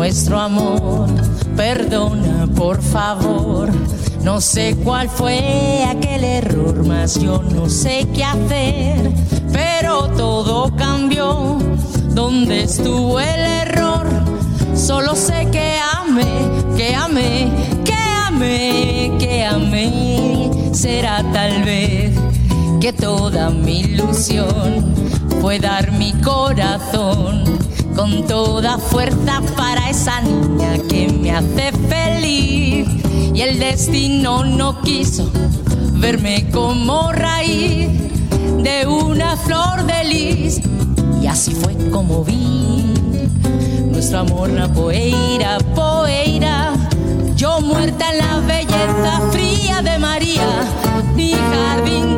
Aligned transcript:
Nuestro 0.00 0.40
amor. 0.40 1.10
Perdona, 1.56 2.46
por 2.56 2.80
favor. 2.80 3.68
No 4.22 4.40
sé 4.40 4.74
cuál 4.82 5.10
fue 5.10 5.84
aquel 5.86 6.24
error, 6.24 6.86
más 6.86 7.20
yo 7.20 7.42
no 7.42 7.68
sé 7.68 8.08
qué 8.14 8.24
hacer. 8.24 9.12
Pero 9.52 10.08
todo 10.16 10.74
cambió. 10.74 11.58
¿Dónde 12.14 12.62
estuvo 12.62 13.20
el 13.20 13.40
error? 13.40 14.06
Solo 14.74 15.14
sé 15.14 15.46
que 15.52 15.74
amé, 15.98 16.48
que 16.78 16.94
amé, 16.94 17.50
que 17.84 18.00
amé, 18.26 19.12
que 19.18 19.44
amé. 19.44 20.50
Será 20.72 21.22
tal 21.30 21.62
vez 21.62 22.18
que 22.80 22.94
toda 22.94 23.50
mi 23.50 23.80
ilusión 23.80 24.94
fue 25.42 25.58
dar 25.58 25.92
mi 25.92 26.14
corazón 26.22 27.44
con 28.00 28.26
toda 28.26 28.78
fuerza 28.78 29.42
para 29.58 29.90
esa 29.90 30.22
niña 30.22 30.78
que 30.88 31.06
me 31.08 31.32
hace 31.32 31.70
feliz. 31.86 32.88
Y 33.34 33.42
el 33.42 33.58
destino 33.58 34.42
no 34.42 34.80
quiso 34.80 35.30
verme 35.96 36.48
como 36.50 37.12
raíz 37.12 37.90
de 38.62 38.86
una 38.86 39.36
flor 39.36 39.84
de 39.84 40.04
lis. 40.04 40.62
Y 41.20 41.26
así 41.26 41.50
fue 41.52 41.76
como 41.90 42.24
vi 42.24 42.94
nuestro 43.90 44.20
amor, 44.20 44.48
la 44.48 44.72
poeira, 44.72 45.58
poeira. 45.74 46.72
Yo 47.36 47.60
muerta 47.60 48.12
en 48.12 48.18
la 48.18 48.40
belleza 48.40 49.20
fría 49.30 49.82
de 49.82 49.98
María, 49.98 50.48
mi 51.14 51.32
jardín 51.32 52.09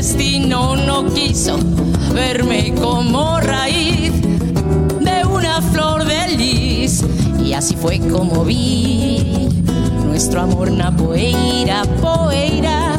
destino 0.00 0.76
no 0.76 1.12
quiso 1.12 1.58
verme 2.14 2.74
como 2.80 3.38
raíz 3.38 4.10
de 4.98 5.26
una 5.26 5.60
flor 5.60 6.06
de 6.06 6.36
lis. 6.38 7.04
Y 7.44 7.52
así 7.52 7.76
fue 7.76 7.98
como 7.98 8.46
vi 8.46 9.50
nuestro 10.06 10.40
amor 10.40 10.70
na 10.70 10.90
poeira, 10.90 11.82
poeira. 12.00 12.98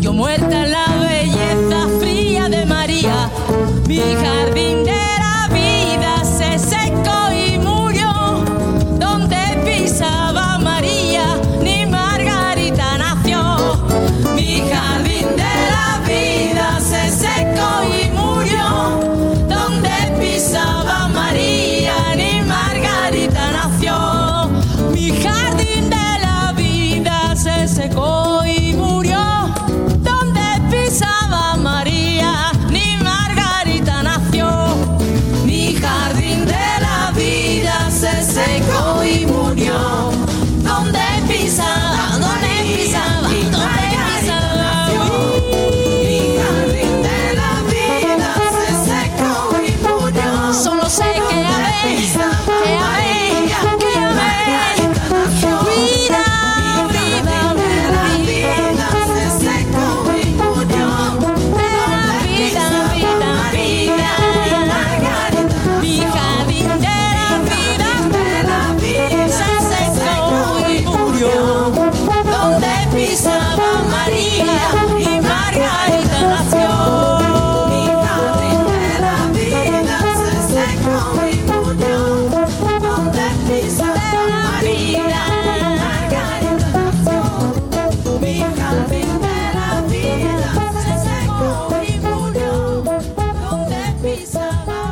Yo 0.00 0.12
muerta 0.12 0.64
en 0.64 0.72
la 0.72 0.86
belleza 1.08 1.88
fría 2.00 2.48
de 2.48 2.66
María 2.66 3.30
mi 3.86 4.00
jardín 4.00 4.51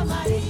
somebody 0.01 0.40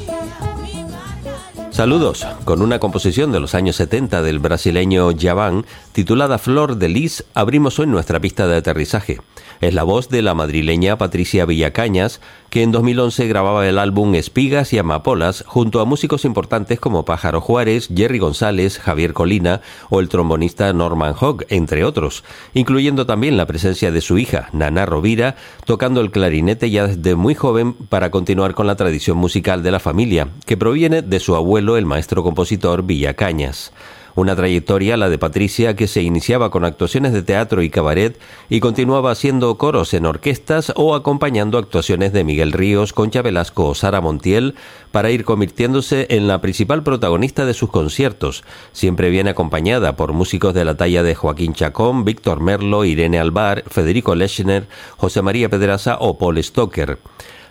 Saludos. 1.81 2.27
Con 2.45 2.61
una 2.61 2.77
composición 2.77 3.31
de 3.31 3.39
los 3.39 3.55
años 3.55 3.77
70 3.77 4.21
del 4.21 4.37
brasileño 4.37 5.09
Javan, 5.19 5.65
titulada 5.93 6.37
Flor 6.37 6.75
de 6.75 6.89
Lis, 6.89 7.25
abrimos 7.33 7.79
hoy 7.79 7.87
nuestra 7.87 8.19
pista 8.19 8.45
de 8.45 8.57
aterrizaje. 8.57 9.17
Es 9.61 9.73
la 9.73 9.81
voz 9.81 10.07
de 10.07 10.21
la 10.21 10.35
madrileña 10.35 10.99
Patricia 10.99 11.45
Villacañas, 11.45 12.21
que 12.51 12.63
en 12.63 12.71
2011 12.71 13.27
grababa 13.27 13.67
el 13.67 13.77
álbum 13.77 14.13
Espigas 14.15 14.73
y 14.73 14.77
Amapolas 14.77 15.43
junto 15.47 15.79
a 15.79 15.85
músicos 15.85 16.25
importantes 16.25 16.79
como 16.79 17.05
Pájaro 17.05 17.41
Juárez, 17.41 17.87
Jerry 17.95 18.19
González, 18.19 18.77
Javier 18.77 19.13
Colina 19.13 19.61
o 19.89 19.99
el 19.99 20.09
trombonista 20.09 20.73
Norman 20.73 21.15
Hogg, 21.17 21.45
entre 21.49 21.85
otros, 21.85 22.23
incluyendo 22.53 23.05
también 23.05 23.37
la 23.37 23.45
presencia 23.45 23.91
de 23.91 24.01
su 24.01 24.17
hija, 24.17 24.49
Nana 24.51 24.85
Rovira, 24.85 25.35
tocando 25.65 26.01
el 26.01 26.11
clarinete 26.11 26.69
ya 26.69 26.87
desde 26.87 27.15
muy 27.15 27.35
joven 27.35 27.73
para 27.73 28.11
continuar 28.11 28.53
con 28.53 28.67
la 28.67 28.75
tradición 28.75 29.17
musical 29.17 29.63
de 29.63 29.71
la 29.71 29.79
familia, 29.79 30.27
que 30.45 30.57
proviene 30.57 31.01
de 31.03 31.19
su 31.19 31.35
abuelo, 31.35 31.70
el 31.77 31.85
maestro 31.85 32.23
compositor 32.23 32.83
Villacañas. 32.83 33.71
Una 34.13 34.35
trayectoria, 34.35 34.97
la 34.97 35.09
de 35.09 35.17
Patricia, 35.17 35.75
que 35.75 35.87
se 35.87 36.01
iniciaba 36.01 36.51
con 36.51 36.65
actuaciones 36.65 37.13
de 37.13 37.23
teatro 37.23 37.61
y 37.61 37.69
cabaret 37.69 38.19
y 38.49 38.59
continuaba 38.59 39.11
haciendo 39.11 39.57
coros 39.57 39.93
en 39.93 40.05
orquestas 40.05 40.73
o 40.75 40.95
acompañando 40.95 41.57
actuaciones 41.57 42.11
de 42.11 42.25
Miguel 42.25 42.51
Ríos, 42.51 42.91
Concha 42.91 43.21
Velasco 43.21 43.67
o 43.67 43.75
Sara 43.75 44.01
Montiel 44.01 44.55
para 44.91 45.11
ir 45.11 45.23
convirtiéndose 45.23 46.07
en 46.09 46.27
la 46.27 46.41
principal 46.41 46.83
protagonista 46.83 47.45
de 47.45 47.53
sus 47.53 47.69
conciertos. 47.69 48.43
Siempre 48.73 49.09
viene 49.09 49.29
acompañada 49.29 49.95
por 49.95 50.11
músicos 50.11 50.53
de 50.53 50.65
la 50.65 50.75
talla 50.75 51.03
de 51.03 51.15
Joaquín 51.15 51.53
Chacón, 51.53 52.03
Víctor 52.03 52.41
Merlo, 52.41 52.83
Irene 52.83 53.17
Albar, 53.17 53.63
Federico 53.67 54.13
Lechner, 54.13 54.67
José 54.97 55.21
María 55.21 55.47
Pedraza 55.47 55.97
o 55.99 56.17
Paul 56.17 56.43
Stoker. 56.43 56.99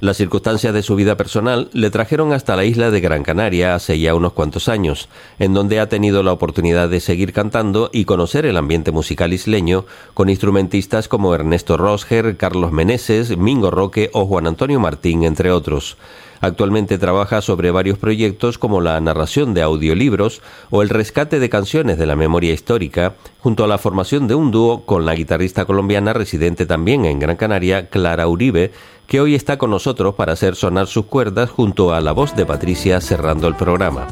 Las 0.00 0.17
circunstancias 0.17 0.73
de 0.73 0.82
su 0.82 0.97
vida 0.97 1.19
personal 1.19 1.69
le 1.75 1.91
trajeron 1.91 2.32
hasta 2.32 2.56
la 2.56 2.64
isla 2.64 2.91
de 2.91 3.02
Gran 3.02 3.23
Canaria 3.23 3.75
hace 3.75 3.99
ya 3.99 4.14
unos 4.14 4.32
cuantos 4.32 4.70
años, 4.70 5.11
en 5.38 5.52
donde 5.52 5.79
ha 5.79 5.91
tenido 5.91 6.23
la 6.23 6.32
oportunidad 6.32 6.88
de 6.88 7.00
seguir 7.00 7.35
cantando 7.35 7.91
y 7.93 8.06
conocer 8.06 8.47
el 8.47 8.56
ambiente 8.56 8.93
musical 8.93 9.35
isleño 9.35 9.85
con 10.14 10.31
instrumentistas 10.31 11.06
como 11.06 11.35
Ernesto 11.35 11.76
Rosger, 11.76 12.38
Carlos 12.38 12.73
Meneses, 12.73 13.37
Mingo 13.37 13.70
Roque 13.70 14.08
o 14.14 14.25
Juan 14.25 14.47
Antonio 14.47 14.81
Martín, 14.81 15.23
entre 15.25 15.50
otros. 15.50 15.99
Actualmente 16.43 16.97
trabaja 16.97 17.43
sobre 17.43 17.71
varios 17.71 17.99
proyectos 17.99 18.57
como 18.57 18.81
la 18.81 18.99
narración 19.01 19.53
de 19.53 19.61
audiolibros 19.61 20.41
o 20.71 20.81
el 20.81 20.89
rescate 20.89 21.39
de 21.39 21.51
canciones 21.51 21.99
de 21.99 22.07
la 22.07 22.17
memoria 22.17 22.55
histórica, 22.55 23.15
junto 23.41 23.63
a 23.63 23.67
la 23.67 23.77
formación 23.77 24.27
de 24.27 24.35
un 24.35 24.51
dúo 24.51 24.87
con 24.87 25.05
la 25.05 25.15
guitarrista 25.15 25.67
colombiana 25.67 26.15
residente 26.15 26.65
también 26.65 27.05
en 27.05 27.19
Gran 27.19 27.37
Canaria, 27.37 27.91
Clara 27.91 28.27
Uribe, 28.27 28.73
que 29.07 29.21
hoy 29.21 29.35
está 29.35 29.59
con 29.59 29.71
nosotros 29.71 30.15
para 30.15 30.33
hacer 30.33 30.57
sonar 30.57 30.87
sus 30.87 31.05
cuerdas 31.07 31.51
junto 31.51 31.93
a 31.93 32.01
la 32.01 32.13
voz 32.13 32.35
de 32.35 32.47
Patricia 32.47 33.03
cerrando 33.03 33.47
el 33.47 33.57
programa. 33.57 34.07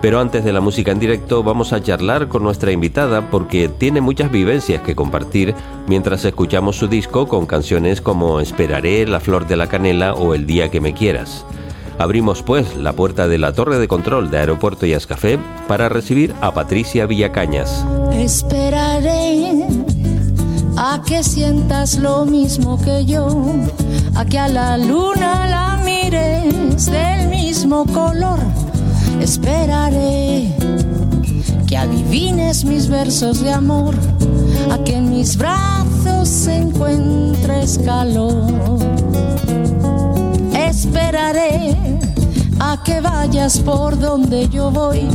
Pero 0.00 0.20
antes 0.20 0.44
de 0.44 0.52
la 0.52 0.60
música 0.60 0.92
en 0.92 0.98
directo 1.00 1.42
vamos 1.42 1.72
a 1.72 1.82
charlar 1.82 2.28
con 2.28 2.42
nuestra 2.42 2.70
invitada 2.70 3.30
porque 3.30 3.68
tiene 3.68 4.02
muchas 4.02 4.30
vivencias 4.30 4.82
que 4.82 4.94
compartir 4.94 5.54
mientras 5.88 6.24
escuchamos 6.24 6.76
su 6.76 6.88
disco 6.88 7.26
con 7.26 7.46
canciones 7.46 8.00
como 8.02 8.38
Esperaré, 8.40 9.06
La 9.06 9.18
Flor 9.18 9.46
de 9.46 9.56
la 9.56 9.66
Canela 9.66 10.12
o 10.12 10.34
El 10.34 10.46
Día 10.46 10.70
que 10.70 10.82
me 10.82 10.92
quieras. 10.92 11.46
Abrimos 11.98 12.42
pues 12.42 12.76
la 12.76 12.92
puerta 12.92 13.28
de 13.28 13.38
la 13.38 13.52
torre 13.52 13.78
de 13.78 13.88
control 13.88 14.30
de 14.30 14.38
Aeropuerto 14.38 14.86
y 14.86 14.94
Ascafé 14.94 15.38
para 15.68 15.88
recibir 15.88 16.34
a 16.40 16.52
Patricia 16.52 17.06
Villacañas. 17.06 17.84
Esperaré 18.12 19.64
a 20.76 21.00
que 21.06 21.22
sientas 21.22 21.98
lo 21.98 22.24
mismo 22.24 22.80
que 22.80 23.04
yo, 23.04 23.28
a 24.14 24.24
que 24.24 24.38
a 24.38 24.48
la 24.48 24.76
luna 24.76 25.46
la 25.48 25.82
mires 25.84 26.86
del 26.86 27.28
mismo 27.28 27.86
color. 27.86 28.40
Esperaré 29.20 30.52
que 31.66 31.76
adivines 31.76 32.64
mis 32.64 32.88
versos 32.88 33.40
de 33.40 33.52
amor, 33.52 33.94
a 34.70 34.78
que 34.82 34.96
en 34.96 35.10
mis 35.10 35.36
brazos 35.36 36.46
encuentres 36.48 37.78
calor. 37.78 38.93
Esperaré 40.84 41.74
a 42.60 42.82
que 42.82 43.00
vayas 43.00 43.58
por 43.58 43.98
donde 43.98 44.48
yo 44.48 44.70
voy, 44.70 45.08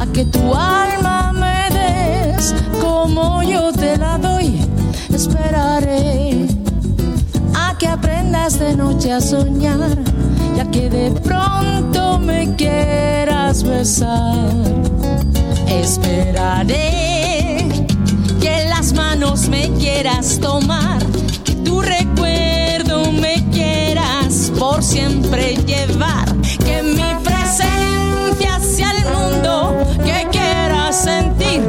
a 0.00 0.06
que 0.06 0.24
tu 0.24 0.54
alma 0.54 1.32
me 1.32 1.68
des 1.70 2.54
como 2.82 3.42
yo 3.42 3.72
te 3.72 3.96
la 3.96 4.18
doy 4.18 4.60
esperaré 5.14 6.46
a 7.54 7.76
que 7.78 7.86
aprendas 7.86 8.58
de 8.58 8.74
noche 8.74 9.12
a 9.12 9.20
soñar 9.20 9.96
ya 10.56 10.68
que 10.70 10.90
de 10.90 11.12
pronto 11.20 12.18
me 12.18 12.54
quieras 12.56 13.62
besar. 13.62 14.50
Esperaré 15.68 17.68
que 18.40 18.64
las 18.68 18.92
manos 18.92 19.48
me 19.48 19.70
quieras 19.78 20.38
tomar, 20.40 20.98
por 24.60 24.82
siempre 24.82 25.56
llevar, 25.64 26.26
que 26.58 26.82
mi 26.82 27.14
presencia 27.24 28.60
sea 28.60 28.90
el 28.90 29.04
mundo 29.06 29.74
que 30.04 30.28
quieras 30.30 30.96
sentir, 30.96 31.62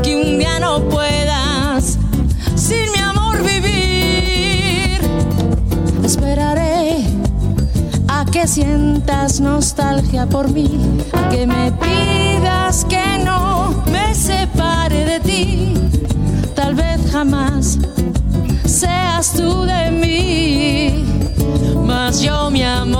que 0.00 0.14
un 0.14 0.38
día 0.38 0.60
no 0.60 0.80
puedas 0.88 1.98
sin 2.54 2.92
mi 2.92 3.00
amor 3.00 3.42
vivir. 3.42 5.00
Esperaré 6.04 7.04
a 8.06 8.24
que 8.24 8.46
sientas 8.46 9.40
nostalgia 9.40 10.26
por 10.26 10.48
mí, 10.48 11.00
que 11.32 11.48
me 11.48 11.72
pidas 11.72 12.84
que 12.84 13.24
no 13.24 13.82
me 13.90 14.14
separe 14.14 15.04
de 15.04 15.18
ti. 15.18 15.74
Tal 16.54 16.76
vez 16.76 17.10
jamás 17.10 17.76
seas 18.64 19.32
tú 19.32 19.64
de 19.64 19.90
mí, 19.90 21.04
mas 21.86 22.20
yo 22.20 22.50
mi 22.50 22.62
amor 22.64 22.96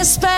esperaré. 0.00 0.35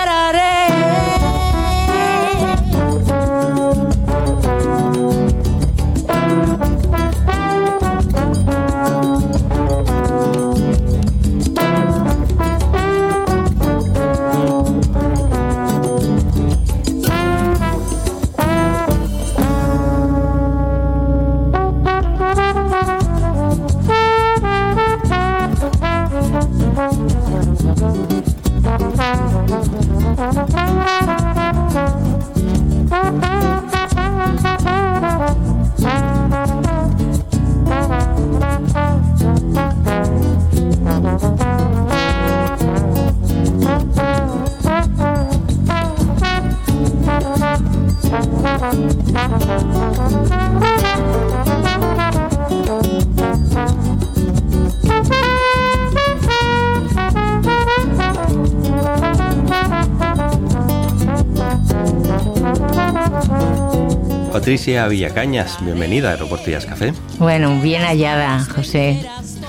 Patricia 64.48 64.88
Villacañas, 64.88 65.62
bienvenida 65.62 66.08
a 66.08 66.12
Aeropuerto 66.12 66.50
Café. 66.66 66.94
Bueno, 67.18 67.60
bien 67.60 67.82
hallada, 67.82 68.42
José. 68.44 68.98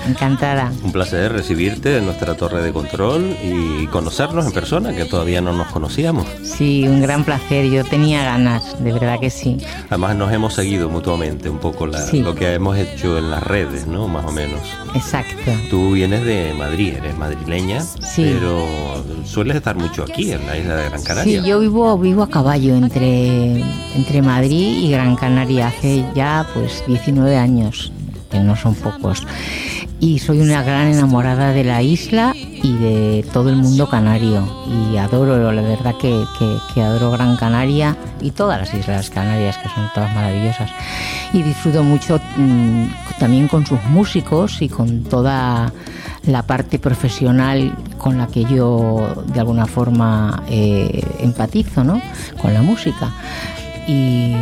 Encantada. 0.06 0.72
Un 0.82 0.92
placer 0.92 1.32
recibirte 1.32 1.96
en 1.96 2.04
nuestra 2.04 2.34
torre 2.34 2.62
de 2.62 2.70
control 2.70 3.34
y 3.42 3.86
conocernos 3.86 4.46
en 4.46 4.52
persona, 4.52 4.94
que 4.94 5.06
todavía 5.06 5.40
no 5.40 5.54
nos 5.54 5.68
conocíamos. 5.68 6.26
Sí, 6.42 6.86
un 6.86 7.00
gran 7.00 7.24
placer. 7.24 7.66
Yo 7.70 7.84
tenía 7.84 8.24
ganas, 8.24 8.82
de 8.82 8.92
verdad 8.92 9.18
que 9.20 9.30
sí. 9.30 9.56
Además 9.88 10.16
nos 10.16 10.32
hemos 10.32 10.52
seguido 10.54 10.90
mutuamente 10.90 11.48
un 11.48 11.58
poco 11.58 11.86
lo 11.86 12.34
que 12.34 12.52
hemos 12.52 12.76
hecho 12.76 13.16
en 13.16 13.30
las 13.30 13.42
redes, 13.42 13.86
¿no? 13.86 14.06
Más 14.06 14.26
o 14.26 14.32
menos. 14.32 14.60
Exacto. 14.94 15.50
Tú 15.70 15.92
vienes 15.92 16.24
de 16.26 16.52
Madrid, 16.54 16.94
eres 16.96 17.16
madrileña, 17.16 17.82
sí. 18.10 18.22
pero 18.34 18.66
sueles 19.24 19.56
estar 19.56 19.76
mucho 19.76 20.04
aquí, 20.04 20.32
en 20.32 20.46
la 20.46 20.56
isla 20.56 20.76
de 20.76 20.88
Gran 20.88 21.02
Canaria. 21.02 21.42
Sí, 21.42 21.48
yo 21.48 21.60
vivo, 21.60 21.98
vivo 21.98 22.22
a 22.22 22.30
caballo 22.30 22.74
entre, 22.76 23.60
entre 23.94 24.22
Madrid 24.22 24.78
y 24.82 24.90
Gran 24.90 25.16
Canaria 25.16 25.68
hace 25.68 26.04
ya 26.14 26.46
pues 26.54 26.82
19 26.86 27.36
años, 27.36 27.92
que 28.30 28.40
no 28.40 28.56
son 28.56 28.74
pocos 28.74 29.26
y 30.00 30.18
soy 30.18 30.40
una 30.40 30.62
gran 30.62 30.88
enamorada 30.88 31.52
de 31.52 31.62
la 31.62 31.82
isla 31.82 32.32
y 32.34 32.72
de 32.72 33.24
todo 33.34 33.50
el 33.50 33.56
mundo 33.56 33.88
canario. 33.88 34.42
Y 34.66 34.96
adoro, 34.96 35.52
la 35.52 35.62
verdad 35.62 35.94
que, 36.00 36.24
que, 36.74 36.82
adoro 36.82 37.10
Gran 37.10 37.36
Canaria 37.36 37.96
y 38.20 38.30
todas 38.30 38.58
las 38.58 38.72
Islas 38.72 39.10
Canarias, 39.10 39.58
que 39.58 39.68
son 39.68 39.90
todas 39.94 40.12
maravillosas. 40.14 40.70
Y 41.34 41.42
disfruto 41.42 41.82
mucho 41.82 42.18
mm, 42.36 42.86
también 43.18 43.46
con 43.46 43.66
sus 43.66 43.82
músicos 43.84 44.62
y 44.62 44.70
con 44.70 45.04
toda 45.04 45.70
la 46.24 46.42
parte 46.42 46.78
profesional 46.78 47.74
con 47.98 48.18
la 48.18 48.26
que 48.26 48.44
yo 48.44 49.24
de 49.32 49.40
alguna 49.40 49.66
forma 49.66 50.42
eh, 50.48 51.02
empatizo, 51.20 51.84
¿no? 51.84 52.00
Con 52.40 52.54
la 52.54 52.62
música 52.62 53.12
y, 53.90 54.34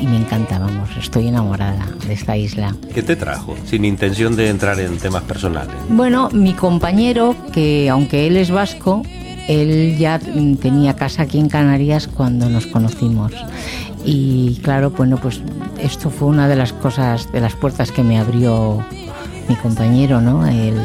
me 0.00 0.16
encanta, 0.16 0.58
vamos, 0.58 0.88
estoy 0.98 1.28
enamorada 1.28 1.86
de 2.06 2.14
esta 2.14 2.36
isla. 2.36 2.74
¿Qué 2.94 3.02
te 3.02 3.16
trajo? 3.16 3.54
Sin 3.66 3.84
intención 3.84 4.36
de 4.36 4.48
entrar 4.48 4.80
en 4.80 4.96
temas 4.98 5.22
personales. 5.24 5.74
Bueno, 5.88 6.30
mi 6.32 6.54
compañero, 6.54 7.34
que 7.52 7.90
aunque 7.90 8.26
él 8.26 8.36
es 8.36 8.50
vasco, 8.50 9.02
él 9.48 9.96
ya 9.98 10.18
tenía 10.18 10.96
casa 10.96 11.22
aquí 11.22 11.38
en 11.38 11.48
Canarias 11.48 12.08
cuando 12.08 12.48
nos 12.48 12.66
conocimos. 12.66 13.32
Y 14.04 14.60
claro, 14.62 14.90
bueno, 14.90 15.18
pues 15.18 15.42
esto 15.78 16.10
fue 16.10 16.28
una 16.28 16.48
de 16.48 16.56
las 16.56 16.72
cosas, 16.72 17.30
de 17.32 17.40
las 17.40 17.54
puertas 17.54 17.92
que 17.92 18.02
me 18.02 18.18
abrió 18.18 18.84
mi 19.48 19.56
compañero, 19.56 20.20
¿no? 20.20 20.46
El, 20.46 20.78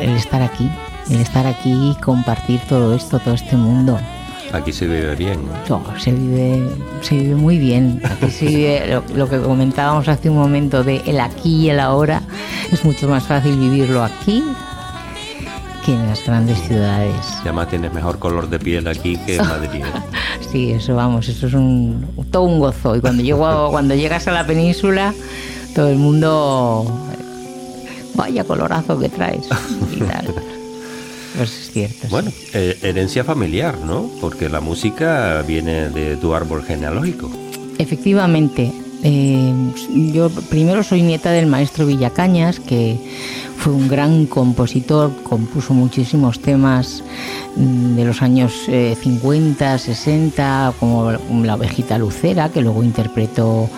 el 0.00 0.10
estar 0.16 0.42
aquí, 0.42 0.70
el 1.10 1.20
estar 1.20 1.46
aquí 1.46 1.90
y 1.90 2.00
compartir 2.02 2.60
todo 2.68 2.94
esto, 2.94 3.18
todo 3.18 3.34
este 3.34 3.56
mundo. 3.56 3.98
Aquí 4.52 4.72
se 4.72 4.86
vive 4.86 5.14
bien. 5.16 5.40
No, 5.68 5.82
se 5.98 6.12
vive, 6.12 6.68
se 7.02 7.16
vive 7.16 7.34
muy 7.34 7.58
bien. 7.58 8.00
Aquí 8.04 8.30
se 8.30 8.46
vive 8.46 9.02
lo, 9.14 9.28
que 9.28 9.38
comentábamos 9.40 10.08
hace 10.08 10.30
un 10.30 10.36
momento 10.36 10.84
de 10.84 11.02
el 11.06 11.20
aquí 11.20 11.66
y 11.66 11.70
el 11.70 11.80
ahora. 11.80 12.22
Es 12.72 12.84
mucho 12.84 13.08
más 13.08 13.24
fácil 13.24 13.58
vivirlo 13.58 14.02
aquí 14.02 14.42
que 15.84 15.92
en 15.92 16.06
las 16.06 16.24
grandes 16.24 16.58
ciudades. 16.62 17.14
Y 17.38 17.42
además 17.42 17.68
tienes 17.68 17.92
mejor 17.92 18.18
color 18.18 18.48
de 18.48 18.58
piel 18.58 18.88
aquí 18.88 19.16
que 19.18 19.36
en 19.36 19.46
Madrid. 19.46 19.84
¿eh? 19.84 20.00
sí, 20.50 20.72
eso 20.72 20.96
vamos, 20.96 21.28
eso 21.28 21.46
es 21.46 21.54
un, 21.54 22.06
todo 22.30 22.44
un 22.44 22.58
gozo. 22.58 22.96
Y 22.96 23.00
cuando, 23.00 23.22
llego, 23.22 23.70
cuando 23.70 23.94
llegas 23.94 24.26
a 24.26 24.32
la 24.32 24.46
península, 24.46 25.14
todo 25.74 25.88
el 25.88 25.98
mundo, 25.98 27.05
vaya 28.16 28.44
colorazo 28.44 28.98
que 28.98 29.08
traes. 29.08 29.46
Y 29.92 30.00
tal. 30.00 30.34
Pues 31.36 31.50
es 31.50 31.70
cierto. 31.70 32.08
Bueno, 32.08 32.32
eh, 32.54 32.78
herencia 32.80 33.22
familiar, 33.22 33.76
¿no? 33.84 34.10
Porque 34.22 34.48
la 34.48 34.60
música 34.60 35.44
viene 35.46 35.90
de 35.90 36.16
tu 36.16 36.34
árbol 36.34 36.64
genealógico. 36.64 37.30
Efectivamente. 37.76 38.72
Eh, 39.02 39.52
yo 40.14 40.30
primero 40.30 40.82
soy 40.82 41.02
nieta 41.02 41.32
del 41.32 41.46
maestro 41.46 41.84
Villacañas, 41.84 42.58
que 42.58 42.96
fue 43.66 43.74
un 43.74 43.88
gran 43.88 44.26
compositor, 44.26 45.10
compuso 45.24 45.74
muchísimos 45.74 46.38
temas 46.38 47.02
mm, 47.56 47.96
de 47.96 48.04
los 48.04 48.22
años 48.22 48.52
50, 48.64 49.74
eh, 49.74 49.78
60, 49.80 50.74
como 50.78 51.10
La 51.42 51.56
ovejita 51.56 51.98
lucera, 51.98 52.48
que 52.48 52.60
luego 52.60 52.84
interpretó 52.84 53.68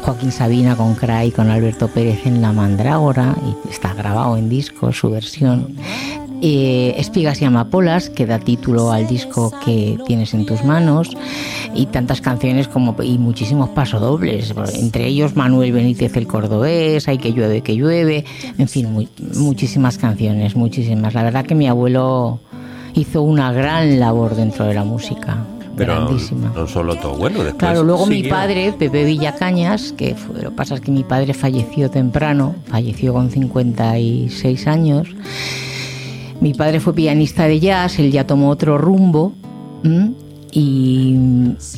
Joaquín 0.00 0.32
Sabina 0.32 0.76
con 0.76 0.94
Cray, 0.94 1.30
con 1.30 1.50
Alberto 1.50 1.88
Pérez 1.88 2.24
en 2.24 2.40
La 2.40 2.52
Mandrágora, 2.52 3.36
y 3.44 3.68
está 3.68 3.92
grabado 3.92 4.38
en 4.38 4.48
disco 4.48 4.90
su 4.94 5.10
versión. 5.10 5.76
Eh, 6.46 6.94
Espigas 6.98 7.40
y 7.40 7.46
Amapolas, 7.46 8.10
que 8.10 8.26
da 8.26 8.38
título 8.38 8.92
al 8.92 9.06
disco 9.06 9.50
que 9.64 9.96
tienes 10.06 10.34
en 10.34 10.44
tus 10.44 10.62
manos, 10.62 11.16
y 11.74 11.86
tantas 11.86 12.20
canciones 12.20 12.68
como 12.68 12.94
y 13.02 13.16
muchísimos 13.16 13.70
pasodobles, 13.70 14.52
entre 14.74 15.06
ellos 15.06 15.36
Manuel 15.36 15.72
Benítez 15.72 16.14
el 16.18 16.26
Cordobés, 16.26 17.08
Hay 17.08 17.16
que 17.16 17.32
llueve, 17.32 17.62
que 17.62 17.74
llueve, 17.74 18.26
en 18.58 18.68
fin, 18.68 19.08
muchísimas 19.36 19.96
canciones, 19.96 20.54
muchísimas. 20.54 21.14
La 21.14 21.22
verdad 21.22 21.46
que 21.46 21.54
mi 21.54 21.66
abuelo 21.66 22.40
hizo 22.92 23.22
una 23.22 23.50
gran 23.50 23.98
labor 23.98 24.36
dentro 24.36 24.66
de 24.66 24.74
la 24.74 24.84
música. 24.84 25.38
Pero 25.78 25.94
grandísima. 25.94 26.52
no 26.54 26.66
solo 26.66 26.94
todo 26.96 27.16
bueno, 27.16 27.38
después 27.38 27.58
Claro, 27.58 27.84
luego 27.84 28.04
mi 28.04 28.22
padre, 28.22 28.74
Pepe 28.78 29.04
Villacañas, 29.04 29.92
que 29.92 30.14
lo 30.34 30.50
que 30.50 30.56
pasa 30.56 30.74
es 30.74 30.82
que 30.82 30.90
mi 30.90 31.04
padre 31.04 31.32
falleció 31.32 31.90
temprano, 31.90 32.54
falleció 32.66 33.14
con 33.14 33.30
56 33.30 34.66
años, 34.66 35.08
mi 36.40 36.54
padre 36.54 36.80
fue 36.80 36.94
pianista 36.94 37.44
de 37.44 37.60
jazz, 37.60 37.98
él 37.98 38.10
ya 38.10 38.26
tomó 38.26 38.50
otro 38.50 38.78
rumbo. 38.78 39.32
Y, 40.56 41.16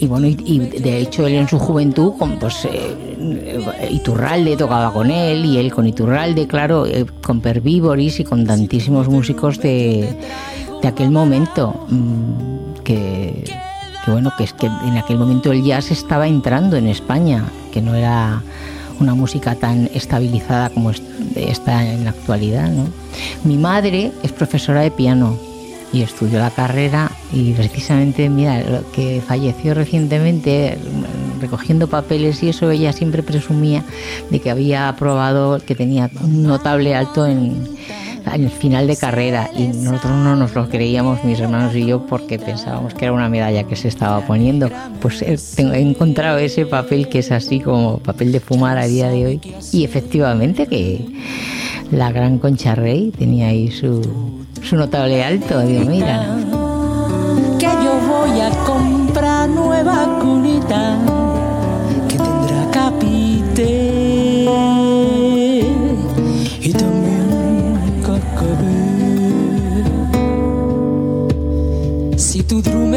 bueno, 0.06 0.26
y, 0.26 0.58
de 0.58 1.00
hecho 1.00 1.26
él 1.26 1.34
en 1.34 1.48
su 1.48 1.58
juventud, 1.58 2.12
con, 2.18 2.38
pues 2.38 2.66
eh, 2.70 3.88
Iturralde 3.90 4.54
tocaba 4.56 4.92
con 4.92 5.10
él 5.10 5.46
y 5.46 5.56
él 5.56 5.72
con 5.72 5.86
Iturralde, 5.86 6.46
claro, 6.46 6.84
eh, 6.84 7.06
con 7.22 7.40
Pervivoris 7.40 8.20
y 8.20 8.24
con 8.24 8.46
tantísimos 8.46 9.08
músicos 9.08 9.58
de, 9.60 10.14
de 10.82 10.88
aquel 10.88 11.10
momento, 11.10 11.86
que, 12.84 13.44
bueno, 14.06 14.30
que 14.36 14.44
es 14.44 14.52
que 14.52 14.66
en 14.66 14.98
aquel 14.98 15.16
momento 15.18 15.52
el 15.52 15.64
jazz 15.64 15.90
estaba 15.90 16.28
entrando 16.28 16.76
en 16.76 16.86
España, 16.86 17.44
que 17.72 17.80
no 17.80 17.94
era 17.94 18.42
una 19.00 19.14
música 19.14 19.54
tan 19.54 19.88
estabilizada 19.94 20.70
como 20.70 20.90
está 20.90 21.84
en 21.84 22.04
la 22.04 22.10
actualidad. 22.10 22.70
¿no? 22.70 22.86
Mi 23.44 23.56
madre 23.56 24.12
es 24.22 24.32
profesora 24.32 24.80
de 24.80 24.90
piano 24.90 25.38
y 25.92 26.02
estudió 26.02 26.38
la 26.38 26.50
carrera 26.50 27.10
y 27.32 27.52
precisamente, 27.52 28.28
mira, 28.28 28.62
que 28.92 29.22
falleció 29.26 29.74
recientemente 29.74 30.78
recogiendo 31.40 31.86
papeles 31.86 32.42
y 32.42 32.48
eso, 32.48 32.70
ella 32.70 32.92
siempre 32.92 33.22
presumía 33.22 33.84
de 34.30 34.40
que 34.40 34.50
había 34.50 34.88
aprobado, 34.88 35.60
que 35.64 35.74
tenía 35.74 36.10
un 36.20 36.42
notable 36.42 36.94
alto 36.94 37.26
en 37.26 37.68
al 38.26 38.50
final 38.50 38.86
de 38.86 38.96
carrera 38.96 39.50
y 39.56 39.68
nosotros 39.68 40.12
no 40.12 40.36
nos 40.36 40.54
lo 40.54 40.68
creíamos, 40.68 41.22
mis 41.24 41.40
hermanos 41.40 41.74
y 41.74 41.86
yo, 41.86 42.06
porque 42.06 42.38
pensábamos 42.38 42.94
que 42.94 43.04
era 43.06 43.12
una 43.12 43.28
medalla 43.28 43.64
que 43.64 43.76
se 43.76 43.88
estaba 43.88 44.20
poniendo. 44.20 44.68
Pues 45.00 45.22
eh, 45.22 45.36
he 45.58 45.80
encontrado 45.80 46.38
ese 46.38 46.66
papel 46.66 47.08
que 47.08 47.20
es 47.20 47.30
así 47.30 47.60
como 47.60 47.98
papel 47.98 48.32
de 48.32 48.40
fumar 48.40 48.78
a 48.78 48.86
día 48.86 49.08
de 49.08 49.26
hoy 49.26 49.40
y 49.72 49.84
efectivamente 49.84 50.66
que 50.66 51.06
la 51.90 52.10
gran 52.12 52.38
Concha 52.38 52.74
Rey 52.74 53.12
tenía 53.16 53.48
ahí 53.48 53.70
su, 53.70 54.02
su 54.62 54.76
notable 54.76 55.22
alto. 55.22 55.60
Digo, 55.60 55.84
mira. 55.84 56.36
Que 57.58 57.66
yo 57.66 57.98
voy 58.06 58.40
a 58.40 58.50
comprar 58.64 59.48
nueva 59.48 60.18
cunita 60.20 61.15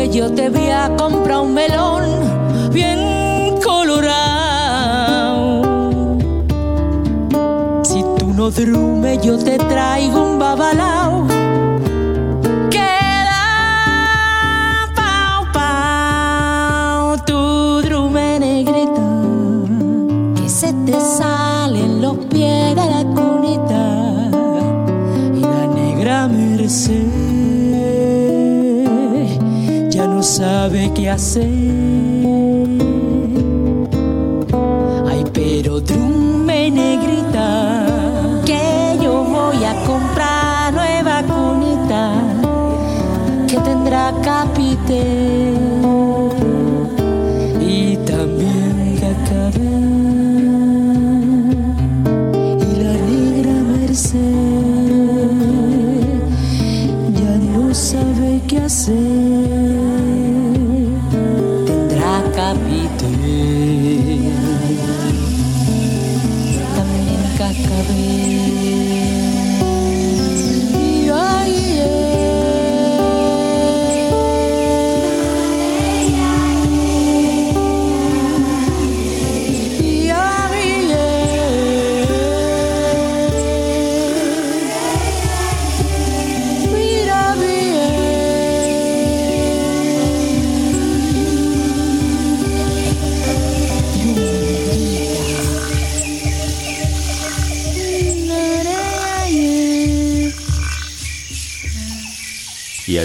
yo 0.08 0.32
te 0.32 0.50
voy 0.50 0.70
a 0.70 0.96
comprar 0.96 1.42
un 1.42 1.54
melón 1.54 2.04
bien 2.72 3.60
colorado. 3.62 4.02
Si 7.84 8.02
tú 8.18 8.34
no 8.34 8.50
drume 8.50 9.20
yo 9.22 9.38
te 9.38 9.58
traigo 9.58 10.24
un 10.24 10.40
babalao. 10.40 10.89
Sabe 30.24 30.92
qué 30.94 31.10
hacer. 31.10 31.44
Ay, 31.44 32.09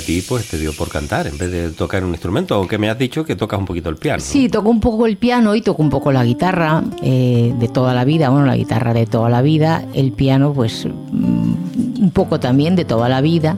ti 0.05 0.23
pues 0.23 0.49
te 0.49 0.59
dio 0.59 0.73
por 0.73 0.89
cantar 0.89 1.27
en 1.27 1.37
vez 1.39 1.51
de 1.51 1.71
tocar 1.71 2.05
un 2.05 2.11
instrumento, 2.11 2.55
aunque 2.55 2.79
me 2.79 2.91
has 2.91 2.99
dicho 2.99 3.25
que 3.25 3.37
tocas 3.37 3.59
un 3.59 3.67
poquito 3.67 3.89
el 3.89 3.97
piano. 3.97 4.21
Sí, 4.21 4.49
toco 4.49 4.71
un 4.71 4.81
poco 4.81 5.07
el 5.07 5.17
piano 5.17 5.55
y 5.55 5.63
toco 5.63 5.83
un 5.83 5.91
poco 5.91 6.13
la 6.13 6.25
guitarra 6.25 6.83
eh, 7.03 7.55
de 7.59 7.69
toda 7.69 7.95
la 7.95 8.05
vida, 8.05 8.31
bueno, 8.31 8.47
la 8.47 8.57
guitarra 8.57 8.95
de 8.95 9.07
toda 9.07 9.29
la 9.29 9.43
vida, 9.43 9.85
el 9.95 10.13
piano 10.13 10.53
pues 10.53 10.87
mm, 10.87 12.03
un 12.03 12.11
poco 12.13 12.39
también 12.39 12.77
de 12.77 12.85
toda 12.85 13.09
la 13.09 13.21
vida 13.21 13.57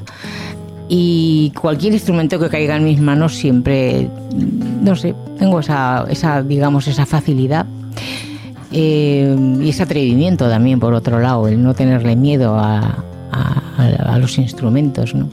y 0.89 1.53
cualquier 1.61 1.95
instrumento 1.95 2.39
que 2.39 2.49
caiga 2.49 2.77
en 2.77 2.85
mis 2.85 3.01
manos 3.01 3.35
siempre, 3.35 4.09
no 4.83 4.95
sé, 4.95 5.15
tengo 5.39 5.61
esa, 5.61 6.07
esa 6.09 6.43
digamos, 6.43 6.87
esa 6.87 7.07
facilidad 7.07 7.67
eh, 8.71 9.37
y 9.61 9.69
ese 9.69 9.83
atrevimiento 9.83 10.49
también, 10.49 10.79
por 10.79 10.95
otro 10.95 11.19
lado, 11.19 11.49
el 11.49 11.63
no 11.63 11.75
tenerle 11.75 12.15
miedo 12.15 12.57
a, 12.57 13.03
a 13.33 14.19
los 14.19 14.39
instrumentos, 14.39 15.15
¿no? 15.15 15.29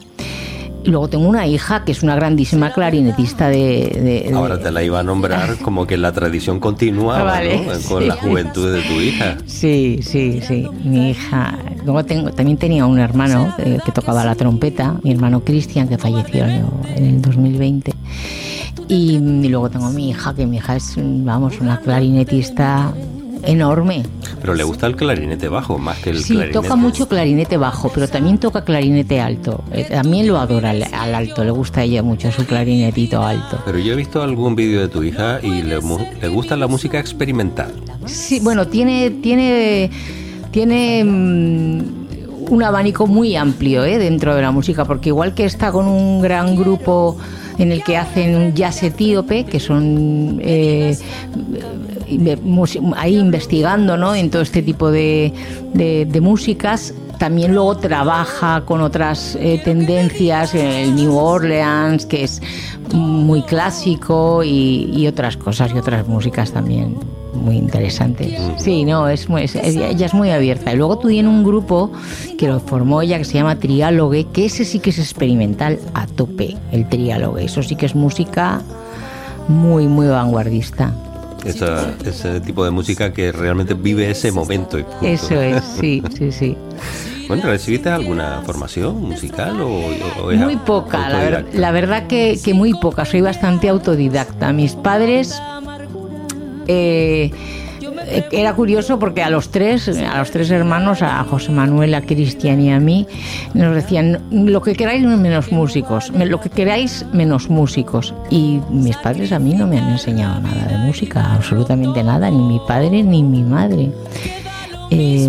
Y 0.83 0.89
luego 0.89 1.07
tengo 1.07 1.27
una 1.27 1.47
hija 1.47 1.85
que 1.85 1.93
es 1.93 2.03
una 2.03 2.15
grandísima 2.15 2.73
clarinetista 2.73 3.47
de... 3.47 4.29
Ahora 4.33 4.59
te 4.59 4.69
la 4.69 4.83
iba 4.83 4.99
a 4.99 5.03
nombrar 5.03 5.57
como 5.59 5.87
que 5.87 5.95
la 5.97 6.11
tradición 6.11 6.59
continúa 6.59 7.39
con 7.87 8.07
la 8.07 8.15
juventud 8.15 8.73
de 8.73 8.81
tu 8.81 8.93
hija. 8.99 9.37
Sí, 9.45 9.99
sí, 10.01 10.41
sí. 10.41 10.67
Mi 10.83 11.11
hija... 11.11 11.57
Luego 11.85 12.03
tengo, 12.05 12.31
también 12.31 12.57
tenía 12.57 12.85
un 12.85 12.99
hermano 12.99 13.53
eh, 13.57 13.77
que 13.85 13.91
tocaba 13.91 14.23
la 14.23 14.35
trompeta, 14.35 14.95
mi 15.03 15.11
hermano 15.11 15.41
Cristian, 15.41 15.87
que 15.87 15.97
falleció 15.97 16.45
en 16.45 17.05
el 17.05 17.21
2020. 17.21 17.93
Y, 18.87 19.15
y 19.15 19.49
luego 19.49 19.69
tengo 19.69 19.89
mi 19.89 20.09
hija, 20.09 20.33
que 20.33 20.45
mi 20.45 20.57
hija 20.57 20.75
es, 20.77 20.95
vamos, 20.97 21.59
una 21.59 21.79
clarinetista 21.79 22.93
enorme. 23.43 24.03
Pero 24.41 24.53
le 24.53 24.63
gusta 24.63 24.87
el 24.87 24.95
clarinete 24.95 25.47
bajo 25.47 25.77
más 25.77 25.99
que 25.99 26.11
el 26.11 26.19
sí, 26.19 26.33
clarinete. 26.33 26.53
toca 26.53 26.75
mucho 26.75 27.07
clarinete 27.07 27.57
bajo, 27.57 27.89
pero 27.93 28.07
también 28.07 28.37
toca 28.37 28.63
clarinete 28.63 29.21
alto. 29.21 29.63
Eh, 29.71 29.85
también 29.89 30.27
lo 30.27 30.37
adora 30.37 30.71
al, 30.71 31.15
alto, 31.15 31.43
le 31.43 31.51
gusta 31.51 31.81
a 31.81 31.83
ella 31.83 32.03
mucho 32.03 32.31
su 32.31 32.45
clarinetito 32.45 33.23
alto. 33.23 33.59
Pero 33.65 33.79
yo 33.79 33.93
he 33.93 33.95
visto 33.95 34.21
algún 34.21 34.55
vídeo 34.55 34.81
de 34.81 34.87
tu 34.87 35.03
hija 35.03 35.39
y 35.41 35.61
le, 35.61 35.79
le 36.21 36.27
gusta 36.27 36.55
la 36.55 36.67
música 36.67 36.99
experimental. 36.99 37.73
Sí, 38.05 38.39
bueno, 38.41 38.67
tiene 38.67 39.09
tiene 39.09 39.89
tiene 40.51 41.03
mm, 41.03 42.03
un 42.49 42.63
abanico 42.63 43.07
muy 43.07 43.35
amplio 43.35 43.83
¿eh? 43.83 43.97
dentro 43.97 44.35
de 44.35 44.41
la 44.41 44.51
música, 44.51 44.85
porque 44.85 45.09
igual 45.09 45.33
que 45.33 45.45
está 45.45 45.71
con 45.71 45.87
un 45.87 46.21
gran 46.21 46.55
grupo 46.55 47.17
en 47.57 47.71
el 47.71 47.83
que 47.83 47.97
hacen 47.97 48.35
un 48.35 48.53
jazz 48.53 48.83
etíope, 48.83 49.45
que 49.45 49.59
son 49.59 50.39
eh, 50.41 50.97
ahí 52.95 53.17
investigando 53.17 53.97
¿no? 53.97 54.15
en 54.15 54.29
todo 54.29 54.41
este 54.41 54.61
tipo 54.61 54.91
de, 54.91 55.33
de, 55.73 56.21
músicas. 56.21 56.93
También 57.19 57.53
luego 57.53 57.77
trabaja 57.77 58.63
con 58.65 58.81
otras 58.81 59.37
eh, 59.39 59.61
tendencias, 59.63 60.55
el 60.55 60.95
New 60.95 61.15
Orleans, 61.15 62.05
que 62.05 62.23
es 62.23 62.41
muy 62.91 63.43
clásico, 63.43 64.43
y, 64.43 64.89
y, 64.93 65.07
otras 65.07 65.37
cosas 65.37 65.71
y 65.73 65.77
otras 65.77 66.07
músicas 66.07 66.51
también 66.51 66.97
muy 67.33 67.57
interesantes. 67.57 68.39
Sí, 68.57 68.85
no, 68.85 69.07
es, 69.07 69.29
muy, 69.29 69.43
ella 69.63 70.05
es 70.05 70.13
muy 70.13 70.29
abierta. 70.29 70.73
Y 70.73 70.77
luego 70.77 70.97
tú 70.99 71.07
tienes 71.07 71.29
un 71.29 71.43
grupo 71.43 71.91
que 72.37 72.47
lo 72.47 72.59
formó 72.59 73.01
ella 73.01 73.17
que 73.17 73.25
se 73.25 73.33
llama 73.33 73.57
Triálogue, 73.57 74.27
que 74.31 74.45
ese 74.45 74.65
sí 74.65 74.79
que 74.79 74.91
es 74.91 74.99
experimental 74.99 75.79
a 75.93 76.07
tope, 76.07 76.57
el 76.71 76.87
Triálogue. 76.87 77.45
Eso 77.45 77.63
sí 77.63 77.75
que 77.75 77.85
es 77.85 77.95
música 77.95 78.61
muy, 79.47 79.87
muy 79.87 80.07
vanguardista. 80.07 80.93
Esa, 81.45 81.93
ese 82.05 82.39
tipo 82.39 82.63
de 82.63 82.71
música 82.71 83.11
que 83.11 83.31
realmente 83.31 83.73
vive 83.73 84.09
ese 84.09 84.31
momento. 84.31 84.79
Y 84.79 84.85
Eso 85.01 85.41
es, 85.41 85.63
sí, 85.79 86.01
sí, 86.17 86.31
sí. 86.31 86.57
Bueno, 87.27 87.43
¿recibiste 87.43 87.89
alguna 87.89 88.41
formación 88.45 89.01
musical 89.01 89.59
o, 89.61 89.81
o 90.21 90.31
Muy 90.31 90.57
poca, 90.57 91.09
la, 91.09 91.17
ver, 91.19 91.45
la, 91.53 91.71
verdad 91.71 92.07
que, 92.07 92.39
que, 92.43 92.53
muy 92.53 92.73
poca, 92.73 93.05
soy 93.05 93.21
bastante 93.21 93.69
autodidacta. 93.69 94.53
Mis 94.53 94.73
padres... 94.73 95.41
Eh, 96.67 97.31
era 98.31 98.53
curioso 98.53 98.99
porque 98.99 99.23
a 99.23 99.29
los 99.29 99.49
tres, 99.49 99.87
a 99.87 100.17
los 100.17 100.31
tres 100.31 100.51
hermanos, 100.51 101.01
a 101.01 101.23
José 101.23 101.51
Manuel, 101.51 101.93
a 101.93 102.01
Cristian 102.01 102.61
y 102.61 102.71
a 102.71 102.79
mí, 102.79 103.07
nos 103.53 103.75
decían 103.75 104.21
lo 104.31 104.61
que 104.61 104.73
queráis 104.73 105.05
menos 105.05 105.51
músicos, 105.51 106.11
lo 106.11 106.39
que 106.39 106.49
queráis 106.49 107.05
menos 107.13 107.49
músicos. 107.49 108.13
Y 108.29 108.59
mis 108.69 108.97
padres 108.97 109.31
a 109.31 109.39
mí 109.39 109.53
no 109.53 109.67
me 109.67 109.79
han 109.79 109.89
enseñado 109.89 110.41
nada 110.41 110.67
de 110.67 110.77
música, 110.77 111.33
absolutamente 111.33 112.03
nada, 112.03 112.29
ni 112.29 112.41
mi 112.41 112.59
padre 112.67 113.03
ni 113.03 113.23
mi 113.23 113.43
madre. 113.43 113.91
Eh, 114.89 115.25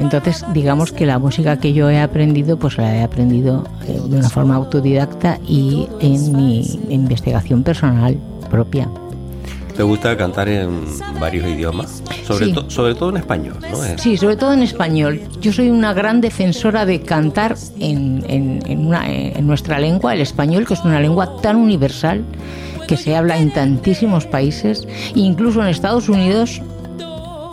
entonces, 0.00 0.44
digamos 0.52 0.92
que 0.92 1.06
la 1.06 1.18
música 1.18 1.58
que 1.58 1.72
yo 1.72 1.88
he 1.88 1.98
aprendido, 1.98 2.58
pues 2.58 2.76
la 2.76 2.94
he 2.94 3.02
aprendido 3.02 3.64
eh, 3.86 3.98
de 4.06 4.18
una 4.18 4.28
forma 4.28 4.56
autodidacta 4.56 5.38
y 5.46 5.88
en 6.00 6.36
mi 6.36 6.78
investigación 6.90 7.62
personal 7.62 8.18
propia. 8.50 8.88
¿Te 9.78 9.84
gusta 9.84 10.16
cantar 10.16 10.48
en 10.48 10.80
varios 11.20 11.46
idiomas? 11.46 12.02
Sobre, 12.26 12.46
Sí. 12.46 12.52
to- 12.52 12.68
sobre 12.68 12.96
todo 12.96 13.10
en 13.10 13.18
español, 13.18 13.58
¿no? 13.70 13.84
Es- 13.84 14.00
Sí, 14.02 14.16
sobre 14.16 14.34
todo 14.34 14.52
en 14.52 14.62
español. 14.62 15.20
Yo 15.40 15.52
soy 15.52 15.70
una 15.70 15.94
gran 15.94 16.20
defensora 16.20 16.84
de 16.84 17.00
cantar 17.02 17.54
en, 17.78 18.24
en- 18.26 18.60
en 18.66 18.86
una- 18.88 19.08
en 19.08 19.46
nuestra 19.46 19.78
lengua, 19.78 20.14
el 20.14 20.20
español, 20.20 20.66
que 20.66 20.74
es 20.74 20.80
una 20.84 20.98
lengua 20.98 21.40
tan 21.40 21.54
universal 21.54 22.24
que 22.88 22.96
se 22.96 23.14
habla 23.14 23.38
en 23.38 23.52
tantísimos 23.52 24.26
países, 24.26 24.84
incluso 25.14 25.62
en 25.62 25.68
Estados 25.68 26.08
Unidos 26.08 26.60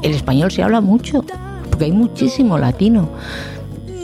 el 0.01 0.11
español 0.15 0.49
se 0.51 0.63
habla 0.63 0.81
mucho, 0.81 1.23
porque 1.69 1.85
hay 1.85 1.91
muchísimo 1.91 2.57
latino. 2.57 3.07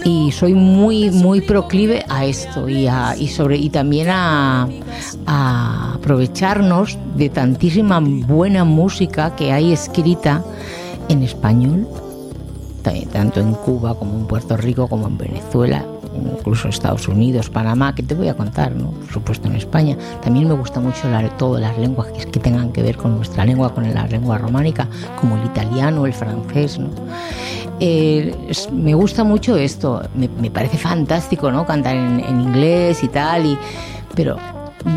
Y 0.04 0.32
soy 0.32 0.54
muy, 0.56 1.12
muy 1.12 1.42
proclive 1.42 2.04
a 2.10 2.26
esto 2.26 2.68
y, 2.68 2.88
a- 2.88 3.16
y 3.16 3.28
sobre, 3.28 3.58
y 3.58 3.70
también 3.70 4.08
a, 4.10 4.68
a 5.28 5.94
aprovecharnos 5.94 6.98
de 7.16 7.30
tantísima 7.30 8.00
buena 8.02 8.64
música 8.64 9.36
que 9.36 9.52
hay 9.52 9.72
escrita 9.72 10.44
en 11.08 11.22
español, 11.22 11.88
ta- 12.82 12.94
tanto 13.12 13.40
en 13.42 13.54
Cuba 13.54 13.94
como 13.94 14.18
en 14.18 14.26
Puerto 14.26 14.58
Rico, 14.58 14.88
como 14.88 15.08
en 15.08 15.18
Venezuela, 15.20 15.86
incluso 16.16 16.68
Estados 16.68 17.08
Unidos, 17.08 17.50
Panamá, 17.50 17.94
que 17.96 18.04
te 18.04 18.16
voy 18.16 18.28
a 18.30 18.34
contar, 18.36 18.76
¿no? 18.76 18.92
Por 18.92 19.12
supuesto 19.12 19.48
en 19.48 19.56
España. 19.56 19.98
También 20.24 20.48
me 20.48 20.54
gusta 20.54 20.80
mucho 20.80 21.10
la- 21.10 21.28
todas 21.38 21.62
las 21.62 21.78
lenguas 21.78 22.08
que, 22.12 22.26
que 22.26 22.40
tengan 22.40 22.72
que 22.72 22.82
ver 22.84 22.98
con 22.98 23.16
nuestra 23.16 23.46
lengua, 23.46 23.74
con 23.74 23.92
la 23.94 24.06
lengua 24.08 24.38
románica, 24.38 24.88
como 25.20 25.38
el 25.38 25.46
italiano, 25.46 26.06
el 26.06 26.14
francés, 26.14 26.80
¿no? 26.80 26.90
Eh, 27.80 28.36
me 28.72 28.94
gusta 28.94 29.24
mucho 29.24 29.58
esto, 29.58 30.04
me, 30.16 30.28
me 30.28 30.52
parece 30.52 30.78
fantástico, 30.78 31.52
¿no? 31.52 31.66
Cantar 31.66 31.96
en, 31.96 32.20
en 32.20 32.42
inglés 32.42 33.04
y 33.04 33.08
tal, 33.08 33.46
y, 33.46 33.58
pero 34.16 34.38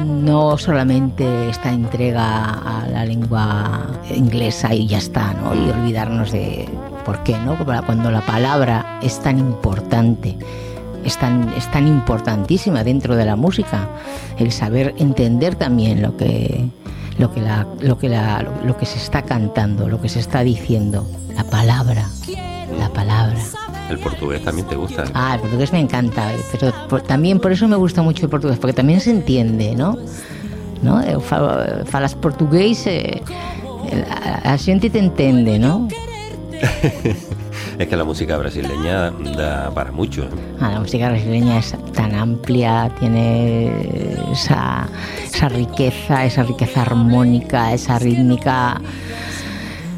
no 0.07 0.57
solamente 0.59 1.49
esta 1.51 1.71
entrega 1.71 2.43
a 2.83 2.89
la 2.89 3.05
lengua 3.05 3.87
inglesa 4.15 4.75
y 4.75 4.87
ya 4.87 4.99
está, 4.99 5.35
¿no? 5.35 5.55
Y 5.55 5.71
olvidarnos 5.71 6.33
de 6.33 6.69
por 7.05 7.23
qué, 7.23 7.37
¿no? 7.39 7.57
Cuando 7.87 8.11
la 8.11 8.21
palabra 8.23 8.99
es 9.03 9.21
tan 9.21 9.39
importante, 9.39 10.37
es 11.05 11.19
tan, 11.19 11.49
es 11.57 11.71
tan 11.71 11.87
importantísima 11.87 12.83
dentro 12.85 13.17
de 13.17 13.25
la 13.25 13.37
música, 13.37 13.89
el 14.39 14.51
saber 14.53 14.95
entender 14.99 15.55
también 15.55 16.03
lo 16.03 16.17
que, 16.17 16.67
lo 17.19 17.33
que, 17.33 17.41
la, 17.41 17.67
lo 17.81 17.99
que, 17.99 18.09
la, 18.09 18.43
lo 18.65 18.77
que 18.77 18.87
se 18.87 18.99
está 18.99 19.23
cantando, 19.23 19.89
lo 19.89 20.01
que 20.01 20.09
se 20.09 20.21
está 20.21 20.41
diciendo, 20.43 21.07
la 21.35 21.45
palabra, 21.45 22.09
la 22.79 22.89
palabra. 22.91 23.39
El 23.91 23.99
portugués 23.99 24.43
también 24.43 24.67
te 24.67 24.77
gusta. 24.77 25.05
Ah, 25.13 25.35
el 25.35 25.41
portugués 25.43 25.73
me 25.73 25.79
encanta, 25.81 26.33
pero 26.53 26.73
por- 26.89 27.03
también 27.03 27.39
por 27.39 27.53
eso 27.53 27.69
me 27.69 27.77
gusta 27.77 28.01
mucho 28.03 28.25
el 28.25 28.31
portugués, 28.31 28.59
porque 28.59 28.73
también 28.73 29.01
se 29.01 29.11
entiende, 29.11 29.75
¿no? 29.77 29.99
¿No? 30.83 31.01
Falo- 31.21 31.85
falas 31.87 32.15
portugués, 32.15 32.87
eh, 32.87 33.23
a, 34.45 34.53
a 34.55 34.59
xente 34.59 34.89
te 34.91 34.99
entende, 34.99 35.59
¿no? 35.59 35.89
Es 37.79 37.89
que 37.89 37.97
la 37.97 38.05
música 38.05 38.37
brasileña 38.37 39.11
da 39.37 39.71
para 39.75 39.91
mucho. 39.91 40.23
¿eh? 40.23 40.29
Ah, 40.61 40.71
la 40.73 40.81
música 40.81 41.09
brasileña 41.09 41.59
es 41.59 41.75
tan 41.93 42.15
amplia, 42.15 42.91
tiene 43.01 43.71
esa, 44.31 44.89
riqueza, 45.49 46.25
esa 46.25 46.45
riqueza 46.45 46.83
armónica, 46.83 47.73
esa 47.73 47.99
rítmica. 47.99 48.81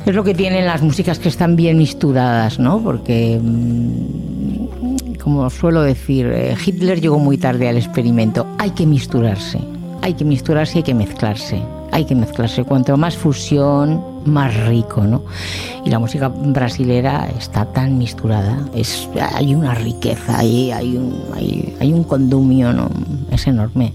Es 0.06 0.14
lo 0.14 0.24
que 0.24 0.34
tienen 0.34 0.64
las 0.64 0.80
músicas 0.82 1.18
que 1.18 1.28
están 1.28 1.56
bien 1.56 1.76
misturadas, 1.76 2.58
¿no? 2.58 2.80
Porque, 2.80 3.38
mm, 3.42 5.16
como 5.22 5.50
suelo 5.50 5.82
decir, 5.82 6.26
eh, 6.32 6.56
Hitler 6.64 7.00
llegó 7.00 7.18
muy 7.18 7.36
tarde 7.36 7.68
al 7.68 7.76
experimento. 7.76 8.46
Hay 8.58 8.70
que 8.70 8.86
misturarse, 8.86 9.58
hay 10.00 10.14
que 10.14 10.24
misturarse 10.24 10.78
hay 10.78 10.84
que 10.84 10.94
mezclarse. 10.94 11.60
Hay 11.92 12.04
que 12.04 12.14
mezclarse. 12.14 12.64
Cuanto 12.64 12.96
más 12.96 13.16
fusión, 13.16 14.15
más 14.26 14.54
rico, 14.66 15.02
¿no? 15.02 15.22
Y 15.84 15.90
la 15.90 15.98
música 15.98 16.28
brasilera 16.28 17.28
está 17.38 17.66
tan 17.66 17.98
misturada. 17.98 18.58
Es, 18.74 19.08
hay 19.34 19.54
una 19.54 19.74
riqueza, 19.74 20.38
hay, 20.38 20.72
hay, 20.72 20.96
un, 20.96 21.22
hay, 21.34 21.76
hay 21.80 21.92
un 21.92 22.04
condumio, 22.04 22.72
¿no? 22.72 22.88
Es 23.30 23.46
enorme. 23.46 23.92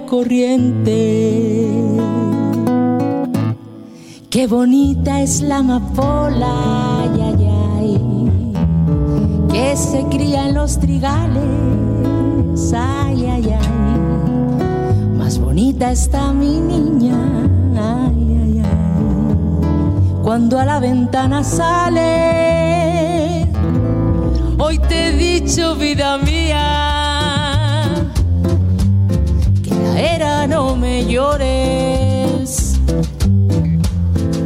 Corriente. 0.00 1.70
Qué 4.30 4.46
bonita 4.46 5.20
es 5.20 5.42
la 5.42 5.58
amapola, 5.58 7.02
ay, 7.02 7.20
ay, 7.20 7.46
ay, 7.78 8.00
que 9.50 9.76
se 9.76 10.06
cría 10.06 10.48
en 10.48 10.54
los 10.54 10.80
trigales, 10.80 12.72
ay, 12.74 13.26
ay, 13.26 13.50
ay 13.50 13.72
más 15.32 15.38
bonita 15.38 15.90
está 15.90 16.32
mi 16.32 16.58
niña. 16.58 17.16
Ay, 17.74 18.36
ay, 18.42 18.58
ay. 18.58 18.64
Cuando 20.22 20.58
a 20.58 20.66
la 20.66 20.78
ventana 20.78 21.42
sale, 21.42 23.46
hoy 24.58 24.78
te 24.78 25.08
he 25.08 25.12
dicho, 25.12 25.74
vida 25.76 26.18
mía, 26.18 26.81
no 30.46 30.76
me 30.76 31.04
llores, 31.04 32.78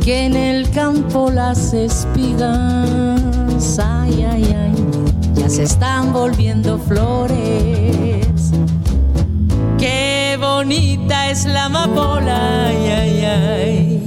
que 0.05 0.27
en 0.27 0.37
el 0.37 0.71
campo 0.71 1.31
las 1.31 1.73
espigas, 1.73 3.21
ay, 3.79 4.27
ay, 4.31 4.57
ay, 4.57 4.75
ya 5.35 5.49
se 5.49 5.63
están 5.63 6.13
volviendo 6.13 6.79
flores. 6.79 8.27
Qué 9.79 10.37
bonita 10.41 11.31
es 11.31 11.47
la 11.47 11.65
amapola, 11.67 12.67
ay, 12.67 12.89
ay, 12.89 13.25
ay, 13.25 14.03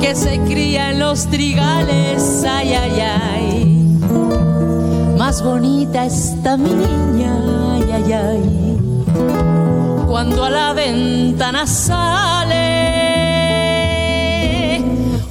que 0.00 0.14
se 0.14 0.38
cría 0.40 0.90
en 0.90 1.00
los 1.00 1.26
trigales, 1.26 2.44
ay, 2.48 2.74
ay, 2.74 3.00
ay. 3.00 3.98
Más 5.18 5.42
bonita 5.42 6.06
está 6.06 6.56
mi 6.56 6.70
niña, 6.70 7.34
ay, 7.74 7.90
ay, 7.92 8.12
ay, 8.12 8.59
cuando 10.22 10.44
a 10.44 10.50
la 10.50 10.74
ventana 10.74 11.66
sale. 11.66 12.58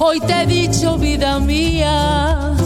Hoy 0.00 0.18
te 0.18 0.42
he 0.42 0.46
dicho, 0.46 0.98
vida 0.98 1.38
mía, 1.38 2.56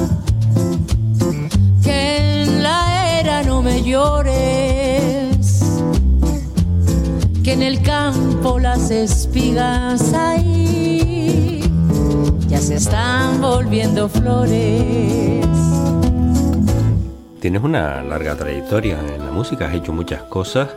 que 1.83 2.45
en 2.45 2.63
la 2.63 3.21
era 3.21 3.43
no 3.43 3.61
me 3.61 3.83
llores 3.83 5.61
que 7.43 7.53
en 7.53 7.61
el 7.61 7.83
campo 7.83 8.59
las 8.59 8.91
espigas 8.91 10.15
ahí 10.15 11.61
ya 12.49 12.59
se 12.59 12.77
están 12.77 13.43
volviendo 13.43 14.09
flores. 14.09 15.47
Tienes 17.41 17.63
una 17.63 18.03
larga 18.03 18.35
trayectoria 18.35 18.99
en 19.15 19.27
la 19.27 19.31
música, 19.31 19.67
has 19.67 19.75
hecho 19.75 19.93
muchas 19.93 20.23
cosas. 20.23 20.69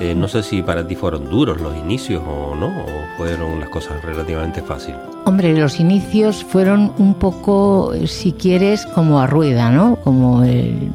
Eh, 0.00 0.14
no 0.14 0.26
sé 0.26 0.42
si 0.42 0.62
para 0.62 0.86
ti 0.86 0.96
fueron 0.96 1.30
duros 1.30 1.60
los 1.60 1.76
inicios 1.76 2.22
o 2.26 2.54
no, 2.56 2.66
o 2.66 3.16
fueron 3.16 3.60
las 3.60 3.68
cosas 3.68 4.02
relativamente 4.02 4.60
fáciles. 4.60 5.00
Hombre, 5.24 5.56
los 5.56 5.78
inicios 5.80 6.44
fueron 6.44 6.92
un 6.98 7.14
poco, 7.14 7.92
si 8.06 8.32
quieres, 8.32 8.84
como 8.86 9.20
a 9.20 9.26
rueda, 9.26 9.70
¿no? 9.70 9.96
Como 9.96 10.42
el, 10.42 10.90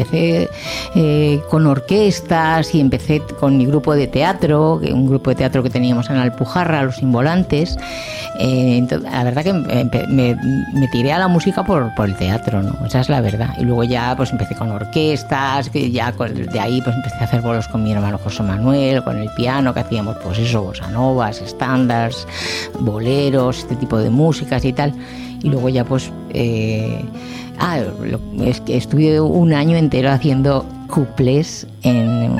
empecé 0.00 0.48
eh, 0.94 1.40
con 1.50 1.66
orquestas 1.66 2.74
y 2.74 2.80
empecé 2.80 3.20
con 3.38 3.56
mi 3.56 3.66
grupo 3.66 3.94
de 3.94 4.06
teatro, 4.06 4.80
un 4.92 5.06
grupo 5.06 5.30
de 5.30 5.36
teatro 5.36 5.62
que 5.62 5.70
teníamos 5.70 6.08
en 6.10 6.16
Alpujarra, 6.16 6.82
Los 6.82 7.02
Involantes. 7.02 7.76
Eh, 8.38 8.78
entonces, 8.78 9.10
la 9.10 9.24
verdad 9.24 9.44
que 9.44 9.52
me, 9.52 10.88
tiré 10.88 11.12
a 11.12 11.18
la 11.18 11.28
música 11.28 11.64
por, 11.64 11.94
por, 11.94 12.08
el 12.08 12.16
teatro, 12.16 12.62
¿no? 12.62 12.74
Esa 12.86 13.00
es 13.00 13.08
la 13.08 13.20
verdad. 13.20 13.54
Y 13.58 13.64
luego 13.64 13.84
ya 13.84 14.14
pues 14.16 14.30
empecé 14.32 14.54
con 14.54 14.70
orquestas, 14.70 15.70
ya 15.72 16.12
de 16.12 16.60
ahí 16.60 16.80
pues 16.80 16.96
empecé 16.96 17.16
a 17.18 17.24
hacer 17.24 17.42
bolos 17.42 17.68
con 17.68 17.82
mi 17.82 17.92
hermano 17.92 18.18
José 18.18 18.42
Manuel, 18.42 19.02
con 19.04 19.18
el 19.18 19.28
piano, 19.36 19.74
que 19.74 19.80
hacíamos 19.80 20.16
pues 20.22 20.38
eso, 20.38 20.62
bossa 20.62 20.88
novas, 20.88 21.40
estándares, 21.40 22.26
boleros, 22.78 23.58
este 23.58 23.76
tipo 23.76 23.98
de 23.98 24.10
músicas 24.10 24.64
y 24.64 24.72
tal. 24.72 24.94
Y 25.42 25.48
luego 25.48 25.68
ya 25.68 25.84
pues... 25.84 26.10
Eh, 26.30 27.04
ah, 27.60 27.78
es 28.40 28.60
que 28.60 28.76
estuve 28.76 29.20
un 29.20 29.52
año 29.52 29.76
entero 29.76 30.10
haciendo 30.10 30.66
cuplés 30.88 31.66
en, 31.82 32.32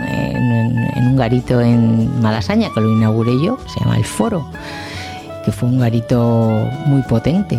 un 0.96 1.16
garito 1.16 1.60
en 1.60 2.20
Malasaña, 2.20 2.68
que 2.74 2.80
lo 2.80 2.90
inauguré 2.90 3.32
yo, 3.42 3.58
se 3.66 3.80
llama 3.80 3.96
El 3.96 4.04
Foro, 4.04 4.44
que 5.44 5.52
fue 5.52 5.68
un 5.68 5.78
garito 5.78 6.68
muy 6.86 7.02
potente, 7.02 7.58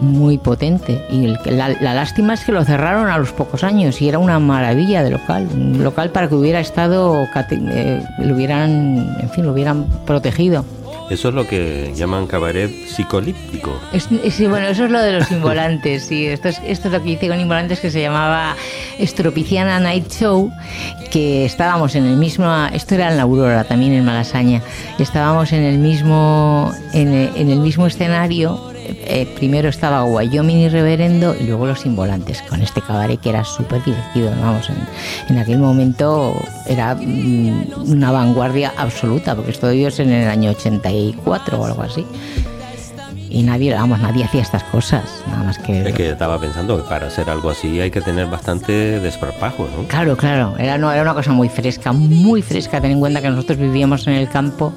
muy 0.00 0.38
potente. 0.38 1.04
Y 1.10 1.26
el, 1.26 1.38
la, 1.46 1.68
la, 1.68 1.94
lástima 1.94 2.34
es 2.34 2.44
que 2.44 2.52
lo 2.52 2.64
cerraron 2.64 3.08
a 3.08 3.18
los 3.18 3.32
pocos 3.32 3.62
años 3.64 4.00
y 4.00 4.08
era 4.08 4.18
una 4.18 4.38
maravilla 4.38 5.02
de 5.02 5.10
local, 5.10 5.48
un 5.52 5.82
local 5.82 6.10
para 6.10 6.28
que 6.28 6.34
hubiera 6.34 6.60
estado, 6.60 7.26
eh, 7.50 8.02
lo 8.18 8.34
hubieran, 8.34 9.16
en 9.20 9.30
fin, 9.30 9.44
lo 9.44 9.52
hubieran 9.52 9.86
protegido. 10.06 10.64
Eso 11.10 11.28
es 11.28 11.34
lo 11.34 11.46
que 11.46 11.92
llaman 11.94 12.26
cabaret 12.26 12.70
psicolíptico. 12.88 13.78
Sí, 14.30 14.46
bueno, 14.46 14.66
eso 14.68 14.84
es 14.86 14.90
lo 14.90 15.00
de 15.00 15.12
los 15.12 15.30
involantes, 15.30 16.04
sí. 16.04 16.26
Esto 16.26 16.48
es, 16.48 16.60
esto 16.64 16.88
es 16.88 16.94
lo 16.94 17.02
que 17.02 17.10
hice 17.10 17.28
con 17.28 17.38
involantes 17.38 17.80
que 17.80 17.90
se 17.90 18.00
llamaba 18.00 18.56
Estropiciana 18.98 19.78
Night 19.78 20.10
Show, 20.10 20.50
que 21.10 21.44
estábamos 21.44 21.94
en 21.94 22.06
el 22.06 22.16
mismo, 22.16 22.46
esto 22.72 22.94
era 22.94 23.10
en 23.10 23.16
la 23.16 23.24
Aurora, 23.24 23.64
también 23.64 23.92
en 23.92 24.04
Malasaña, 24.04 24.62
estábamos 24.98 25.52
en 25.52 25.62
el 25.62 25.78
mismo, 25.78 26.72
en 26.94 27.12
en 27.12 27.50
el 27.50 27.60
mismo 27.60 27.86
escenario 27.86 28.71
eh, 28.84 29.26
primero 29.36 29.68
estaba 29.68 30.04
Wyoming 30.04 30.58
y 30.58 30.68
Reverendo 30.68 31.34
y 31.38 31.44
luego 31.44 31.66
Los 31.66 31.86
Involantes, 31.86 32.42
con 32.42 32.62
este 32.62 32.80
cabaret 32.80 33.20
que 33.20 33.30
era 33.30 33.44
súper 33.44 33.82
divertido. 33.84 34.30
Vamos, 34.40 34.68
en, 35.28 35.38
aquel 35.38 35.58
momento 35.58 36.34
era 36.66 36.94
mm, 36.94 37.90
una 37.90 38.10
vanguardia 38.10 38.72
absoluta, 38.76 39.34
porque 39.34 39.50
esto 39.50 39.70
es 39.70 40.00
en 40.00 40.10
el 40.10 40.28
año 40.28 40.50
84 40.50 41.60
o 41.60 41.64
algo 41.64 41.82
así. 41.82 42.06
Y 43.34 43.42
nadie, 43.42 43.72
vamos, 43.72 43.98
nadie 44.00 44.24
hacía 44.24 44.42
estas 44.42 44.62
cosas, 44.64 45.24
nada 45.26 45.44
más 45.44 45.58
que... 45.58 45.88
Es 45.88 45.94
que 45.94 46.10
estaba 46.10 46.38
pensando 46.38 46.76
que 46.76 46.88
para 46.88 47.06
hacer 47.06 47.30
algo 47.30 47.48
así 47.48 47.80
hay 47.80 47.90
que 47.90 48.02
tener 48.02 48.26
bastante 48.26 49.00
desparpajo, 49.00 49.66
¿no? 49.74 49.84
Claro, 49.88 50.18
claro, 50.18 50.54
era, 50.58 50.76
no, 50.76 50.92
era 50.92 51.00
una 51.00 51.14
cosa 51.14 51.32
muy 51.32 51.48
fresca, 51.48 51.92
muy 51.92 52.42
fresca, 52.42 52.80
ten 52.80 52.90
en 52.90 53.00
cuenta 53.00 53.22
que 53.22 53.30
nosotros 53.30 53.58
vivíamos 53.58 54.06
en 54.06 54.14
el 54.14 54.28
campo 54.28 54.74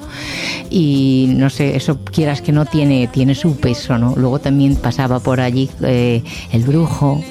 y 0.70 1.34
no 1.36 1.50
sé, 1.50 1.76
eso 1.76 1.98
quieras 2.04 2.40
que 2.40 2.52
no 2.52 2.64
tiene, 2.64 3.08
tiene 3.08 3.34
su 3.34 3.56
peso, 3.56 3.98
¿no? 3.98 4.14
Luego 4.16 4.38
también 4.38 4.76
pasaba 4.76 5.20
por 5.20 5.40
allí 5.40 5.68
eh, 5.82 6.22
el 6.50 6.62
brujo, 6.62 7.22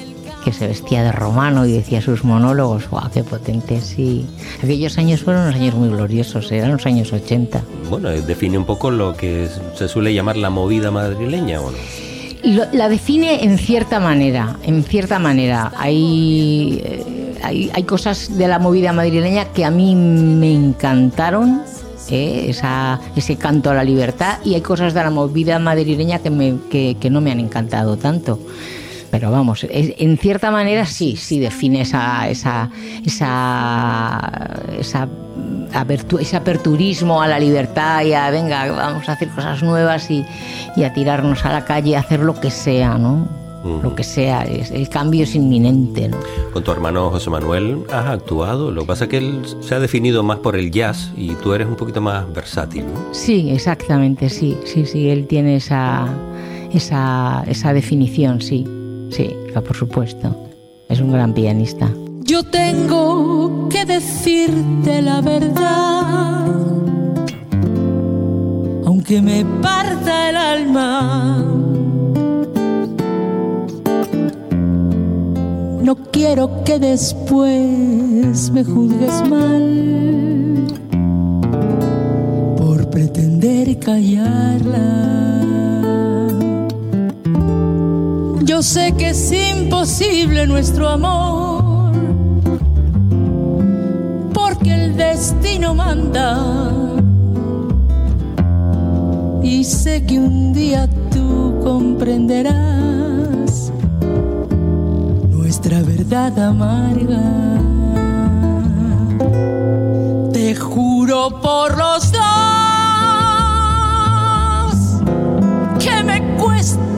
que 0.46 0.52
se 0.52 0.68
vestía 0.68 1.02
de 1.02 1.10
romano 1.10 1.66
y 1.66 1.72
decía 1.72 2.00
sus 2.00 2.22
monólogos, 2.22 2.88
¡guau, 2.88 3.10
qué 3.10 3.24
potente! 3.24 3.80
Sí, 3.80 4.24
aquellos 4.62 4.96
años 4.96 5.22
fueron 5.24 5.42
unos 5.42 5.56
años 5.56 5.74
muy 5.74 5.88
gloriosos, 5.88 6.52
eran 6.52 6.70
los 6.70 6.86
años 6.86 7.12
80. 7.12 7.62
Bueno, 7.90 8.10
define 8.10 8.56
un 8.56 8.64
poco 8.64 8.92
lo 8.92 9.16
que 9.16 9.48
se 9.74 9.88
suele 9.88 10.14
llamar 10.14 10.36
la 10.36 10.48
movida 10.48 10.92
madrileña, 10.92 11.60
¿o 11.60 11.72
no? 11.72 11.78
La 12.72 12.88
define 12.88 13.42
en 13.42 13.58
cierta 13.58 13.98
manera, 13.98 14.56
en 14.62 14.84
cierta 14.84 15.18
manera. 15.18 15.72
Hay, 15.76 16.80
eh, 16.84 17.34
hay, 17.42 17.72
hay 17.74 17.82
cosas 17.82 18.38
de 18.38 18.46
la 18.46 18.60
movida 18.60 18.92
madrileña 18.92 19.46
que 19.46 19.64
a 19.64 19.72
mí 19.72 19.96
me 19.96 20.54
encantaron, 20.54 21.62
¿eh? 22.08 22.46
Esa, 22.50 23.00
ese 23.16 23.34
canto 23.34 23.70
a 23.70 23.74
la 23.74 23.82
libertad 23.82 24.38
y 24.44 24.54
hay 24.54 24.60
cosas 24.60 24.94
de 24.94 25.02
la 25.02 25.10
movida 25.10 25.58
madrileña 25.58 26.20
que, 26.20 26.30
me, 26.30 26.54
que, 26.70 26.96
que 27.00 27.10
no 27.10 27.20
me 27.20 27.32
han 27.32 27.40
encantado 27.40 27.96
tanto. 27.96 28.38
Pero 29.18 29.30
vamos, 29.30 29.64
es, 29.64 29.94
en 29.96 30.18
cierta 30.18 30.50
manera 30.50 30.84
sí, 30.84 31.16
sí 31.16 31.40
define 31.40 31.80
esa, 31.80 32.28
esa, 32.28 32.68
esa, 33.02 34.30
esa 34.78 35.08
apertu 35.72 36.18
ese 36.18 36.36
aperturismo 36.36 37.22
a 37.22 37.26
la 37.26 37.38
libertad 37.38 38.04
y 38.04 38.12
a, 38.12 38.30
venga, 38.30 38.70
vamos 38.70 39.08
a 39.08 39.12
hacer 39.12 39.28
cosas 39.30 39.62
nuevas 39.62 40.10
y, 40.10 40.22
y, 40.76 40.84
a 40.84 40.92
tirarnos 40.92 41.46
a 41.46 41.52
la 41.54 41.64
calle 41.64 41.96
a 41.96 42.00
hacer 42.00 42.20
lo 42.20 42.38
que 42.38 42.50
sea, 42.50 42.98
¿no? 42.98 43.26
lo 43.82 43.94
que 43.94 44.04
sea, 44.04 44.42
el 44.42 44.88
cambio 44.90 45.24
es 45.24 45.34
inminente. 45.34 46.08
¿no? 46.08 46.18
Con 46.52 46.62
tu 46.62 46.70
hermano 46.70 47.10
José 47.10 47.30
Manuel 47.30 47.84
has 47.90 48.06
actuado, 48.06 48.70
lo 48.70 48.82
que 48.82 48.86
pasa 48.86 49.04
es 49.04 49.10
que 49.10 49.16
él 49.16 49.42
se 49.60 49.74
ha 49.74 49.80
definido 49.80 50.22
más 50.22 50.40
por 50.40 50.56
el 50.56 50.70
jazz 50.70 51.10
y 51.16 51.34
tú 51.36 51.54
eres 51.54 51.66
un 51.66 51.74
poquito 51.74 52.02
más 52.02 52.30
versátil. 52.32 52.84
¿no? 52.84 53.14
Sí, 53.14 53.48
exactamente, 53.50 54.28
sí, 54.28 54.58
sí, 54.66 54.84
sí, 54.84 55.08
él 55.08 55.26
tiene 55.26 55.56
esa, 55.56 56.06
esa, 56.72 57.42
esa 57.48 57.72
definición, 57.72 58.40
sí, 58.40 58.64
sí, 59.10 59.36
por 59.54 59.76
supuesto, 59.76 60.34
es 60.88 61.00
un 61.00 61.12
gran 61.12 61.32
pianista. 61.32 61.90
Yo 62.22 62.42
tengo 62.42 63.68
que 63.68 63.84
decirte 63.84 65.00
la 65.00 65.20
verdad, 65.20 66.46
aunque 68.84 69.22
me 69.22 69.44
parta 69.62 70.30
el 70.30 70.36
alma. 70.36 71.44
No 75.82 75.94
quiero 76.10 76.64
que 76.64 76.80
después 76.80 78.50
me 78.50 78.64
juzgues 78.64 79.28
mal 79.28 80.66
por 82.56 82.90
pretender 82.90 83.78
callarla. 83.78 85.45
Yo 88.46 88.62
sé 88.62 88.94
que 88.96 89.08
es 89.08 89.32
imposible 89.32 90.46
nuestro 90.46 90.88
amor, 90.88 91.92
porque 94.32 94.72
el 94.72 94.96
destino 94.96 95.74
manda. 95.74 96.38
Y 99.42 99.64
sé 99.64 100.06
que 100.06 100.20
un 100.20 100.52
día 100.52 100.88
tú 101.10 101.58
comprenderás 101.64 103.72
nuestra 105.32 105.82
verdad 105.82 106.38
amarga. 106.38 107.24
Te 110.32 110.54
juro 110.54 111.40
por 111.42 111.76
los 111.76 112.12
dos 112.12 112.22
que 115.80 116.04
me 116.04 116.22
cuesta 116.36 116.95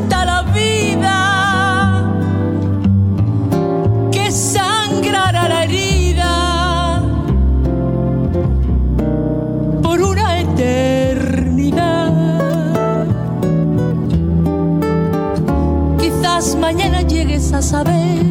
saber 17.68 18.24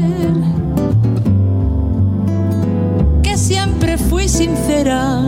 que 3.22 3.38
siempre 3.38 3.96
fui 4.00 4.28
sincera. 4.28 5.22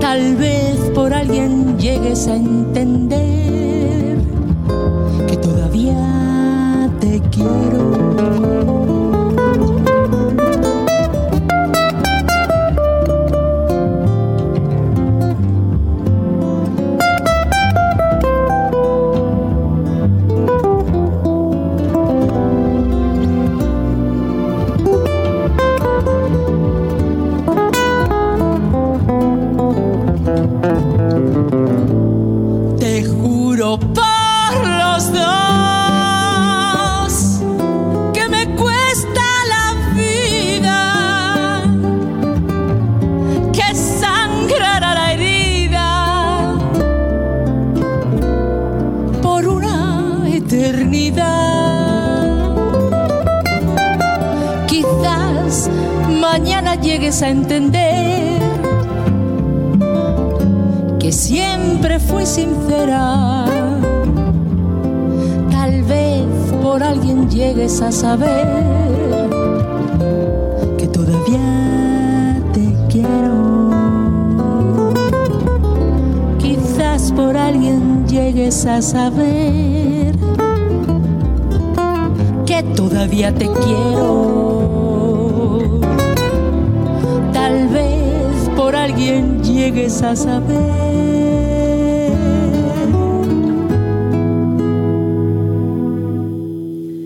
Tal 0.00 0.34
vez 0.34 0.76
por 0.96 1.14
alguien 1.14 1.78
llegues 1.78 2.26
a 2.26 2.34
entender 2.34 2.79
llegues 89.42 90.02
a 90.02 90.14
saber 90.14 90.60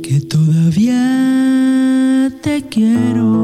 que 0.03 0.21
todavía 0.21 1.01
te 2.43 2.63
quiero. 2.63 3.44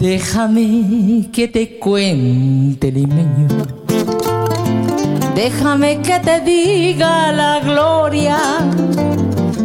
Déjame 0.00 1.28
que 1.30 1.46
te 1.46 1.78
cuente 1.78 2.90
limeño. 2.90 3.48
Déjame 5.34 6.00
que 6.00 6.18
te 6.20 6.40
diga 6.40 7.30
la 7.32 7.60
gloria 7.60 8.38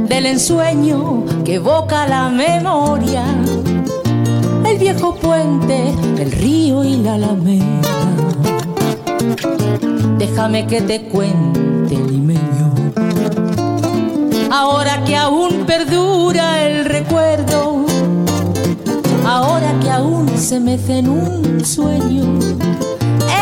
del 0.10 0.26
ensueño 0.26 1.24
que 1.46 1.56
evoca 1.56 2.06
la 2.06 2.28
memoria. 2.28 3.24
El 4.68 4.78
viejo 4.78 5.16
puente, 5.16 5.94
el 6.20 6.30
río 6.34 6.84
y 6.84 6.98
la 6.98 7.14
alameda. 7.14 7.96
Déjame 10.18 10.68
que 10.68 10.82
te 10.82 11.04
cuente 11.04 11.96
limeño. 11.96 12.76
Ahora 14.52 15.02
que 15.06 15.16
aún 15.16 15.66
perdura 15.66 16.62
el 16.62 16.84
recuerdo 16.84 17.85
se 20.38 20.60
mece 20.60 21.00
en 21.00 21.10
un 21.10 21.64
sueño. 21.64 22.40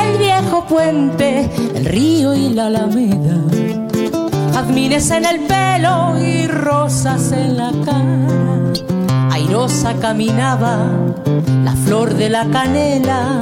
El 0.01 0.17
viejo 0.17 0.65
puente, 0.67 1.49
el 1.75 1.85
río 1.85 2.33
y 2.35 2.49
la 2.49 2.67
alameda, 2.67 3.37
jazmines 4.53 5.09
en 5.11 5.25
el 5.25 5.39
pelo 5.41 6.19
y 6.19 6.47
rosas 6.47 7.31
en 7.31 7.57
la 7.57 7.71
cara. 7.85 9.31
Airosa 9.31 9.95
caminaba 9.99 10.87
la 11.63 11.73
flor 11.85 12.13
de 12.13 12.29
la 12.29 12.45
canela 12.49 13.39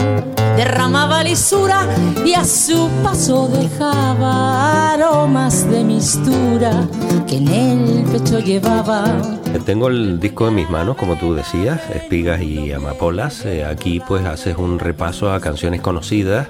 derramaba 0.62 1.24
lisura 1.24 1.88
y 2.24 2.36
a 2.36 2.44
su 2.46 2.88
paso 3.02 3.48
dejaba 3.48 4.94
aromas 4.94 5.68
de 5.72 5.84
mistura 5.84 6.88
que 7.28 7.38
en 7.38 7.48
el 7.48 8.04
pecho 8.04 8.38
llevaba. 8.38 9.20
Tengo 9.66 9.88
el 9.88 10.20
disco 10.20 10.50
en 10.50 10.56
mis 10.56 10.70
manos, 10.70 10.98
como 10.98 11.16
tú 11.18 11.34
decías, 11.34 11.82
Espigas 11.90 12.44
y 12.44 12.72
Amapolas. 12.72 13.44
Eh, 13.46 13.66
aquí 13.66 14.02
pues 14.08 14.24
haces 14.24 14.56
un 14.56 14.78
repaso 14.78 15.34
a 15.34 15.40
canciones 15.40 15.82
conocidas, 15.82 16.50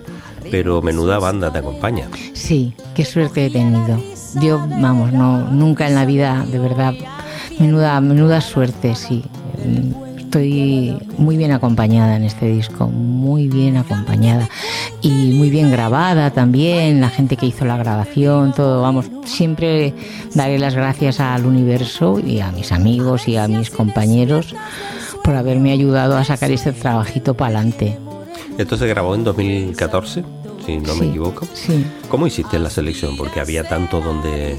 pero 0.52 0.82
menuda 0.82 1.17
banda 1.17 1.50
te 1.50 1.60
acompaña. 1.60 2.10
Sí, 2.34 2.74
qué 2.93 3.06
suerte 3.06 3.45
he 3.45 3.50
tenido. 3.50 3.97
Yo, 4.41 4.60
vamos, 4.60 5.13
no, 5.13 5.39
nunca 5.52 5.88
en 5.88 5.95
la 5.95 6.06
vida, 6.06 6.45
de 6.52 6.60
verdad, 6.60 6.93
menuda, 7.60 8.02
menuda 8.02 8.41
suerte, 8.41 8.93
sí 8.93 9.24
estoy 10.32 10.98
muy 11.17 11.36
bien 11.36 11.52
acompañada 11.52 12.15
en 12.15 12.24
este 12.24 12.48
disco, 12.48 12.88
muy 12.88 13.50
bien 13.50 13.76
acompañada 13.76 14.48
y 15.02 15.34
muy 15.34 15.50
bien 15.50 15.70
grabada 15.72 16.32
también, 16.32 17.02
la 17.02 17.10
gente 17.10 17.36
que 17.36 17.48
hizo 17.48 17.65
la 17.65 17.76
grabación, 17.76 18.54
todo, 18.54 18.82
vamos, 18.82 19.08
siempre 19.26 19.94
daré 20.34 20.58
las 20.58 20.74
gracias 20.74 21.20
al 21.20 21.46
universo 21.46 22.17
y 22.26 22.39
a 22.39 22.50
mis 22.54 22.72
amigos 22.72 23.28
y 23.28 23.36
a 23.36 23.50
mis 23.50 23.70
compañeros 23.70 24.56
por 25.22 25.36
haberme 25.36 25.74
ayudado 25.74 26.15
a 26.15 26.24
sacar 26.24 26.50
este 26.50 26.72
trabajito 26.72 27.34
para 27.34 27.58
adelante. 27.58 27.98
Esto 28.58 28.78
se 28.78 28.88
grabó 28.88 29.15
en 29.15 29.26
2014, 29.26 30.24
si 30.65 30.78
no 30.78 30.96
me 30.96 31.08
equivoco. 31.08 31.46
Sí. 31.54 31.86
¿Cómo 32.08 32.26
hiciste 32.26 32.58
la 32.58 32.70
selección? 32.70 33.17
Porque 33.17 33.41
había 33.41 33.65
tanto 33.65 34.00
donde 34.00 34.58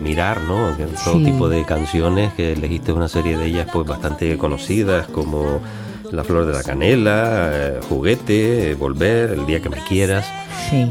mirar, 0.00 0.40
¿no? 0.42 0.70
Todo 1.04 1.22
tipo 1.22 1.48
de 1.48 1.64
canciones 1.64 2.32
que 2.34 2.52
elegiste 2.52 2.92
una 2.92 3.08
serie 3.08 3.36
de 3.36 3.46
ellas 3.46 3.68
pues 3.72 3.86
bastante 3.86 4.36
conocidas 4.38 5.06
como 5.08 5.60
La 6.10 6.24
Flor 6.24 6.46
de 6.46 6.52
la 6.52 6.62
Canela, 6.62 7.50
eh, 7.52 7.80
Juguete, 7.88 8.74
Volver, 8.74 9.30
El 9.30 9.46
Día 9.46 9.60
que 9.60 9.70
me 9.70 9.78
quieras. 9.88 10.26
Sí, 10.70 10.86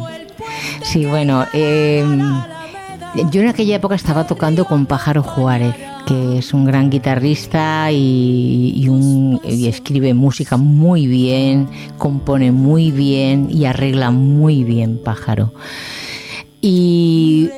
sí, 0.84 1.06
bueno, 1.06 1.46
em, 1.54 2.42
yo 3.32 3.42
en 3.42 3.48
aquella 3.48 3.76
época 3.76 3.96
estaba 3.96 4.26
tocando 4.26 4.66
con 4.66 4.86
Pájaro 4.86 5.24
Juárez 5.24 5.76
que 6.06 6.38
es 6.38 6.54
un 6.54 6.66
gran 6.66 6.90
guitarrista 6.90 7.92
y, 7.92 8.88
un, 8.90 9.40
y, 9.44 9.68
escribe 9.68 10.14
música 10.14 10.58
muy 10.58 11.08
bien, 11.08 11.70
compone 11.98 12.52
muy 12.52 12.92
bien 12.92 13.48
y 13.50 13.66
arregla 13.66 14.12
muy 14.12 14.64
bien 14.64 15.00
Pájaro. 15.04 15.54
Y 16.66 17.50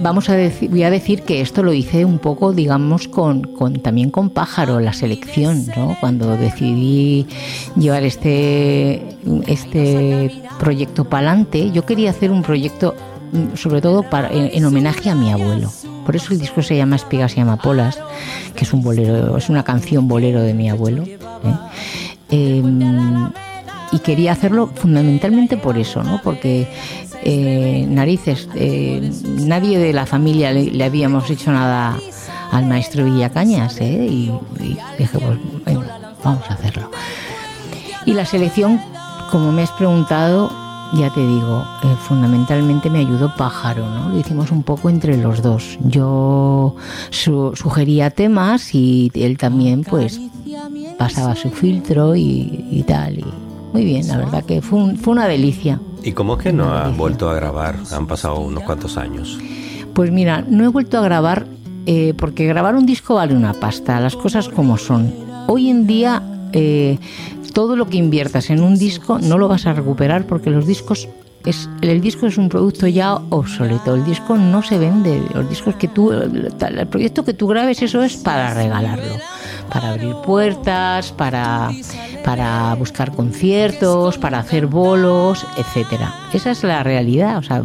vamos 0.00 0.30
a 0.30 0.36
decir, 0.36 0.70
voy 0.70 0.84
a 0.84 0.90
decir 0.90 1.22
que 1.22 1.40
esto 1.40 1.64
lo 1.64 1.72
hice 1.72 2.04
un 2.04 2.20
poco, 2.20 2.52
digamos, 2.52 3.08
con, 3.08 3.42
con 3.42 3.80
también 3.80 4.12
con 4.12 4.30
Pájaro, 4.30 4.78
la 4.78 4.92
selección, 4.92 5.66
¿no? 5.76 5.96
Cuando 5.98 6.36
decidí 6.36 7.26
llevar 7.74 8.04
este, 8.04 9.02
este 9.48 10.30
proyecto 10.60 11.04
para 11.04 11.30
adelante, 11.30 11.72
yo 11.72 11.84
quería 11.84 12.10
hacer 12.10 12.30
un 12.30 12.42
proyecto 12.42 12.94
mm, 13.32 13.56
sobre 13.56 13.80
todo 13.80 14.08
para, 14.08 14.30
en, 14.30 14.64
homenaje 14.64 15.10
a 15.10 15.16
mi 15.16 15.32
abuelo. 15.32 15.72
Por 16.06 16.14
eso 16.14 16.32
el 16.32 16.38
disco 16.38 16.62
se 16.62 16.76
llama 16.76 16.94
Espigas 16.94 17.36
y 17.36 17.40
Amapolas, 17.40 17.98
que 18.54 18.62
es 18.62 18.72
un 18.72 18.84
bolero, 18.84 19.36
es 19.36 19.48
una 19.48 19.64
canción 19.64 20.06
bolero 20.06 20.40
de 20.40 20.54
mi 20.54 20.70
abuelo. 20.70 21.02
¿eh? 21.02 21.18
Em, 22.30 23.32
y 23.94 24.00
quería 24.00 24.32
hacerlo 24.32 24.66
fundamentalmente 24.74 25.56
por 25.56 25.78
eso, 25.78 26.02
¿no? 26.02 26.20
Porque 26.24 26.68
eh, 27.22 27.86
narices, 27.88 28.48
eh, 28.56 29.08
nadie 29.22 29.78
de 29.78 29.92
la 29.92 30.04
familia 30.04 30.52
le, 30.52 30.84
habíamos 30.84 31.30
hecho 31.30 31.52
nada 31.52 31.96
al 32.50 32.66
maestro 32.66 33.04
Villacañas, 33.04 33.80
¿eh? 33.80 34.06
y, 34.10 34.32
dije, 34.98 35.18
pues 35.64 35.78
vamos 36.24 36.50
a 36.50 36.54
hacerlo. 36.54 36.90
Y 38.04 38.14
la 38.14 38.26
selección, 38.26 38.80
como 39.30 39.52
me 39.52 39.62
has 39.62 39.70
preguntado, 39.72 40.50
ya 40.94 41.10
te 41.10 41.20
digo, 41.20 41.64
eh, 41.84 41.96
fundamentalmente 42.00 42.90
me 42.90 42.98
ayudó 42.98 43.32
Pájaro, 43.36 43.88
¿no? 43.88 44.08
Lo 44.08 44.18
hicimos 44.18 44.50
un 44.50 44.64
poco 44.64 44.90
entre 44.90 45.16
los 45.16 45.40
dos. 45.40 45.78
Yo 45.84 46.74
sugería 47.10 48.10
temas 48.10 48.74
y 48.74 49.12
él 49.14 49.38
también, 49.38 49.84
pues, 49.84 50.20
pasaba 50.98 51.36
su 51.36 51.50
filtro 51.50 52.14
y, 52.16 52.84
tal. 52.86 53.24
Muy 53.74 53.84
bien, 53.84 54.06
la 54.06 54.18
verdad 54.18 54.44
que 54.44 54.62
fue, 54.62 54.94
fue 54.94 55.12
una 55.14 55.26
delicia. 55.26 55.80
¿Y 56.04 56.12
cómo 56.12 56.36
es 56.36 56.44
que 56.44 56.52
no 56.52 56.72
has 56.72 56.96
vuelto 56.96 57.28
a 57.28 57.34
grabar? 57.34 57.74
Han 57.90 58.06
pasado 58.06 58.38
unos 58.38 58.62
cuantos 58.62 58.96
años. 58.96 59.36
Pues 59.92 60.12
mira, 60.12 60.44
no 60.48 60.64
he 60.64 60.68
vuelto 60.68 60.96
a 60.96 61.00
grabar 61.00 61.48
eh, 61.84 62.14
porque 62.16 62.46
grabar 62.46 62.76
un 62.76 62.86
disco 62.86 63.16
vale 63.16 63.34
una 63.34 63.52
pasta, 63.52 63.98
las 63.98 64.14
cosas 64.14 64.48
como 64.48 64.78
son. 64.78 65.12
Hoy 65.48 65.70
en 65.70 65.88
día 65.88 66.22
eh, 66.52 66.98
todo 67.52 67.74
lo 67.74 67.88
que 67.88 67.96
inviertas 67.96 68.48
en 68.50 68.62
un 68.62 68.78
disco 68.78 69.18
no 69.18 69.38
lo 69.38 69.48
vas 69.48 69.66
a 69.66 69.72
recuperar 69.72 70.24
porque 70.24 70.50
los 70.50 70.68
discos 70.68 71.08
es, 71.44 71.68
el 71.82 72.00
disco 72.00 72.26
es 72.26 72.38
un 72.38 72.48
producto 72.48 72.86
ya 72.86 73.14
obsoleto, 73.30 73.94
el 73.94 74.04
disco 74.04 74.36
no 74.36 74.62
se 74.62 74.78
vende, 74.78 75.22
los 75.34 75.48
discos 75.48 75.76
que 75.76 75.88
tú, 75.88 76.12
el 76.12 76.86
proyecto 76.88 77.24
que 77.24 77.34
tú 77.34 77.46
grabes 77.46 77.82
eso 77.82 78.02
es 78.02 78.16
para 78.16 78.54
regalarlo, 78.54 79.16
para 79.70 79.90
abrir 79.90 80.14
puertas, 80.24 81.12
para 81.12 81.70
para 82.24 82.74
buscar 82.76 83.12
conciertos, 83.12 84.16
para 84.16 84.38
hacer 84.38 84.66
bolos, 84.66 85.46
etcétera. 85.58 86.14
Esa 86.32 86.52
es 86.52 86.64
la 86.64 86.82
realidad. 86.82 87.36
O 87.36 87.42
sea, 87.42 87.62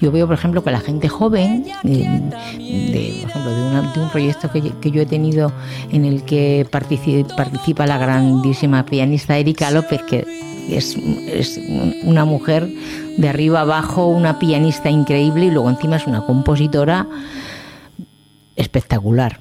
yo 0.00 0.10
veo, 0.10 0.26
por 0.26 0.34
ejemplo, 0.34 0.64
que 0.64 0.72
la 0.72 0.80
gente 0.80 1.08
joven, 1.08 1.64
de, 1.84 3.20
por 3.22 3.30
ejemplo, 3.30 3.50
de, 3.94 4.00
un 4.00 4.10
proyecto 4.10 4.50
que, 4.50 4.90
yo 4.90 5.02
he 5.02 5.06
tenido 5.06 5.52
en 5.92 6.04
el 6.04 6.24
que 6.24 6.66
participa, 6.68 7.86
la 7.86 7.96
grandísima 7.96 8.84
pianista 8.84 9.38
Erika 9.38 9.70
López, 9.70 10.02
que 10.02 10.51
es, 10.70 10.96
es, 11.26 11.60
una 12.04 12.24
mujer 12.24 12.68
de 13.16 13.28
arriba 13.28 13.60
abajo, 13.62 14.06
una 14.06 14.38
pianista 14.38 14.90
increíble 14.90 15.46
y 15.46 15.50
luego 15.50 15.70
encima 15.70 15.96
es 15.96 16.06
una 16.06 16.24
compositora 16.24 17.06
espectacular. 18.56 19.38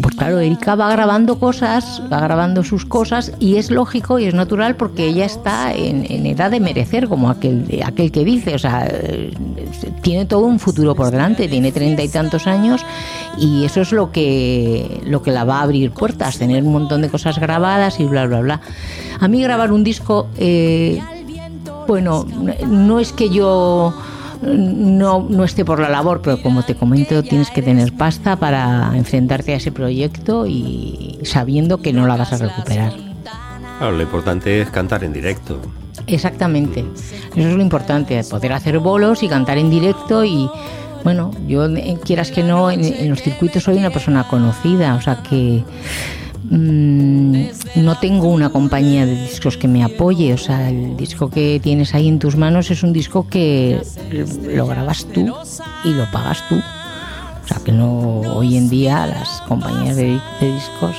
Pues 0.00 0.14
claro, 0.14 0.38
Erika 0.38 0.74
va 0.76 0.90
grabando 0.90 1.38
cosas, 1.38 2.02
va 2.10 2.20
grabando 2.20 2.62
sus 2.62 2.84
cosas 2.84 3.32
y 3.38 3.56
es 3.56 3.70
lógico 3.70 4.18
y 4.18 4.24
es 4.24 4.34
natural 4.34 4.76
porque 4.76 5.06
ella 5.06 5.26
está 5.26 5.74
en, 5.74 6.04
edad 6.26 6.50
de 6.50 6.60
merecer, 6.60 7.08
como 7.08 7.28
aquel, 7.28 7.82
aquel 7.84 8.10
que 8.10 8.24
dice, 8.24 8.54
o 8.54 8.58
sea, 8.58 8.88
tiene 10.00 10.24
todo 10.26 10.46
un 10.46 10.58
futuro 10.58 10.94
por 10.94 11.10
delante, 11.10 11.48
tiene 11.48 11.72
treinta 11.72 12.02
y 12.02 12.08
tantos 12.08 12.46
años 12.46 12.84
y 13.38 13.64
eso 13.64 13.82
es 13.82 13.92
lo 13.92 14.10
que, 14.12 15.02
lo 15.04 15.22
que 15.22 15.32
la 15.32 15.44
va 15.44 15.58
a 15.58 15.62
abrir 15.62 15.90
puertas, 15.90 16.38
tener 16.38 16.62
un 16.62 16.72
montón 16.72 17.02
de 17.02 17.08
cosas 17.08 17.38
grabadas 17.38 18.00
y 18.00 18.04
bla, 18.04 18.26
bla, 18.26 18.40
bla. 18.40 18.60
A 19.18 19.28
mí 19.28 19.42
grabar 19.42 19.72
un 19.72 19.84
disco, 19.84 20.28
eh, 20.38 21.02
bueno, 21.86 22.26
no 22.66 23.00
es 23.00 23.12
que 23.12 23.28
yo 23.28 23.92
no, 24.42 25.26
no 25.28 25.44
esté 25.44 25.64
por 25.64 25.80
la 25.80 25.88
labor, 25.88 26.20
pero 26.22 26.40
como 26.42 26.62
te 26.62 26.74
comento, 26.74 27.22
tienes 27.22 27.50
que 27.50 27.62
tener 27.62 27.92
pasta 27.92 28.36
para 28.36 28.92
enfrentarte 28.94 29.52
a 29.52 29.56
ese 29.56 29.72
proyecto 29.72 30.46
y 30.46 31.18
sabiendo 31.24 31.78
que 31.78 31.92
no 31.92 32.06
la 32.06 32.16
vas 32.16 32.32
a 32.32 32.38
recuperar. 32.38 32.92
Claro, 33.78 33.96
lo 33.96 34.02
importante 34.02 34.60
es 34.60 34.70
cantar 34.70 35.04
en 35.04 35.12
directo. 35.12 35.60
Exactamente, 36.06 36.84
eso 37.36 37.48
es 37.48 37.54
lo 37.54 37.62
importante, 37.62 38.22
poder 38.24 38.52
hacer 38.52 38.78
bolos 38.78 39.22
y 39.22 39.28
cantar 39.28 39.58
en 39.58 39.70
directo 39.70 40.24
y 40.24 40.48
bueno, 41.04 41.30
yo 41.46 41.66
eh, 41.66 41.98
quieras 42.04 42.30
que 42.30 42.42
no, 42.42 42.70
en 42.70 43.08
los 43.08 43.22
circuitos 43.22 43.62
soy 43.62 43.76
una 43.78 43.90
persona 43.90 44.26
conocida, 44.28 44.94
o 44.94 45.00
sea 45.00 45.22
que 45.22 45.64
Mm, 46.44 47.44
no 47.76 47.98
tengo 47.98 48.28
una 48.28 48.50
compañía 48.50 49.04
de 49.04 49.20
discos 49.22 49.56
que 49.56 49.68
me 49.68 49.84
apoye, 49.84 50.32
o 50.32 50.38
sea, 50.38 50.70
el 50.70 50.96
disco 50.96 51.30
que 51.30 51.60
tienes 51.62 51.94
ahí 51.94 52.08
en 52.08 52.18
tus 52.18 52.36
manos 52.36 52.70
es 52.70 52.82
un 52.82 52.92
disco 52.92 53.26
que 53.28 53.80
lo 54.54 54.66
grabas 54.66 55.04
tú 55.06 55.34
y 55.84 55.92
lo 55.92 56.10
pagas 56.10 56.42
tú. 56.48 56.56
O 56.56 57.48
sea, 57.48 57.58
que 57.64 57.72
no 57.72 58.20
hoy 58.20 58.56
en 58.56 58.70
día 58.70 59.06
las 59.06 59.42
compañías 59.42 59.96
de 59.96 60.20
discos 60.40 60.96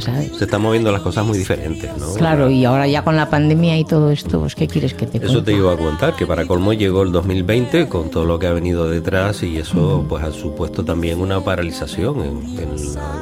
se 0.00 0.44
están 0.44 0.62
moviendo 0.62 0.92
las 0.92 1.00
cosas 1.00 1.24
muy 1.24 1.38
diferentes, 1.38 1.90
¿no? 1.96 2.14
Claro, 2.14 2.50
y 2.50 2.64
ahora 2.64 2.86
ya 2.86 3.02
con 3.02 3.16
la 3.16 3.28
pandemia 3.30 3.78
y 3.78 3.84
todo 3.84 4.10
esto, 4.10 4.40
pues 4.40 4.54
¿qué 4.54 4.66
quieres 4.66 4.94
que 4.94 5.06
te 5.06 5.24
Eso 5.24 5.42
te 5.42 5.52
iba 5.52 5.72
a 5.72 5.76
contar, 5.76 6.14
que 6.14 6.26
para 6.26 6.46
colmo 6.46 6.72
llegó 6.72 7.02
el 7.02 7.12
2020 7.12 7.88
con 7.88 8.10
todo 8.10 8.24
lo 8.24 8.38
que 8.38 8.46
ha 8.46 8.52
venido 8.52 8.88
detrás 8.88 9.42
y 9.42 9.56
eso 9.58 10.04
pues 10.08 10.22
ha 10.24 10.32
supuesto 10.32 10.84
también 10.84 11.20
una 11.20 11.40
paralización 11.40 12.22
en, 12.22 12.68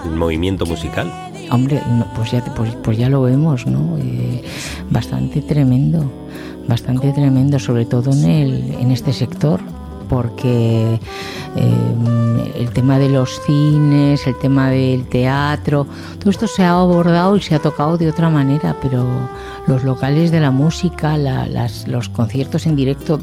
el 0.05 0.17
movimiento 0.17 0.67
musical. 0.67 1.13
Hombre, 1.51 1.81
pues, 2.17 2.33
ya, 2.33 2.45
pues, 2.57 2.75
pues, 2.83 2.99
ya 2.99 3.09
lo 3.09 3.23
vemos, 3.23 3.67
¿no? 3.67 3.97
Eh, 3.99 4.43
bastante 4.91 5.43
tremendo, 5.43 6.11
bastante 6.67 7.13
tremendo, 7.13 7.59
sobre 7.59 7.85
todo 7.85 8.11
en, 8.13 8.25
el, 8.25 8.75
en 8.81 8.91
este 8.91 9.13
sector 9.13 9.61
porque 10.09 11.01
eh, 11.57 12.53
el 12.57 12.71
tema 12.71 12.99
de 12.99 13.09
los 13.09 13.41
cines, 13.43 14.27
el 14.27 14.39
tema 14.39 14.71
del 14.71 15.07
teatro, 15.07 15.87
todo 16.19 16.31
esto 16.31 16.47
se 16.47 16.65
ha 16.65 16.71
abordado 16.71 17.37
y 17.37 17.43
se 17.43 17.55
ha 17.55 17.59
tocado 17.59 17.99
de 17.99 18.09
otra 18.09 18.31
manera, 18.31 18.77
pero 18.83 19.05
los 19.67 19.85
locales 19.85 20.31
de 20.31 20.41
la 20.41 20.51
música, 20.51 21.17
los 21.87 22.09
conciertos 22.09 22.67
en 22.67 22.77
directo, 22.77 23.21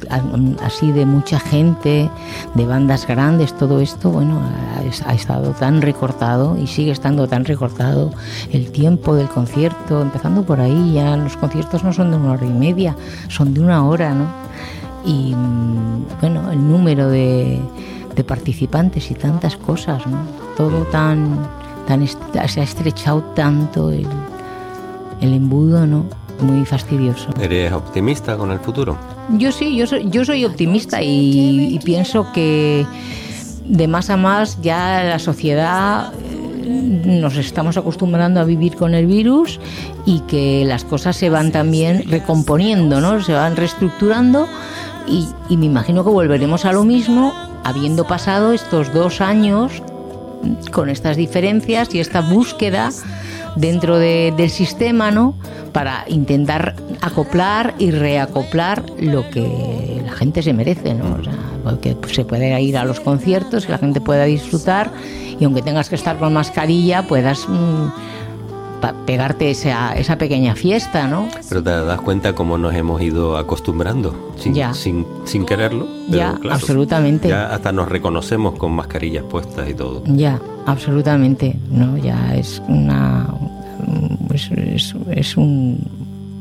así 0.62 0.92
de 0.92 1.06
mucha 1.06 1.40
gente, 1.40 2.10
de 2.54 2.66
bandas 2.66 3.08
grandes, 3.08 3.54
todo 3.58 3.80
esto, 3.80 4.10
bueno, 4.10 4.42
ha, 4.42 5.10
ha 5.10 5.14
estado 5.14 5.52
tan 5.52 5.82
recortado 5.82 6.58
y 6.58 6.68
sigue 6.68 6.92
estando 6.92 7.28
tan 7.28 7.46
recortado 7.46 8.12
el 8.52 8.72
tiempo 8.72 9.16
del 9.16 9.30
concierto, 9.30 10.02
empezando 10.02 10.44
por 10.44 10.60
ahí, 10.60 10.94
ya 10.94 11.16
los 11.18 11.38
conciertos 11.38 11.84
no 11.84 11.94
son 11.94 12.12
de 12.12 12.18
una 12.18 12.34
hora 12.34 12.46
y 12.46 12.50
media, 12.50 12.96
son 13.30 13.54
de 13.54 13.62
una 13.62 13.86
hora, 13.86 14.14
¿no? 14.14 14.28
Y 15.06 15.34
mm, 15.36 16.20
bueno, 16.22 16.52
el 16.52 16.68
número 16.68 17.10
de 17.10 17.60
de 18.16 18.24
participantes 18.24 19.12
y 19.12 19.16
tantas 19.16 19.58
cosas, 19.58 20.06
¿no? 20.08 20.20
Todo 20.56 20.84
tan, 20.86 21.48
tan 21.88 22.06
se 22.08 22.62
ha 22.62 22.64
estrechado 22.64 23.22
tanto 23.36 23.92
el, 23.92 24.08
el 25.22 25.34
embudo, 25.34 25.86
¿no? 25.86 26.06
Muy 26.40 26.66
fastidioso. 26.66 27.30
¿Eres 27.40 27.72
optimista 27.72 28.38
con 28.38 28.52
el 28.52 28.60
futuro? 28.60 28.98
Yo 29.38 29.52
sí, 29.52 29.76
yo 29.76 29.88
soy, 29.88 30.10
yo 30.10 30.26
soy 30.26 30.46
optimista 30.46 31.02
y, 31.02 31.80
pienso 31.84 32.32
que 32.34 32.86
de 33.66 33.88
más 33.88 34.10
a 34.10 34.18
más 34.18 34.62
ya 34.62 35.04
la 35.04 35.20
sociedad 35.20 36.12
eh, 36.14 37.04
nos 37.06 37.38
estamos 37.38 37.78
acostumbrando 37.78 38.42
a 38.42 38.44
vivir 38.44 38.76
con 38.76 38.94
el 38.94 39.06
virus 39.06 39.60
y 40.06 40.20
que 40.22 40.66
las 40.66 40.84
cosas 40.84 41.16
se 41.16 41.30
van 41.30 41.52
también 41.52 42.04
recomponiendo, 42.10 43.00
¿no? 43.00 43.24
Se 43.24 43.34
van 43.34 43.56
reestructurando 43.56 44.48
y, 45.08 45.28
y 45.50 45.58
me 45.58 45.66
imagino 45.66 46.04
que 46.04 46.10
volveremos 46.10 46.66
a 46.66 46.74
lo 46.74 46.84
mismo 46.84 47.34
habiendo 47.64 48.06
pasado 48.06 48.54
estos 48.54 48.94
dos 48.94 49.22
años 49.22 49.82
con 50.72 50.90
estas 50.90 51.18
diferencias 51.18 51.94
y 51.94 52.00
esta 52.00 52.22
búsqueda 52.22 52.92
dentro 53.56 53.98
del 53.98 54.50
sistema, 54.50 55.12
¿no? 55.12 55.36
Para 55.72 56.06
intentar 56.08 56.76
acoplar 57.02 57.76
y 57.78 57.92
reacoplar 57.92 58.84
lo 59.00 59.30
que 59.30 60.02
la 60.06 60.12
gente 60.12 60.42
se 60.42 60.54
merece, 60.54 60.94
¿no? 60.94 61.18
O 61.18 61.24
sea, 61.24 61.80
que 61.82 61.96
se 62.12 62.26
pueda 62.26 62.60
ir 62.60 62.78
a 62.78 62.84
los 62.84 63.00
conciertos, 63.00 63.66
que 63.66 63.72
la 63.72 63.78
gente 63.78 64.02
pueda 64.02 64.26
disfrutar 64.26 64.92
y 65.40 65.46
aunque 65.46 65.62
tengas 65.62 65.90
que 65.90 65.96
estar 65.96 66.18
con 66.18 66.34
mascarilla, 66.34 67.04
puedas 67.04 67.48
mm, 67.48 67.88
pegarte 68.92 69.50
esa, 69.52 69.94
esa 69.96 70.18
pequeña 70.18 70.56
fiesta, 70.56 71.08
¿no? 71.08 71.30
Pero 71.48 71.64
te 71.64 71.70
das 71.70 72.02
cuenta 72.02 72.36
cómo 72.36 72.58
nos 72.58 72.74
hemos 72.76 73.02
ido 73.02 73.38
acostumbrando, 73.38 74.34
sin, 74.38 74.56
sin, 74.74 75.06
sin 75.24 75.46
quererlo. 75.46 75.88
ya, 76.10 76.38
absolutamente. 76.52 77.30
Ya 77.30 77.54
hasta 77.54 77.72
nos 77.72 77.88
reconocemos 77.88 78.56
con 78.56 78.74
mascarillas 78.74 79.24
puestas 79.24 79.70
y 79.70 79.74
todo. 79.74 80.04
Ya, 80.08 80.42
absolutamente, 80.66 81.58
¿no? 81.72 81.98
Ya 81.98 82.36
es 82.36 82.62
una... 82.68 83.28
es, 84.34 84.52
es, 84.52 84.96
es 85.12 85.38
un, 85.38 85.80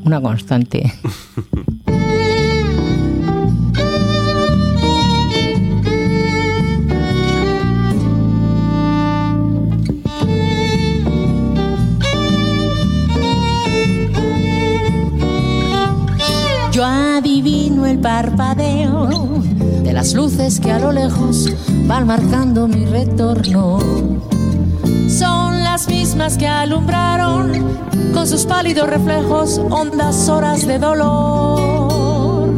una 0.05 0.20
constante. 0.20 0.93
parpadeo 18.03 19.09
de 19.82 19.92
las 19.92 20.12
luces 20.12 20.59
que 20.59 20.72
a 20.72 20.80
lo 20.80 20.90
lejos 20.92 21.48
van 21.86 22.07
marcando 22.07 22.66
mi 22.66 22.84
retorno. 22.84 23.78
Son 25.09 25.62
las 25.62 25.88
mismas 25.88 26.36
que 26.36 26.48
alumbraron 26.48 27.78
con 28.12 28.26
sus 28.26 28.44
pálidos 28.44 28.88
reflejos 28.88 29.59
hondas 29.70 30.28
horas 30.28 30.66
de 30.66 30.78
dolor. 30.78 32.53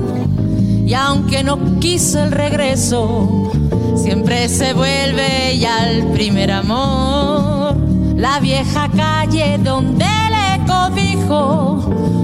Y 0.87 0.95
aunque 0.95 1.45
no 1.45 1.79
quise 1.79 2.23
el 2.23 2.33
regreso, 2.33 3.51
siempre 3.97 4.49
se 4.49 4.73
vuelve 4.73 5.59
ya 5.59 5.83
al 5.83 6.11
primer 6.13 6.51
amor. 6.51 7.77
La 8.17 8.41
vieja 8.41 8.89
calle 8.97 9.59
donde 9.63 10.07
le 10.07 10.65
codijo 10.67 12.24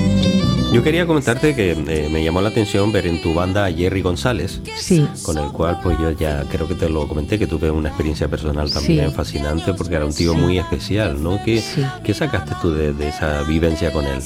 Yo 0.71 0.81
quería 0.83 1.05
comentarte 1.05 1.53
que 1.53 1.71
eh, 1.71 2.09
me 2.09 2.23
llamó 2.23 2.41
la 2.41 2.47
atención 2.47 2.93
ver 2.93 3.05
en 3.05 3.21
tu 3.21 3.33
banda 3.33 3.65
a 3.65 3.73
Jerry 3.73 4.01
González, 4.01 4.61
sí. 4.77 5.05
con 5.23 5.37
el 5.37 5.51
cual 5.51 5.81
pues 5.83 5.97
yo 5.99 6.11
ya 6.11 6.45
creo 6.49 6.65
que 6.65 6.75
te 6.75 6.87
lo 6.87 7.09
comenté, 7.09 7.37
que 7.37 7.45
tuve 7.45 7.69
una 7.69 7.89
experiencia 7.89 8.29
personal 8.29 8.71
también 8.71 9.11
fascinante 9.11 9.73
porque 9.73 9.95
era 9.95 10.05
un 10.05 10.13
tío 10.13 10.33
muy 10.33 10.59
especial, 10.59 11.21
¿no? 11.21 11.43
¿Qué, 11.43 11.61
¿qué 12.05 12.13
sacaste 12.13 12.55
tú 12.61 12.71
de, 12.71 12.95
esa 13.05 13.43
vivencia 13.43 13.91
con 13.91 14.05
él? 14.05 14.21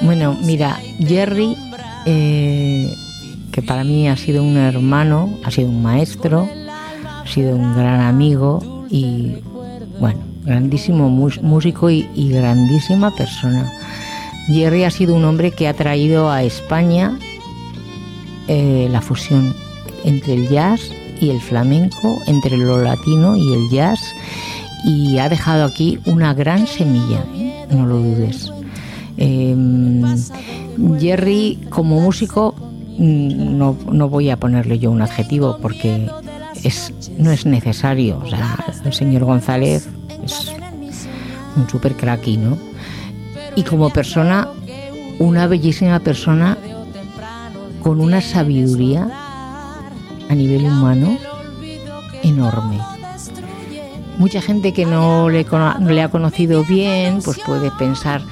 Bueno, 0.00 0.38
mira, 0.44 0.78
Jerry, 1.00 1.56
eh, 2.06 2.94
que 3.50 3.60
para 3.60 3.82
mí 3.82 4.08
ha 4.08 4.16
sido 4.16 4.44
un 4.44 4.56
hermano, 4.56 5.40
ha 5.44 5.50
sido 5.50 5.70
un 5.70 5.82
maestro, 5.82 6.48
ha 7.04 7.26
sido 7.26 7.56
un 7.56 7.74
gran 7.74 8.02
amigo 8.02 8.86
y, 8.90 9.38
bueno, 9.98 10.20
grandísimo 10.44 11.08
músico 11.10 11.90
y 11.90 12.30
grandísima 12.30 13.12
persona 13.16 13.68
Jerry 14.48 14.84
ha 14.84 14.90
sido 14.90 15.14
un 15.14 15.24
hombre 15.24 15.50
que 15.50 15.68
ha 15.68 15.74
traído 15.74 16.30
a 16.30 16.42
España 16.42 17.18
eh, 18.48 18.88
la 18.90 19.02
fusión 19.02 19.54
entre 20.04 20.34
el 20.34 20.48
jazz 20.48 20.80
y 21.20 21.30
el 21.30 21.40
flamenco, 21.40 22.18
entre 22.26 22.56
lo 22.56 22.80
latino 22.80 23.36
y 23.36 23.52
el 23.52 23.68
jazz, 23.68 24.00
y 24.84 25.18
ha 25.18 25.28
dejado 25.28 25.64
aquí 25.64 25.98
una 26.06 26.32
gran 26.32 26.66
semilla, 26.66 27.24
¿eh? 27.34 27.66
no 27.70 27.86
lo 27.86 27.98
dudes. 27.98 28.50
Em, 29.18 30.02
Jerry, 30.98 31.58
como 31.68 32.00
músico, 32.00 32.54
mm, 32.96 33.58
no, 33.58 33.76
no, 33.92 34.08
voy 34.08 34.30
a 34.30 34.38
ponerle 34.38 34.78
yo 34.78 34.90
un 34.90 35.02
adjetivo 35.02 35.58
porque 35.60 36.08
es, 36.62 36.92
no 37.18 37.32
es 37.32 37.44
necesario. 37.44 38.18
O 38.24 38.30
sea, 38.30 38.64
el 38.84 38.92
señor 38.92 39.24
González 39.24 39.88
es 40.24 40.52
un 41.56 41.68
super 41.68 41.94
cracky, 41.94 42.36
¿no? 42.36 42.56
Y 43.58 43.64
como 43.64 43.90
persona, 43.90 44.48
una 45.18 45.48
bellísima 45.48 45.98
persona 45.98 46.56
con 47.82 48.00
una 48.00 48.20
sabiduría 48.20 49.10
a 50.28 50.34
nivel 50.36 50.64
humano 50.64 51.18
enorme. 52.22 52.78
Mucha 54.16 54.40
gente 54.40 54.72
que 54.72 54.86
no 54.86 55.28
le, 55.28 55.44
le, 55.88 56.02
ha 56.02 56.08
conocido 56.08 56.62
bien, 56.62 57.18
pues 57.24 57.40
puede 57.44 57.72
pensar 57.72 58.22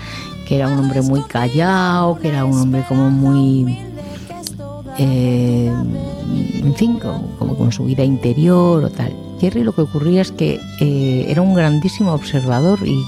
que 0.47 0.55
era 0.55 0.68
un 0.68 0.79
hombre 0.79 1.03
muy 1.03 1.22
callado, 1.22 2.20
que 2.20 2.29
era 2.29 2.45
un 2.45 2.61
hombre 2.61 2.85
como 2.89 3.11
muy, 3.11 3.81
eh, 4.97 5.72
en 6.55 6.74
fin, 6.77 7.01
como 7.01 7.57
con 7.57 7.72
su 7.72 7.85
vida 7.85 8.05
interior 8.05 8.85
o 8.85 8.91
tal. 8.91 9.26
Jerry 9.41 9.62
lo 9.62 9.74
que 9.74 9.82
ocurría 9.82 10.22
es 10.22 10.32
que 10.32 10.61
eh, 10.80 11.26
era 11.28 11.43
un 11.43 11.55
grandísimo 11.55 12.12
observador 12.12 12.80
y 12.84 13.05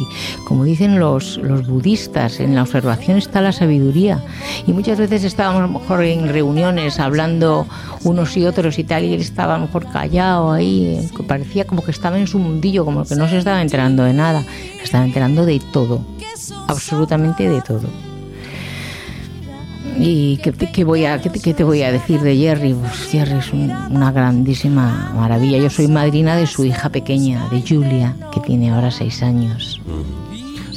como 0.46 0.64
dicen 0.64 0.98
los, 0.98 1.38
los 1.38 1.66
budistas, 1.66 2.40
en 2.40 2.54
la 2.54 2.62
observación 2.62 3.18
está 3.18 3.40
la 3.40 3.52
sabiduría. 3.52 4.22
Y 4.66 4.72
muchas 4.72 4.98
veces 4.98 5.24
estábamos 5.24 5.60
a 5.60 5.66
lo 5.66 5.78
mejor 5.80 6.04
en 6.04 6.28
reuniones 6.28 7.00
hablando 7.00 7.66
unos 8.04 8.36
y 8.36 8.46
otros 8.46 8.78
y 8.78 8.84
tal, 8.84 9.04
y 9.04 9.14
él 9.14 9.20
estaba 9.20 9.54
a 9.54 9.58
lo 9.58 9.66
mejor 9.66 9.86
callado 9.90 10.52
ahí, 10.52 11.08
parecía 11.26 11.66
como 11.66 11.82
que 11.82 11.90
estaba 11.90 12.18
en 12.18 12.26
su 12.26 12.38
mundillo, 12.38 12.84
como 12.84 13.04
que 13.04 13.16
no 13.16 13.28
se 13.28 13.38
estaba 13.38 13.60
enterando 13.62 14.04
de 14.04 14.12
nada, 14.12 14.44
se 14.76 14.84
estaba 14.84 15.04
enterando 15.04 15.44
de 15.44 15.60
todo, 15.72 16.00
absolutamente 16.66 17.48
de 17.48 17.60
todo. 17.62 18.07
¿Y 20.00 20.36
qué, 20.38 20.84
voy 20.84 21.04
a, 21.04 21.20
qué, 21.20 21.30
te 21.54 21.64
voy 21.64 21.82
a 21.82 21.90
decir 21.92 22.20
de 22.20 22.36
Jerry? 22.36 22.74
Pues 22.74 22.92
Jerry 23.10 23.38
es 23.38 23.52
una 23.52 24.12
grandísima 24.12 25.12
maravilla. 25.14 25.58
Yo 25.58 25.70
soy 25.70 25.88
madrina 25.88 26.36
de 26.36 26.46
su 26.46 26.64
hija 26.64 26.88
pequeña, 26.90 27.48
de 27.50 27.62
Julia, 27.66 28.14
que 28.32 28.40
tiene 28.40 28.70
ahora 28.70 28.90
seis 28.90 29.22
años. 29.22 29.80
Mm. 29.86 30.28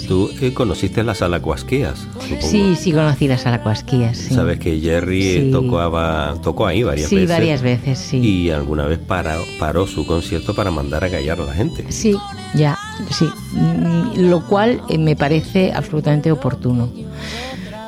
tú 0.07 0.29
eh, 0.41 0.53
conociste 0.53 1.03
las 1.03 1.21
alacuasqueas, 1.21 1.99
supongo. 1.99 2.41
Sí, 2.41 2.75
sí 2.77 2.91
conocí 2.91 3.27
las 3.29 3.45
alacuasquías. 3.45 4.17
Sí. 4.17 4.33
Sabes 4.33 4.59
que 4.59 4.77
Jerry 4.81 5.21
Sí. 5.21 5.49
tocaba, 5.53 6.33
tocó 6.43 6.67
ahí 6.67 6.83
varias 6.83 7.07
Sí, 7.07 7.15
veces. 7.15 7.29
varias 7.29 7.61
veces, 7.61 7.97
sí. 7.99 8.17
Y 8.17 8.49
alguna 8.49 8.85
vez 8.87 8.99
paró, 8.99 9.41
paró 9.57 9.87
su 9.87 10.05
concierto 10.05 10.53
para 10.53 10.69
mandar 10.71 11.05
a 11.05 11.09
callar 11.09 11.39
a 11.39 11.45
la 11.45 11.53
gente. 11.53 11.85
Sí, 11.89 12.17
ya, 12.55 12.77
sí. 13.11 13.25
Mm, 13.53 14.29
Lo 14.29 14.45
cual 14.45 14.81
eh, 14.89 14.97
me 14.97 15.15
parece 15.15 15.71
absolutamente 15.71 16.29
oportuno. 16.31 16.89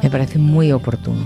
Me 0.04 0.10
parece 0.10 0.38
muy 0.38 0.72
oportuno, 0.72 1.26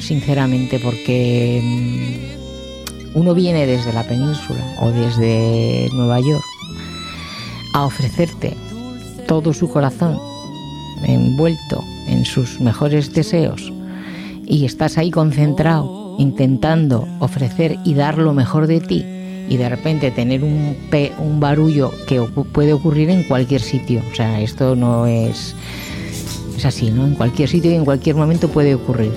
sinceramente, 0.00 0.78
porque 0.78 1.60
mm, 1.62 3.18
uno 3.18 3.34
viene 3.34 3.66
desde 3.66 3.92
la 3.92 4.04
península 4.04 4.64
o 4.80 4.90
desde 4.90 5.88
Nueva 5.92 6.20
York 6.20 6.44
a 7.74 7.84
ofrecerte 7.84 8.56
todo 9.26 9.52
su 9.52 9.68
corazón 9.68 10.18
envuelto 11.02 11.82
en 12.06 12.24
sus 12.24 12.60
mejores 12.60 13.12
deseos 13.12 13.72
y 14.46 14.64
estás 14.64 14.96
ahí 14.96 15.10
concentrado 15.10 16.16
intentando 16.18 17.08
ofrecer 17.18 17.76
y 17.84 17.94
dar 17.94 18.18
lo 18.18 18.32
mejor 18.34 18.66
de 18.66 18.80
ti 18.80 19.04
y 19.48 19.56
de 19.56 19.68
repente 19.68 20.10
tener 20.10 20.42
un, 20.42 20.76
un 21.18 21.40
barullo 21.40 21.92
que 22.06 22.20
puede 22.20 22.72
ocurrir 22.72 23.10
en 23.10 23.24
cualquier 23.24 23.60
sitio. 23.60 24.00
O 24.10 24.14
sea, 24.14 24.40
esto 24.40 24.74
no 24.74 25.06
es... 25.06 25.54
Es 26.56 26.64
así, 26.64 26.90
¿no? 26.90 27.04
En 27.06 27.14
cualquier 27.14 27.48
sitio 27.48 27.70
y 27.70 27.74
en 27.74 27.84
cualquier 27.84 28.16
momento 28.16 28.48
puede 28.48 28.74
ocurrir. 28.74 29.12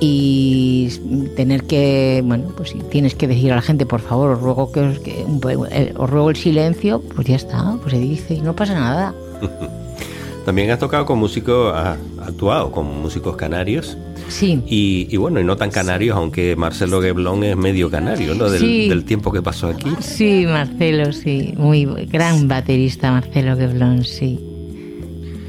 Y 0.00 0.88
tener 1.36 1.64
que, 1.64 2.22
bueno, 2.24 2.52
pues 2.56 2.70
si 2.70 2.78
tienes 2.78 3.14
que 3.16 3.26
decir 3.26 3.50
a 3.52 3.56
la 3.56 3.62
gente, 3.62 3.84
por 3.84 4.00
favor, 4.00 4.30
os 4.30 4.40
ruego 4.40 4.70
que 4.70 4.80
os, 4.80 4.98
que- 5.00 5.24
eh, 5.72 5.92
os 5.96 6.08
ruego 6.10 6.30
el 6.30 6.36
silencio, 6.36 7.02
pues 7.14 7.26
ya 7.26 7.34
está, 7.36 7.76
pues 7.82 7.94
se 7.94 7.98
dice 8.00 8.34
y 8.34 8.40
no 8.40 8.54
pasa 8.54 8.74
nada. 8.74 9.12
También 10.46 10.70
has 10.70 10.78
tocado 10.78 11.04
con 11.04 11.18
músicos, 11.18 11.74
has 11.74 11.98
actuado 12.24 12.70
con 12.72 12.86
músicos 13.02 13.36
canarios. 13.36 13.98
Sí. 14.28 14.62
Y, 14.66 15.08
y 15.10 15.16
bueno, 15.16 15.40
y 15.40 15.44
no 15.44 15.56
tan 15.56 15.70
canarios, 15.70 16.16
aunque 16.16 16.54
Marcelo 16.56 17.02
Geblón 17.02 17.42
es 17.44 17.56
medio 17.56 17.90
canario, 17.90 18.34
¿no? 18.34 18.48
Del, 18.48 18.60
Sí. 18.60 18.88
del 18.88 19.04
tiempo 19.04 19.32
que 19.32 19.42
pasó 19.42 19.66
aquí. 19.68 19.90
Sí, 20.00 20.44
Marcelo, 20.46 21.12
sí. 21.12 21.54
Muy 21.56 21.84
gran 22.06 22.46
baterista, 22.48 23.10
Marcelo 23.10 23.56
Geblón, 23.56 24.04
sí. 24.04 24.38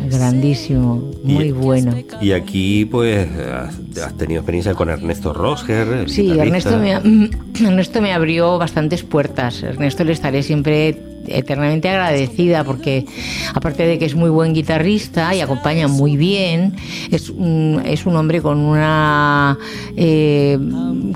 Grandísimo, 0.08 1.12
muy 1.24 1.52
bueno. 1.52 1.94
Y 2.22 2.32
aquí, 2.32 2.86
pues, 2.86 3.28
has, 3.30 4.18
tenido 4.18 4.42
experiencia 4.42 4.74
con 4.74 4.90
Ernesto 4.90 5.34
Rosger. 5.34 6.10
Sí. 6.10 6.32
Ernesto 6.38 6.78
me, 6.78 6.92
Ernesto 7.62 8.02
me 8.02 8.14
abrió 8.14 8.58
bastantes 8.58 9.04
puertas. 9.04 9.64
Ernesto 9.64 10.04
le 10.04 10.14
estaré 10.14 10.44
siempre 10.44 11.09
eternamente 11.28 11.90
agradecida 11.90 12.64
porque 12.64 13.06
aparte 13.54 13.86
de 13.86 14.00
que 14.00 14.06
es 14.06 14.16
muy 14.16 14.30
buen 14.30 14.54
guitarrista 14.54 15.34
y 15.36 15.42
acompaña 15.42 15.88
muy 15.88 16.18
bien, 16.18 16.76
es 17.12 17.30
un, 17.30 17.82
es 17.86 18.06
un 18.06 18.16
hombre 18.16 18.42
con 18.42 18.60
una 18.60 19.58
eh, 19.96 20.58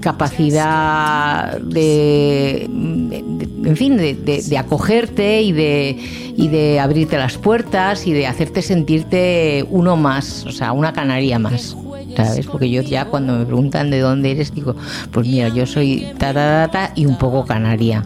capacidad 0.01 1.59
de, 1.59 2.63
en 2.63 3.75
fin, 3.75 3.97
de, 3.97 4.13
de- 4.15 4.57
acogerte 4.57 5.41
y 5.41 5.51
de, 5.51 5.97
y 6.37 6.47
de 6.47 6.79
abrirte 6.79 7.17
las 7.17 7.37
puertas 7.37 8.05
y 8.07 8.13
de 8.13 8.27
hacerte 8.27 8.61
sentirte 8.61 9.65
uno 9.69 9.95
más, 9.97 10.45
o 10.45 10.51
sea, 10.51 10.71
una 10.71 10.93
canaria 10.93 11.39
más. 11.39 11.75
¿Sabes? 12.15 12.45
Porque 12.45 12.69
yo 12.69 12.83
ya 12.83 13.05
cuando 13.05 13.33
me 13.39 13.43
preguntan 13.43 13.89
de 13.89 13.99
dónde 13.99 14.29
eres, 14.29 14.53
digo, 14.53 14.75
pues 15.11 15.27
mira, 15.27 15.49
yo 15.49 15.65
soy 15.65 16.05
ta 16.19 16.31
ta 16.31 16.69
ta, 16.69 16.71
ta 16.71 16.91
y 16.95 17.07
un 17.07 17.17
poco 17.17 17.43
canaria. 17.43 18.05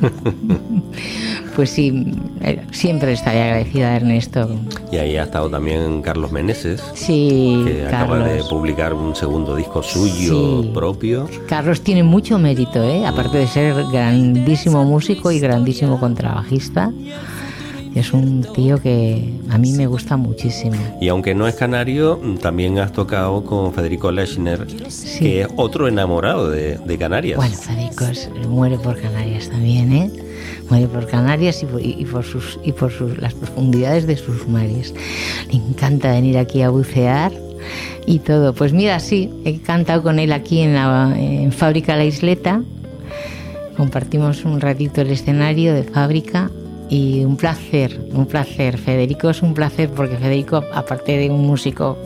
pues 1.54 1.70
sí, 1.70 2.12
eh, 2.40 2.62
siempre 2.72 3.12
estaré 3.12 3.42
agradecida 3.42 3.88
a 3.92 3.96
Ernesto. 3.96 4.48
Y 4.90 4.96
ahí 4.96 5.16
ha 5.16 5.24
estado 5.24 5.48
también 5.48 6.02
Carlos 6.02 6.32
Meneses, 6.32 6.82
Sí, 6.94 7.62
que 7.66 7.86
acaba 7.86 8.18
de 8.18 8.24
Carlos. 8.30 8.48
publicar 8.48 8.94
un 8.94 9.14
segundo 9.14 9.54
disco 9.56 9.82
suyo 9.82 10.62
Sí. 10.62 10.70
propio. 10.74 11.28
Carlos 11.48 11.82
tiene 11.82 12.02
mucho 12.02 12.38
mérito, 12.38 12.82
¿eh? 12.82 13.06
aparte 13.06 13.38
de 13.38 13.46
ser 13.46 13.74
grandísimo 13.92 14.84
músico 14.84 15.30
y 15.30 15.38
grandísimo 15.40 15.98
contrabajista. 16.00 16.92
Es 17.94 18.12
un 18.12 18.42
tío 18.52 18.82
que 18.82 19.34
a 19.50 19.56
mí 19.56 19.70
me 19.72 19.86
gusta 19.86 20.16
muchísimo. 20.16 20.74
Y 21.00 21.06
aunque 21.06 21.32
no 21.32 21.46
es 21.46 21.54
canario, 21.54 22.20
también 22.42 22.80
has 22.80 22.90
tocado 22.90 23.44
con 23.44 23.72
Federico 23.72 24.10
Lechner, 24.10 24.66
que 24.66 25.42
es 25.42 25.48
otro 25.54 25.86
enamorado 25.86 26.50
de, 26.50 26.76
de 26.78 26.98
Canarias. 26.98 27.36
Bueno, 27.36 27.54
Federico 27.54 28.04
es- 28.06 28.28
muere 28.48 28.78
por 28.78 29.00
Canarias 29.00 29.48
también, 29.48 29.92
¿eh? 29.92 30.10
Muere 30.70 30.86
por 30.88 31.06
Canarias 31.06 31.62
y 31.62 32.04
por, 32.06 32.24
sus 32.24 32.58
y 32.64 32.72
por 32.72 32.90
sus, 32.90 33.18
las 33.18 33.34
profundidades 33.34 34.06
de 34.06 34.16
sus 34.16 34.48
mares. 34.48 34.94
Le 35.50 35.56
encanta 35.56 36.12
venir 36.12 36.38
aquí 36.38 36.62
a 36.62 36.70
bucear 36.70 37.32
y 38.06 38.20
todo. 38.20 38.54
Pues 38.54 38.72
mira, 38.72 38.98
sí, 39.00 39.30
he 39.44 39.60
cantado 39.60 40.02
con 40.02 40.18
él 40.18 40.32
aquí 40.32 40.60
en 40.60 41.52
Fábrica 41.52 41.96
La 41.96 42.04
Isleta. 42.04 42.62
Compartimos 43.76 44.44
un 44.44 44.60
ratito 44.60 45.00
el 45.00 45.10
escenario 45.10 45.74
de 45.74 45.82
Fábrica 45.82 46.50
y 46.88 47.24
un 47.24 47.36
placer, 47.36 48.00
un 48.12 48.26
placer. 48.26 48.78
Federico 48.78 49.30
es 49.30 49.42
un 49.42 49.54
placer 49.54 49.90
porque 49.90 50.16
Federico, 50.16 50.62
aparte 50.72 51.16
de 51.16 51.30
un 51.30 51.46
músico, 51.46 51.98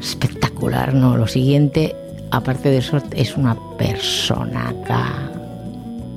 espectacular, 0.00 0.94
¿no? 0.94 1.16
Lo 1.16 1.26
siguiente, 1.26 1.94
aparte 2.30 2.68
de 2.70 2.78
eso, 2.78 2.98
es 3.12 3.36
una 3.36 3.56
persona 3.76 4.70
acá 4.70 5.30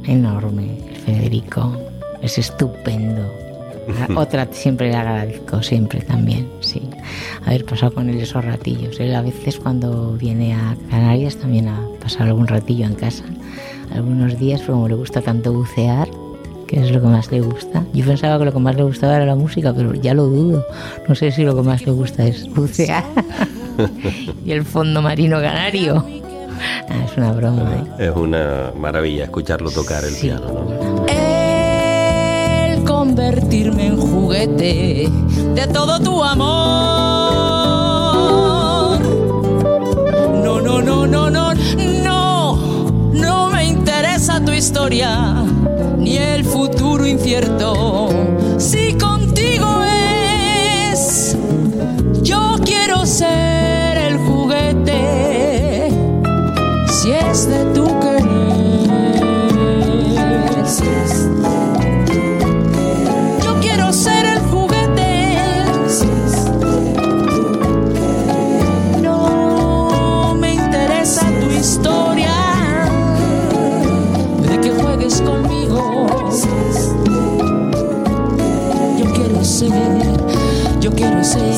enorme, 0.06 0.80
Federico. 1.06 1.78
Es 2.22 2.38
estupendo. 2.38 3.44
Otra 4.16 4.48
siempre 4.52 4.90
le 4.90 4.96
agradezco, 4.96 5.62
siempre 5.62 6.02
también, 6.02 6.48
sí. 6.62 6.82
Haber 7.46 7.66
pasado 7.66 7.94
con 7.94 8.10
él 8.10 8.20
esos 8.20 8.44
ratillos. 8.44 9.00
Él 9.00 9.14
a 9.16 9.22
veces 9.22 9.58
cuando 9.58 10.14
viene 10.14 10.54
a 10.54 10.76
Canarias 10.90 11.38
también 11.38 11.68
a 11.68 11.82
pasar 12.02 12.28
algún 12.28 12.48
ratillo 12.48 12.86
en 12.86 12.96
casa, 12.96 13.24
algunos 13.94 14.40
días, 14.40 14.62
pero 14.62 14.74
como 14.74 14.88
le 14.88 14.96
gusta 14.96 15.22
tanto 15.22 15.54
bucear, 15.54 16.08
que 16.68 16.82
es 16.82 16.92
lo 16.92 17.02
que 17.02 17.08
más 17.08 17.32
le 17.32 17.42
gusta. 17.42 17.84
Yo 17.94 18.06
pensaba 18.06 18.40
que 18.40 18.46
lo 18.46 18.54
que 18.54 18.60
más 18.60 18.76
le 18.76 18.84
gustaba 18.84 19.16
era 19.18 19.26
la 19.26 19.36
música, 19.36 19.74
pero 19.74 19.94
ya 19.94 20.14
lo 20.14 20.26
dudo. 20.26 20.66
No 21.08 21.16
sé 21.16 21.32
si 21.32 21.44
lo 21.44 21.56
que 21.56 21.62
más 21.62 21.86
le 21.86 21.92
gusta 21.92 22.26
es 22.26 22.48
bucear 22.54 23.04
y 24.46 24.52
el 24.52 24.64
fondo 24.64 25.02
marino 25.02 25.42
canario. 25.42 26.06
Ah, 26.90 27.04
es 27.06 27.18
una 27.18 27.32
broma, 27.32 27.76
¿eh? 27.76 28.08
Es 28.08 28.16
una 28.16 28.72
maravilla 28.78 29.26
escucharlo 29.26 29.72
tocar 29.72 30.04
el 30.04 30.16
piano, 30.16 30.48
¿no? 30.52 31.06
El 31.08 32.84
convertirme 32.84 33.88
en 33.88 33.98
juguete 33.98 35.10
de 35.56 35.68
todo 35.68 36.00
tu 36.00 36.24
amor. 36.24 36.54
No, 40.44 40.62
no, 40.62 40.82
no, 40.82 41.08
no, 41.08 41.30
no, 41.30 41.54
no, 41.54 42.56
no 43.14 43.50
me 43.50 43.66
interesa 43.66 44.44
tu 44.44 44.52
historia 44.52 45.44
ni 45.98 46.18
el 46.18 46.44
futuro 46.44 47.06
incierto. 47.06 48.10
Yo 63.44 63.60
quiero 63.62 63.92
ser 63.92 64.26
el 64.26 64.40
juguete. 64.50 65.66
No 69.02 70.34
me 70.40 70.54
interesa 70.54 71.26
tu 71.42 71.50
historia. 71.50 72.32
De 74.42 74.62
que 74.62 74.72
juegues 74.72 75.22
conmigo. 75.22 76.08
Yo 78.98 79.06
quiero 79.14 79.44
ser, 81.24 81.52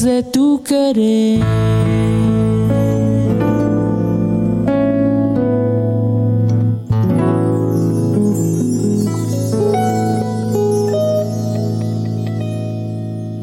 de 0.00 0.22
tu 0.22 0.62
querer. 0.64 1.40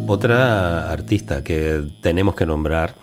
Otra 0.07 0.91
artista 0.91 1.43
que 1.43 1.83
tenemos 2.01 2.33
que 2.33 2.47
nombrar 2.47 2.95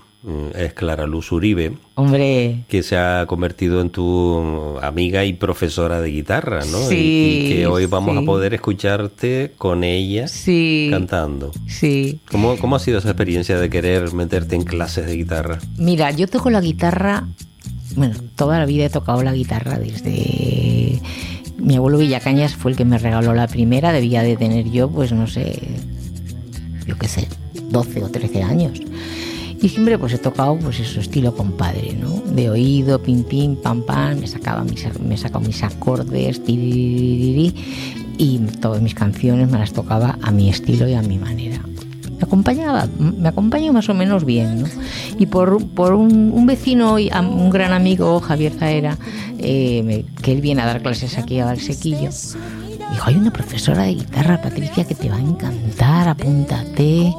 es 0.67 0.75
Clara 0.75 1.07
Luz 1.07 1.33
Uribe. 1.33 1.73
Hombre. 1.95 2.65
Que 2.69 2.83
se 2.83 2.97
ha 2.97 3.25
convertido 3.27 3.81
en 3.81 3.91
tu 3.91 4.79
amiga 4.83 5.25
y 5.25 5.33
profesora 5.33 6.01
de 6.01 6.11
guitarra, 6.11 6.61
¿no? 6.71 6.79
Sí, 6.89 7.45
y, 7.45 7.49
que 7.49 7.67
hoy 7.67 7.87
vamos 7.87 8.17
sí. 8.17 8.23
a 8.23 8.27
poder 8.27 8.55
escucharte 8.55 9.53
con 9.57 9.83
ella 9.85 10.29
Sí. 10.29 10.89
cantando. 10.91 11.53
Sí. 11.67 12.21
¿Cómo, 12.31 12.57
¿Cómo 12.59 12.77
ha 12.77 12.81
sido 12.81 12.99
esa 12.99 13.09
experiencia 13.09 13.59
de 13.59 13.71
querer 13.71 14.13
meterte 14.13 14.57
en 14.57 14.63
clases 14.65 15.07
de 15.07 15.17
guitarra? 15.17 15.59
Mira, 15.79 16.11
yo 16.11 16.27
toco 16.29 16.51
la 16.51 16.61
guitarra, 16.61 17.27
bueno, 17.97 18.15
toda 18.35 18.59
la 18.59 18.67
vida 18.67 18.85
he 18.85 18.91
tocado 18.91 19.23
la 19.23 19.33
guitarra 19.33 19.79
desde... 19.79 21.01
Mi 21.59 21.77
abuelo 21.77 21.99
Villacañas 21.99 22.55
fue 22.55 22.71
el 22.71 22.77
que 22.77 22.85
me 22.85 22.99
regaló 22.99 23.33
la 23.33 23.49
primera, 23.49 23.91
debía 23.91 24.23
de 24.23 24.37
tener 24.37 24.71
yo, 24.71 24.91
pues 24.91 25.13
no 25.13 25.27
sé, 25.27 25.59
yo 26.87 26.97
qué 26.99 27.09
sé, 27.09 27.29
12 27.71 28.05
o 28.05 28.09
13 28.11 28.43
años. 28.43 28.81
Y 29.61 29.69
siempre 29.69 29.99
pues 29.99 30.13
he 30.13 30.19
tocado 30.19 30.59
pues 30.59 30.81
eso, 30.81 31.01
estilo 31.01 31.35
compadre, 31.35 31.95
¿no? 31.95 32.11
De 32.35 32.51
oído, 32.51 33.01
pim 33.01 33.25
pim, 33.25 33.57
pam 33.57 33.83
pam, 33.83 34.21
me 34.21 34.27
sacaba 34.27 34.63
mis, 34.65 34.87
me 35.01 35.17
sacaba 35.17 35.45
mis 35.47 35.63
acordes, 35.63 36.45
tiriririri, 36.45 37.55
y 38.19 38.39
todas 38.61 38.83
mis 38.83 38.95
canciones 38.95 39.51
me 39.51 39.59
las 39.59 39.73
tocaba 39.73 40.19
a 40.23 40.31
mi 40.31 40.51
estilo 40.51 40.89
y 40.89 40.95
a 40.95 41.03
mi 41.03 41.19
manera. 41.19 41.61
Me 42.19 42.23
acompañaba, 42.23 42.87
me 42.99 43.29
acompañó 43.29 43.73
más 43.73 43.89
o 43.89 43.95
menos 43.95 44.25
bien, 44.25 44.63
¿no? 44.63 44.69
Y 45.19 45.27
por, 45.27 45.67
por 45.69 45.95
un, 45.95 46.33
un 46.33 46.47
vecino, 46.47 46.99
y 46.99 47.11
un 47.11 47.51
gran 47.51 47.73
amigo, 47.73 48.21
Javier 48.21 48.53
Zaera, 48.53 48.97
eh, 49.39 50.05
que 50.23 50.33
él 50.33 50.41
viene 50.41 50.63
a 50.63 50.67
dar 50.67 50.83
clases 50.83 51.19
aquí 51.19 51.39
a 51.41 51.47
Valsequillo, 51.47 52.11
dijo, 52.93 53.05
hay 53.05 53.15
una 53.15 53.33
profesora 53.33 53.83
de 53.83 53.95
guitarra, 53.95 54.41
Patricia, 54.41 54.85
que 54.85 54.95
te 54.95 55.09
va 55.09 55.17
a 55.17 55.21
encantar, 55.21 56.09
apúntate. 56.09 57.13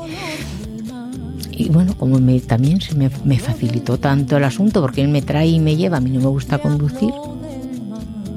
Y 1.59 1.69
bueno, 1.69 1.95
como 1.97 2.19
me, 2.19 2.39
también 2.39 2.79
se 2.81 2.93
me, 2.93 3.09
me 3.25 3.39
facilitó 3.39 3.97
tanto 3.97 4.37
el 4.37 4.43
asunto, 4.43 4.79
porque 4.79 5.01
él 5.01 5.07
me 5.07 5.23
trae 5.23 5.47
y 5.47 5.59
me 5.59 5.75
lleva, 5.75 5.97
a 5.97 5.99
mí 5.99 6.11
no 6.11 6.19
me 6.19 6.27
gusta 6.27 6.59
conducir, 6.59 7.11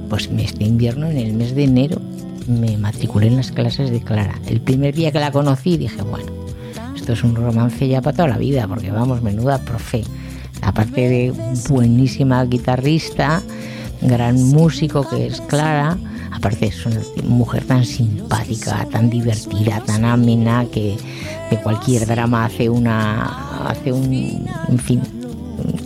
pues 0.09 0.31
este 0.39 0.65
invierno, 0.65 1.07
en 1.07 1.19
el 1.19 1.35
mes 1.35 1.55
de 1.55 1.65
enero, 1.65 2.01
me 2.49 2.79
matriculé 2.79 3.27
en 3.27 3.37
las 3.37 3.53
clases 3.53 3.91
de 3.91 4.01
Clara. 4.01 4.41
El 4.47 4.63
primer 4.63 4.95
día 4.95 5.13
que 5.13 5.21
la 5.21 5.31
conocí 5.31 5.77
dije, 5.77 6.01
bueno, 6.01 6.33
esto 6.97 7.13
es 7.13 7.23
un 7.23 7.37
romance 7.37 7.87
ya 7.87 8.01
para 8.01 8.17
toda 8.17 8.29
la 8.29 8.39
vida, 8.39 8.67
porque 8.67 8.91
vamos, 8.91 9.21
menuda 9.23 9.59
profe. 9.59 10.03
Aparte 10.63 11.09
de 11.09 11.33
buenísima 11.69 12.43
guitarrista, 12.47 13.43
gran 14.01 14.43
músico 14.43 15.07
que 15.07 15.27
es 15.27 15.43
Clara, 15.43 15.99
aparte 16.33 16.67
es 16.67 16.87
una 16.87 17.01
mujer 17.25 17.65
tan 17.65 17.85
simpática, 17.85 18.87
tan 18.91 19.11
divertida, 19.11 19.83
tan 19.85 20.05
amena, 20.05 20.67
que 20.73 20.97
de 21.51 21.57
cualquier 21.61 22.07
drama 22.07 22.45
hace 22.47 22.69
una, 22.71 23.69
hace 23.69 23.93
un, 23.93 24.13
en 24.69 24.79
fin, 24.79 25.01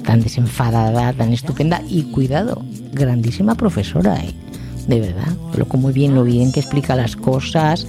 tan 0.04 0.20
desenfadada, 0.22 1.12
tan 1.12 1.32
estupenda 1.32 1.80
y 1.88 2.02
cuidado, 2.04 2.62
grandísima 2.92 3.54
profesora, 3.54 4.16
¿eh? 4.22 4.32
de 4.86 5.00
verdad, 5.00 5.34
lo 5.56 5.66
como 5.66 5.88
bien, 5.92 6.14
lo 6.14 6.24
bien 6.24 6.52
que 6.52 6.60
explica 6.60 6.94
las 6.94 7.16
cosas, 7.16 7.86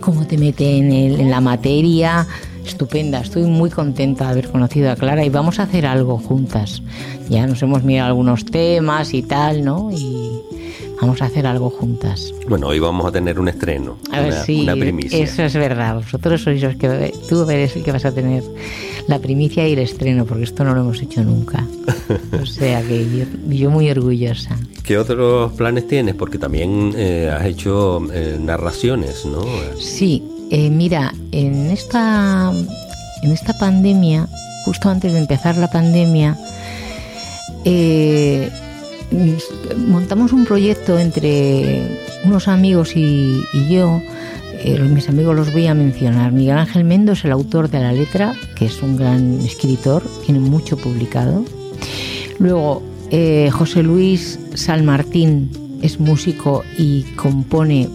cómo 0.00 0.26
te 0.26 0.36
mete 0.36 0.76
en, 0.76 0.92
el- 0.92 1.20
en 1.20 1.30
la 1.30 1.40
materia, 1.40 2.26
estupenda, 2.66 3.20
estoy 3.20 3.44
muy 3.44 3.70
contenta 3.70 4.26
de 4.26 4.30
haber 4.32 4.48
conocido 4.50 4.90
a 4.90 4.96
Clara 4.96 5.24
y 5.24 5.30
vamos 5.30 5.58
a 5.58 5.64
hacer 5.64 5.86
algo 5.86 6.18
juntas. 6.18 6.82
Ya 7.28 7.46
nos 7.46 7.62
hemos 7.62 7.82
mirado 7.82 8.08
algunos 8.08 8.44
temas 8.44 9.14
y 9.14 9.22
tal, 9.22 9.64
¿no? 9.64 9.90
Y 9.90 10.40
vamos 11.02 11.20
a 11.20 11.24
hacer 11.24 11.48
algo 11.48 11.68
juntas. 11.68 12.32
Bueno, 12.48 12.68
hoy 12.68 12.78
vamos 12.78 13.04
a 13.04 13.10
tener 13.10 13.40
un 13.40 13.48
estreno, 13.48 13.98
A 14.12 14.20
ver 14.20 14.34
una, 14.62 14.74
primicia. 14.76 15.18
eso 15.18 15.42
es 15.42 15.52
verdad. 15.54 15.96
Vosotros 15.96 16.40
sois 16.40 16.62
los 16.62 16.76
que 16.76 17.12
tú 17.28 17.42
eres 17.50 17.74
el 17.74 17.82
que 17.82 17.90
vas 17.90 18.04
a 18.04 18.12
tener 18.12 18.44
la 19.08 19.18
primicia 19.18 19.66
y 19.66 19.72
el 19.72 19.80
estreno, 19.80 20.24
porque 20.26 20.44
esto 20.44 20.62
no 20.62 20.74
lo 20.74 20.82
hemos 20.82 21.02
hecho 21.02 21.24
nunca. 21.24 21.66
O 22.40 22.46
sea 22.46 22.82
que 22.82 23.04
yo, 23.04 23.24
yo 23.48 23.70
muy 23.70 23.90
orgullosa. 23.90 24.56
¿Qué 24.84 24.96
otros 24.96 25.52
planes 25.52 25.88
tienes? 25.88 26.14
Porque 26.14 26.38
también 26.38 26.92
eh, 26.96 27.30
has 27.34 27.46
hecho 27.46 28.00
eh, 28.12 28.38
narraciones, 28.40 29.24
¿no? 29.26 29.44
Sí, 29.78 30.22
eh, 30.50 30.70
mira, 30.70 31.12
en 31.32 31.70
esta, 31.70 32.52
en 33.22 33.32
esta 33.32 33.58
pandemia, 33.58 34.28
justo 34.64 34.88
antes 34.88 35.12
de 35.12 35.18
empezar 35.18 35.56
la 35.56 35.68
pandemia, 35.70 36.36
eh, 37.64 38.50
montamos 39.86 40.32
un 40.32 40.44
proyecto 40.44 40.98
entre 40.98 41.82
unos 42.24 42.48
amigos 42.48 42.96
y, 42.96 43.42
yo. 43.68 44.00
Eh, 44.64 44.78
mis 44.78 45.08
amigos 45.08 45.34
los 45.34 45.52
voy 45.52 45.66
a 45.66 45.74
mencionar. 45.74 46.30
Miguel 46.32 46.58
Ángel 46.58 46.84
Mendo 46.84 47.12
es 47.12 47.24
el 47.24 47.32
autor 47.32 47.68
de 47.68 47.80
la 47.80 47.92
letra, 47.92 48.34
que 48.54 48.66
es 48.66 48.80
un 48.82 48.96
gran 48.96 49.40
escritor, 49.40 50.02
tiene 50.24 50.40
mucho 50.40 50.76
publicado. 50.76 51.44
Luego, 52.38 52.82
eh, 53.10 53.50
José 53.52 53.82
Luis 53.82 54.38
Salmartín 54.54 55.50
es 55.82 55.98
músico 55.98 56.62
y 56.78 57.02
compone 57.16 57.88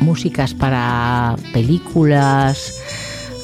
músicas 0.00 0.52
para 0.52 1.36
películas, 1.54 2.74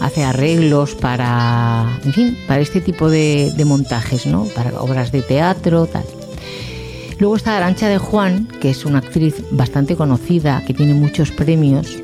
hace 0.01 0.23
arreglos 0.25 0.95
para, 0.95 1.99
en 2.05 2.13
fin, 2.13 2.39
para 2.47 2.61
este 2.61 2.81
tipo 2.81 3.09
de, 3.09 3.53
de 3.57 3.65
montajes, 3.65 4.27
¿no? 4.27 4.45
Para 4.55 4.79
obras 4.81 5.11
de 5.11 5.23
teatro, 5.23 5.87
tal. 5.87 6.05
Luego 7.21 7.37
está 7.37 7.59
Arancha 7.59 7.89
de 7.89 7.99
Juan, 7.99 8.49
que 8.63 8.71
es 8.71 8.87
una 8.87 8.99
actriz 8.99 9.45
bastante 9.51 9.95
conocida, 9.95 10.65
que 10.67 10.73
tiene 10.73 10.95
muchos 10.95 11.31
premios, 11.31 11.99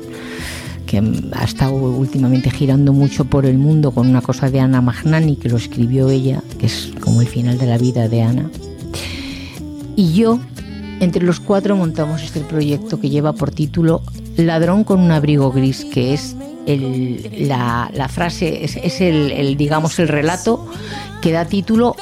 que 0.85 1.01
ha 1.33 1.43
estado 1.43 1.73
últimamente 1.73 2.51
girando 2.51 2.93
mucho 2.93 3.25
por 3.25 3.47
el 3.47 3.57
mundo 3.57 3.89
con 3.89 4.07
una 4.07 4.21
cosa 4.21 4.51
de 4.51 4.59
Ana 4.59 4.79
Magnani, 4.79 5.35
que 5.35 5.49
lo 5.49 5.57
escribió 5.57 6.11
ella, 6.11 6.43
que 6.59 6.67
es 6.67 6.91
como 7.01 7.21
el 7.21 7.27
final 7.27 7.57
de 7.57 7.65
la 7.65 7.79
vida 7.79 8.07
de 8.07 8.21
Ana. 8.21 8.51
Y 9.95 10.13
yo, 10.13 10.39
entre 10.99 11.25
los 11.25 11.39
cuatro, 11.39 11.75
montamos 11.75 12.21
este 12.21 12.41
proyecto 12.41 12.99
que 12.99 13.09
lleva 13.09 13.33
por 13.33 13.49
título 13.49 14.03
Ladrón 14.37 14.83
con 14.83 14.99
un 14.99 15.11
abrigo 15.11 15.51
gris, 15.51 15.83
que 15.83 16.13
es 16.13 16.35
la, 16.67 18.07
frase, 18.07 18.63
es, 18.63 19.01
el, 19.01 19.57
digamos, 19.57 19.97
el 19.97 20.09
relato 20.09 20.67
que 21.23 21.31
da 21.31 21.45
título 21.45 21.95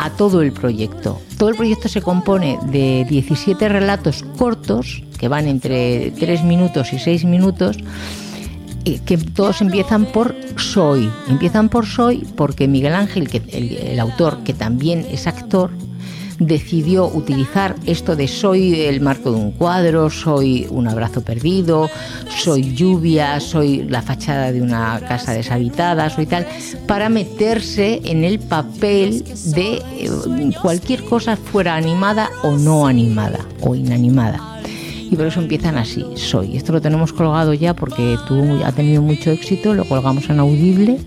a 0.00 0.10
todo 0.10 0.40
el 0.40 0.52
proyecto. 0.52 1.20
Todo 1.38 1.50
el 1.50 1.56
proyecto 1.56 1.88
se 1.88 2.00
compone 2.00 2.58
de 2.70 3.06
17 3.08 3.68
relatos 3.68 4.24
cortos, 4.38 5.02
que 5.18 5.28
van 5.28 5.46
entre 5.46 6.10
3 6.12 6.42
minutos 6.44 6.92
y 6.92 6.98
6 6.98 7.24
minutos, 7.26 7.76
que 8.84 9.18
todos 9.18 9.60
empiezan 9.60 10.06
por 10.06 10.34
soy. 10.56 11.10
Empiezan 11.28 11.68
por 11.68 11.86
soy 11.86 12.26
porque 12.34 12.66
Miguel 12.66 12.94
Ángel, 12.94 13.28
que 13.28 13.42
el 13.52 14.00
autor, 14.00 14.42
que 14.42 14.54
también 14.54 15.06
es 15.10 15.26
actor, 15.26 15.70
decidió 16.40 17.06
utilizar 17.06 17.76
esto 17.86 18.16
de 18.16 18.26
soy 18.26 18.80
el 18.80 19.00
marco 19.00 19.30
de 19.30 19.36
un 19.36 19.52
cuadro, 19.52 20.10
soy 20.10 20.66
un 20.70 20.88
abrazo 20.88 21.20
perdido, 21.20 21.88
soy 22.28 22.74
lluvia, 22.74 23.38
soy 23.38 23.82
la 23.82 24.02
fachada 24.02 24.50
de 24.50 24.62
una 24.62 25.00
casa 25.06 25.32
deshabitada, 25.32 26.10
soy 26.10 26.26
tal, 26.26 26.46
para 26.86 27.08
meterse 27.08 28.00
en 28.04 28.24
el 28.24 28.40
papel 28.40 29.22
de 29.54 29.82
eh, 29.98 30.10
cualquier 30.60 31.04
cosa 31.04 31.36
fuera 31.36 31.76
animada 31.76 32.30
o 32.42 32.56
no 32.56 32.86
animada 32.86 33.46
o 33.60 33.74
inanimada. 33.74 34.60
Y 35.10 35.16
por 35.16 35.26
eso 35.26 35.40
empiezan 35.40 35.76
así, 35.76 36.06
soy. 36.14 36.56
Esto 36.56 36.72
lo 36.72 36.80
tenemos 36.80 37.12
colgado 37.12 37.52
ya 37.52 37.74
porque 37.74 38.16
tuvo, 38.28 38.64
ha 38.64 38.72
tenido 38.72 39.02
mucho 39.02 39.30
éxito, 39.30 39.74
lo 39.74 39.84
colgamos 39.84 40.30
en 40.30 40.38
Audible 40.38 41.00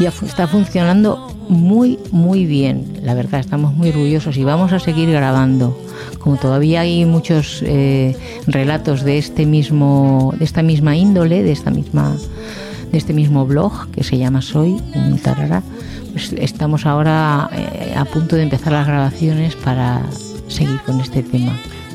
y 0.00 0.04
está 0.04 0.46
funcionando 0.46 1.37
muy, 1.48 1.98
muy 2.10 2.46
bien. 2.46 2.98
La 3.02 3.14
verdad, 3.14 3.40
estamos 3.40 3.74
muy 3.74 3.90
orgullosos 3.90 4.36
y 4.36 4.44
vamos 4.44 4.72
a 4.72 4.78
seguir 4.78 5.10
grabando. 5.10 5.78
Como 6.18 6.36
todavía 6.36 6.80
hay 6.80 7.04
muchos 7.04 7.62
eh, 7.64 8.16
relatos 8.46 9.02
de 9.02 9.18
este 9.18 9.46
mismo, 9.46 10.34
de 10.38 10.44
esta 10.44 10.62
misma 10.62 10.96
índole, 10.96 11.42
de 11.42 11.52
esta 11.52 11.70
misma, 11.70 12.16
de 12.90 12.98
este 12.98 13.12
mismo 13.12 13.46
blog 13.46 13.90
que 13.90 14.04
se 14.04 14.18
llama 14.18 14.42
Soy, 14.42 14.76
un 14.94 15.18
tarara, 15.18 15.62
pues 16.12 16.32
estamos 16.32 16.86
ahora 16.86 17.48
eh, 17.52 17.94
a 17.96 18.04
punto 18.04 18.36
de 18.36 18.42
empezar 18.42 18.72
las 18.72 18.86
grabaciones 18.86 19.54
para 19.56 20.02
seguir 20.48 20.80
con 20.82 21.00
este 21.00 21.22
tema. 21.22 21.52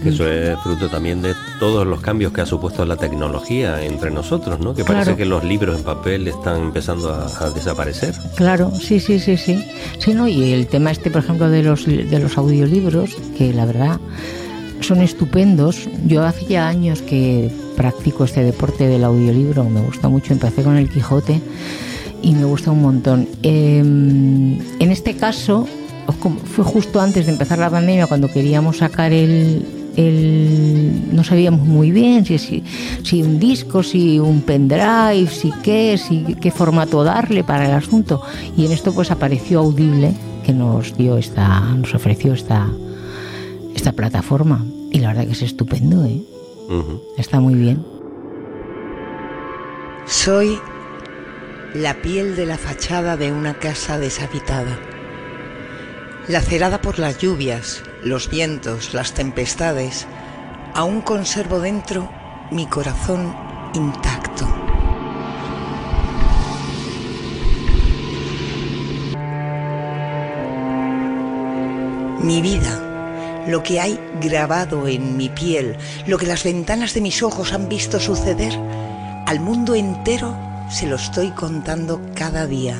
Eso 0.10 0.28
es 0.30 0.58
fruto 0.60 0.90
también 0.90 1.22
de 1.22 1.34
todos 1.60 1.86
los 1.88 2.02
cambios 2.02 2.32
que 2.34 2.42
ha 2.42 2.46
supuesto 2.46 2.86
la 2.86 2.98
tecnología 2.98 3.84
entre 3.84 4.12
nosotros, 4.12 4.60
¿no? 4.60 4.74
Que 4.74 4.84
parece 4.84 5.04
Claro. 5.06 5.18
que 5.18 5.26
los 5.26 5.44
libros 5.44 5.78
en 5.78 5.84
papel 5.84 6.28
están 6.28 6.62
empezando 6.64 7.14
a, 7.14 7.26
a 7.40 7.50
desaparecer. 7.52 8.14
Claro, 8.36 8.72
sí, 8.76 9.00
sí, 9.00 9.20
sí, 9.20 9.38
sí. 9.38 9.64
Sí, 10.00 10.14
¿no? 10.14 10.28
Y 10.28 10.52
el 10.54 10.68
tema 10.68 10.92
este, 10.92 11.10
por 11.12 11.24
ejemplo, 11.24 11.50
de 11.50 11.64
los, 11.64 11.86
de 11.86 12.20
los 12.20 12.38
audiolibros, 12.38 13.16
que 13.38 13.54
la 13.54 13.66
verdad 13.66 14.00
son 14.82 15.02
estupendos. 15.02 15.88
Yo 16.06 16.24
hace 16.24 16.46
ya 16.46 16.68
años 16.68 17.02
que 17.02 17.50
practico 17.78 18.26
este 18.26 18.44
deporte 18.44 18.88
del 18.88 19.04
audiolibro, 19.04 19.64
me 19.64 19.82
gusta 19.82 20.10
mucho, 20.10 20.34
empecé 20.34 20.64
con 20.64 20.76
el 20.78 20.90
Quijote 20.90 21.42
y 22.22 22.34
me 22.34 22.44
gusta 22.46 22.72
un 22.72 22.82
montón. 22.82 23.28
Eh, 23.44 23.80
en 23.80 24.92
este 24.92 25.16
caso, 25.16 25.68
fue 26.54 26.64
justo 26.64 27.00
antes 27.02 27.26
de 27.26 27.32
empezar 27.32 27.60
la 27.60 27.70
pandemia, 27.70 28.08
cuando 28.08 28.30
queríamos 28.30 28.78
sacar 28.78 29.14
el, 29.14 29.66
el, 29.96 31.16
no 31.16 31.24
sabíamos 31.24 31.62
muy 31.62 31.92
bien 31.92 32.26
si, 32.26 32.38
si, 32.38 32.64
si, 33.04 33.22
un 33.22 33.40
disco, 33.40 33.84
si 33.84 34.20
un 34.20 34.42
pendrive, 34.42 35.28
si 35.28 35.52
qué, 35.64 35.98
si 35.98 36.36
qué 36.42 36.52
formato 36.52 37.04
darle 37.04 37.44
para 37.44 37.66
el 37.66 37.72
asunto. 37.72 38.22
Y 38.58 38.66
en 38.66 38.72
esto 38.72 38.94
pues 38.94 39.12
apareció 39.12 39.60
Audible 39.60 40.14
que 40.44 40.54
nos 40.54 40.98
dio 40.98 41.18
esta, 41.18 41.60
nos 41.60 41.94
ofreció 41.94 42.34
esta, 42.34 42.68
esta 43.76 43.92
plataforma. 43.94 44.66
Y 44.92 45.00
la 45.00 45.10
verdad 45.10 45.26
que 45.26 45.32
es 45.32 45.42
estupendo, 45.42 46.06
¿eh? 46.06 46.22
Está 47.18 47.40
muy 47.40 47.56
bien. 47.56 47.84
Soy 50.06 50.60
la 51.74 52.02
piel 52.02 52.36
de 52.36 52.46
la 52.46 52.58
fachada 52.58 53.18
de 53.18 53.32
una 53.32 53.56
casa 53.56 53.98
deshabitada, 53.98 54.78
lacerada 56.28 56.82
por 56.82 57.00
las 57.00 57.18
lluvias, 57.18 57.84
los 58.04 58.30
vientos, 58.30 58.94
las 58.94 59.14
tempestades, 59.14 60.08
aún 60.74 61.02
conservo 61.02 61.60
dentro 61.60 62.10
mi 62.52 62.66
corazón 62.66 63.36
intacto. 63.74 64.46
Mi 72.22 72.42
vida, 72.42 73.44
lo 73.48 73.64
que 73.64 73.80
hay 73.80 74.00
grabado 74.22 74.88
en 74.88 75.18
mi 75.18 75.30
piel, 75.30 75.78
lo 76.08 76.18
que 76.18 76.26
las 76.26 76.44
ventanas 76.44 76.94
de 76.94 77.02
mis 77.02 77.24
ojos 77.24 77.54
han 77.54 77.70
visto 77.70 78.00
suceder, 78.00 78.54
al 79.26 79.40
mundo 79.40 79.76
entero 79.76 80.36
se 80.70 80.88
lo 80.88 80.96
estoy 80.96 81.32
contando 81.32 82.02
cada 82.16 82.48
día. 82.48 82.78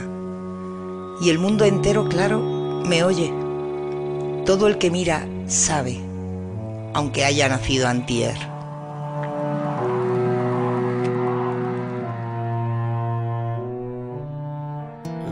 Y 1.22 1.30
el 1.30 1.40
mundo 1.40 1.66
entero, 1.66 2.08
claro, 2.10 2.40
me 2.86 3.04
oye. 3.04 3.43
Todo 4.46 4.68
el 4.68 4.78
que 4.78 4.92
mira 4.92 5.26
sabe, 5.48 5.98
aunque 6.94 7.24
haya 7.24 7.48
nacido 7.48 7.88
antier. 7.88 8.36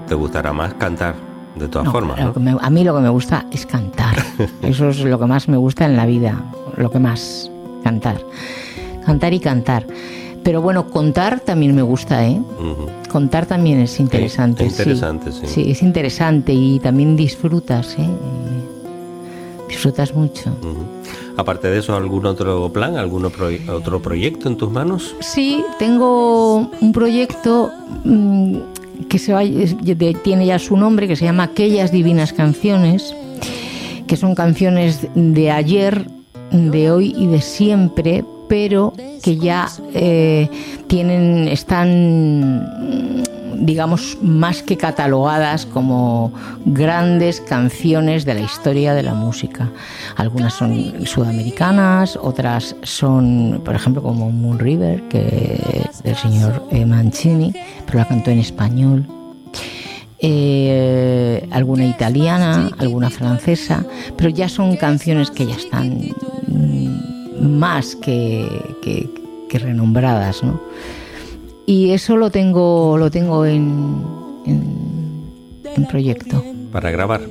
¿Te 0.08 0.16
gustará 0.16 0.54
más 0.54 0.74
cantar? 0.76 1.16
De 1.56 1.68
todas 1.68 1.92
formas. 1.92 2.18
¿no? 2.38 2.58
a 2.62 2.70
mí 2.70 2.86
lo 2.86 2.96
que 2.96 3.02
me 3.02 3.10
gusta 3.10 3.46
es 3.52 3.66
cantar. 3.66 4.16
Eso 4.62 4.90
es 4.90 5.00
lo 5.00 5.20
que 5.20 5.26
más 5.26 5.50
me 5.50 5.58
gusta 5.58 5.86
en 5.86 5.98
la 5.98 6.06
vida. 6.06 6.46
Lo 6.78 6.90
que 6.90 7.00
más. 7.00 7.52
Cantar. 7.84 8.22
Cantar 9.06 9.34
y 9.34 9.40
cantar. 9.42 9.86
Pero 10.42 10.62
bueno, 10.62 10.90
contar 10.90 11.42
también 11.42 11.76
me 11.76 11.82
gusta, 11.82 12.26
¿eh? 12.26 12.42
Contar 13.12 13.46
también 13.46 13.82
es 13.82 14.00
interesante. 14.00 14.66
Es 14.66 14.80
interesante, 14.80 15.32
sí. 15.34 15.48
sí. 15.48 15.72
es 15.72 15.82
interesante 15.84 16.54
y 16.54 16.80
también 16.80 17.18
disfrutas, 17.18 17.96
¿eh? 18.00 18.10
Disfrutas 19.72 20.14
mucho. 20.14 20.52
Aparte 21.38 21.70
de 21.70 21.80
eso, 21.80 21.96
¿algún 21.96 22.26
otro 22.26 22.72
plan, 22.74 22.98
algún 22.98 23.24
otro 23.24 24.02
proyecto 24.02 24.50
en 24.50 24.58
tus 24.58 24.70
manos? 24.70 25.16
Sí, 25.22 25.64
tengo 25.80 26.58
un 26.58 26.92
proyecto 26.92 27.72
mmm, 28.04 28.58
que 29.08 29.18
se 29.18 29.32
va, 29.32 29.42
tiene 30.24 30.46
ya 30.46 30.60
su 30.60 30.76
nombre, 30.76 31.08
que 31.08 31.16
se 31.16 31.24
llama 31.24 31.44
Aquellas 31.44 31.92
Divinas 31.92 32.34
Canciones, 32.34 33.16
que 34.08 34.18
son 34.18 34.36
canciones 34.36 35.08
de 35.16 35.52
ayer, 35.52 36.06
de 36.52 36.92
hoy 36.92 37.16
y 37.18 37.28
de 37.28 37.40
siempre, 37.40 38.26
pero 38.50 38.94
que 39.24 39.38
ya 39.38 39.70
eh, 39.94 40.50
tienen, 40.88 41.48
están, 41.48 43.24
digamos, 43.62 44.18
más 44.22 44.64
que 44.64 44.76
catalogadas 44.76 45.66
como 45.66 46.34
grandes 46.66 47.40
canciones 47.40 48.26
de 48.26 48.34
la 48.34 48.42
historia 48.42 48.94
de 48.94 49.04
la 49.04 49.14
música. 49.14 49.70
Algunas 50.18 50.54
son 50.54 51.06
sudamericanas, 51.06 52.18
otras 52.22 52.76
son, 52.84 53.62
por 53.64 53.76
ejemplo, 53.76 54.02
como 54.02 54.32
Moon 54.32 54.60
River, 54.60 55.04
que 55.10 55.88
del 56.04 56.16
señor 56.16 56.64
eh, 56.72 56.86
Mancini, 56.86 57.54
pero 57.86 58.00
la 58.00 58.08
cantó 58.08 58.32
en 58.32 58.40
español. 58.40 59.06
Eh, 60.24 61.48
alguna 61.52 61.86
italiana, 61.86 62.70
alguna 62.78 63.10
francesa, 63.10 63.84
pero 64.18 64.30
ya 64.30 64.50
son 64.50 64.76
canciones 64.76 65.32
que 65.32 65.48
ya 65.48 65.56
están 65.56 66.14
más 67.42 67.96
que, 67.96 68.48
que, 68.84 69.10
que 69.50 69.60
renombradas, 69.60 70.44
¿no? 70.44 70.60
Y 71.72 71.92
eso 71.92 72.18
lo 72.18 72.30
tengo, 72.30 72.98
lo 72.98 73.10
tengo 73.10 73.46
en, 73.46 74.04
en, 74.46 75.24
en, 75.74 75.86
proyecto. 75.86 76.44
¿Para 76.70 76.92
grabar? 76.92 77.22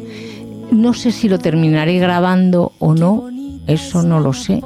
No 0.71 0.95
sé 0.95 1.13
si 1.13 1.29
lo 1.29 1.39
terminaré 1.39 1.99
grabando 1.99 2.73
o 2.79 2.95
no, 2.95 3.29
eso 3.67 4.03
no 4.03 4.19
lo 4.19 4.33
sé, 4.33 4.63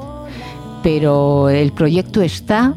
pero 0.81 1.49
el 1.49 1.73
proyecto 1.73 2.21
está 2.21 2.75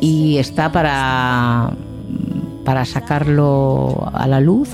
y 0.00 0.38
está 0.38 0.72
para, 0.72 1.70
para 2.64 2.84
sacarlo 2.84 4.10
a 4.12 4.26
la 4.26 4.40
luz. 4.40 4.70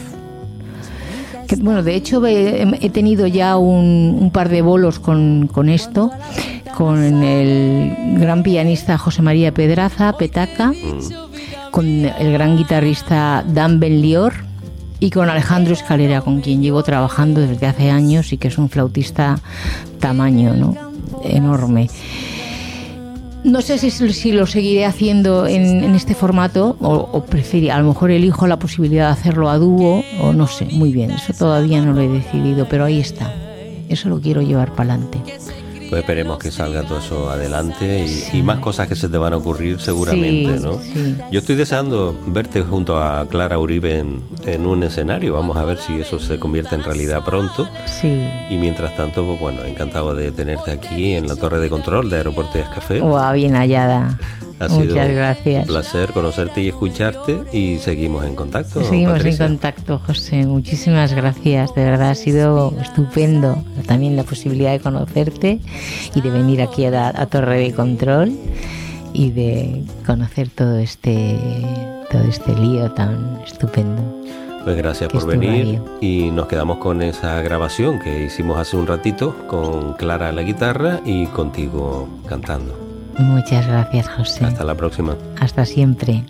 Que, 1.47 1.57
bueno, 1.57 1.83
de 1.83 1.95
hecho 1.95 2.27
he, 2.27 2.63
he 2.81 2.89
tenido 2.89 3.27
ya 3.27 3.59
un, 3.59 4.17
un, 4.19 4.31
par 4.31 4.49
de 4.49 4.63
bolos 4.63 4.99
con, 4.99 5.47
con 5.47 5.69
esto 5.69 6.11
con 6.79 7.25
el 7.25 8.21
gran 8.21 8.45
pianista 8.45 8.97
José 8.99 9.21
María 9.21 9.53
Pedraza, 9.53 10.13
Petaca, 10.17 10.73
con 11.73 11.85
el 11.85 12.33
gran 12.33 12.57
guitarrista 12.57 13.45
Dan 13.49 13.81
Benlior 13.81 14.33
y 15.01 15.11
con 15.11 15.29
Alejandro 15.29 15.75
Escalera, 15.75 16.21
con 16.21 16.41
quien 16.41 16.63
llevo 16.63 16.85
trabajando 16.85 17.41
desde 17.41 17.67
hace 17.67 17.91
años 17.91 18.33
y 18.33 18.39
que 18.39 18.47
es 18.47 18.59
un 18.59 18.69
flautista 18.69 19.41
tamaño, 19.99 20.55
¿no? 20.55 20.77
enorme. 21.25 21.91
No 23.43 23.61
sé 23.61 23.79
si, 23.79 23.91
si 23.91 24.31
lo 24.31 24.47
seguiré 24.47 24.87
haciendo 24.87 25.49
en, 25.49 25.97
este 25.97 26.15
formato 26.15 26.77
o, 26.81 26.95
o 26.95 27.25
a 27.73 27.79
lo 27.81 27.89
mejor 27.89 28.13
elijo 28.13 28.47
la 28.47 28.61
posibilidad 28.61 29.07
de 29.07 29.13
hacerlo 29.15 29.51
a 29.51 29.59
dúo 29.59 30.05
o 30.21 30.33
no 30.33 30.47
sé, 30.47 30.67
muy 30.67 30.93
bien, 30.93 31.11
eso 31.11 31.33
todavía 31.33 31.83
no 31.83 31.93
lo 31.93 32.03
he 32.03 32.09
decidido, 32.09 32.69
pero 32.69 32.85
ahí 32.85 33.01
está. 33.01 33.35
Eso 33.89 34.09
lo 34.09 34.21
quiero 34.21 34.43
llevar 34.43 34.77
para 34.77 34.95
adelante. 34.95 35.19
Pues 35.89 36.03
esperemos 36.03 36.39
que 36.39 36.51
salga 36.51 36.83
todo 36.83 36.99
eso 36.99 37.31
adelante 37.31 38.05
y, 38.05 38.09
sí. 38.09 38.39
y, 38.39 38.43
más 38.43 38.59
cosas 38.59 38.89
que 38.89 38.95
se 38.95 39.09
te 39.09 39.17
van 39.19 39.33
a 39.33 39.37
ocurrir 39.37 39.81
seguramente, 39.81 40.59
sí, 40.59 40.65
¿no? 40.65 40.79
Sí. 40.79 41.17
Yo 41.31 41.41
estoy 41.41 41.57
deseando 41.57 42.19
verte 42.27 42.63
junto 42.63 43.03
a 43.03 43.27
Clara 43.29 43.59
Uribe 43.59 43.99
en, 43.99 44.23
en, 44.45 44.67
un 44.67 44.83
escenario. 44.83 45.35
Vamos 45.35 45.57
a 45.57 45.65
ver 45.65 45.79
si 45.79 46.01
eso 46.01 46.19
se 46.19 46.39
convierte 46.39 46.75
en 46.75 46.83
realidad 46.83 47.25
pronto. 47.25 47.69
Sí. 47.87 48.29
Y 48.51 48.57
mientras 48.57 48.97
tanto, 48.97 49.25
pues 49.25 49.41
bueno, 49.41 49.65
encantado 49.65 50.15
de 50.15 50.33
tenerte 50.33 50.73
aquí 50.73 51.15
en 51.15 51.27
la 51.27 51.37
torre 51.37 51.59
de 51.59 51.71
control 51.71 52.11
de 52.11 52.17
Aeropuerto 52.17 52.59
Café. 52.75 53.01
Wow, 53.01 53.33
bien 53.35 53.55
hallada. 53.55 54.19
Ha 54.61 54.69
Muchas 54.69 54.93
sido 54.93 55.15
gracias. 55.15 55.63
Un 55.63 55.67
placer 55.69 56.13
conocerte 56.13 56.61
y 56.63 56.69
escucharte 56.69 57.43
y 57.53 57.79
seguimos 57.79 58.25
en 58.25 58.35
contacto. 58.35 58.83
Seguimos 58.83 59.19
Patricia. 59.19 59.47
en 59.47 59.53
contacto, 59.53 60.01
José. 60.05 60.47
Muchísimas 60.47 61.13
gracias. 61.13 61.75
De 61.75 61.85
verdad 61.85 62.11
ha 62.11 62.15
sido 62.15 62.75
estupendo 62.81 63.63
también 63.87 64.17
la 64.17 64.25
posibilidad 64.25 64.73
de 64.73 64.81
conocerte 64.81 65.61
y 66.15 66.21
de 66.21 66.31
venir 66.31 66.61
aquí 66.61 66.85
a, 66.87 66.91
la, 66.91 67.09
a 67.09 67.27
Torre 67.27 67.61
de 67.61 67.73
Control 67.73 68.33
y 69.13 69.31
de 69.31 69.85
conocer 70.05 70.49
todo 70.49 70.79
este 70.79 71.37
todo 72.11 72.23
este 72.23 72.55
lío 72.55 72.91
tan 72.93 73.41
estupendo. 73.47 74.03
Pues 74.65 74.77
gracias 74.77 75.11
por 75.11 75.27
venir 75.27 75.81
y 76.01 76.31
nos 76.31 76.47
quedamos 76.47 76.79
con 76.79 77.01
esa 77.01 77.41
grabación 77.43 78.01
que 78.01 78.25
hicimos 78.25 78.59
hace 78.59 78.77
un 78.77 78.87
ratito 78.87 79.35
con 79.47 79.95
Clara 79.95 80.29
a 80.29 80.33
la 80.33 80.43
guitarra 80.43 81.01
y 81.05 81.27
contigo 81.27 82.09
cantando. 82.29 82.88
Muchas 83.19 83.67
gracias, 83.67 84.09
José. 84.09 84.45
Hasta 84.45 84.65
la 84.65 84.75
próxima. 84.75 85.17
Hasta 85.41 85.65
siempre. 85.65 86.25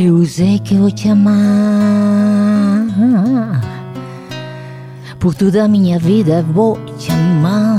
Eu 0.00 0.24
sei 0.24 0.60
que 0.60 0.76
vou 0.76 0.92
te 0.92 1.08
amar 1.08 1.34
Por 5.18 5.34
toda 5.34 5.64
a 5.64 5.68
minha 5.68 5.98
vida 5.98 6.40
vou 6.40 6.78
te 6.96 7.10
amar 7.10 7.77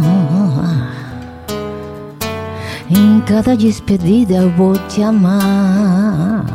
Em 2.90 3.22
cada 3.22 3.56
despedida 3.56 4.34
eu 4.36 4.50
vou 4.52 4.78
te 4.88 5.02
amar. 5.04 6.46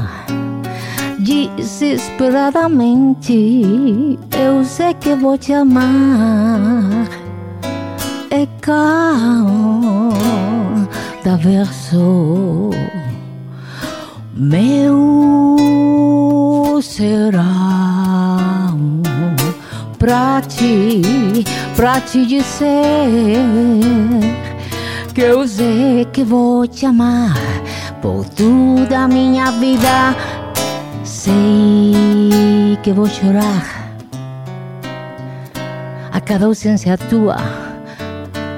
Desesperadamente 1.20 4.18
Eu 4.36 4.64
sei 4.64 4.92
que 4.94 5.14
vou 5.14 5.38
te 5.38 5.52
amar. 5.52 7.08
É 8.30 8.48
cada 8.60 10.16
verso. 11.36 12.70
Meu 14.36 15.56
será 16.82 18.74
pra 19.98 20.42
ti 20.42 21.00
pra 21.76 22.00
te 22.00 22.26
dizer 22.26 23.38
que 25.14 25.20
eu 25.20 25.46
sei 25.46 26.04
que 26.06 26.24
vou 26.24 26.66
te 26.66 26.84
amar 26.84 27.34
por 28.02 28.24
toda 28.30 29.04
a 29.04 29.08
minha 29.08 29.52
vida. 29.52 30.16
Sei 31.04 32.76
que 32.82 32.92
vou 32.92 33.06
chorar 33.06 33.94
a 36.12 36.20
cada 36.20 36.46
ausência 36.46 36.98
tua. 36.98 37.36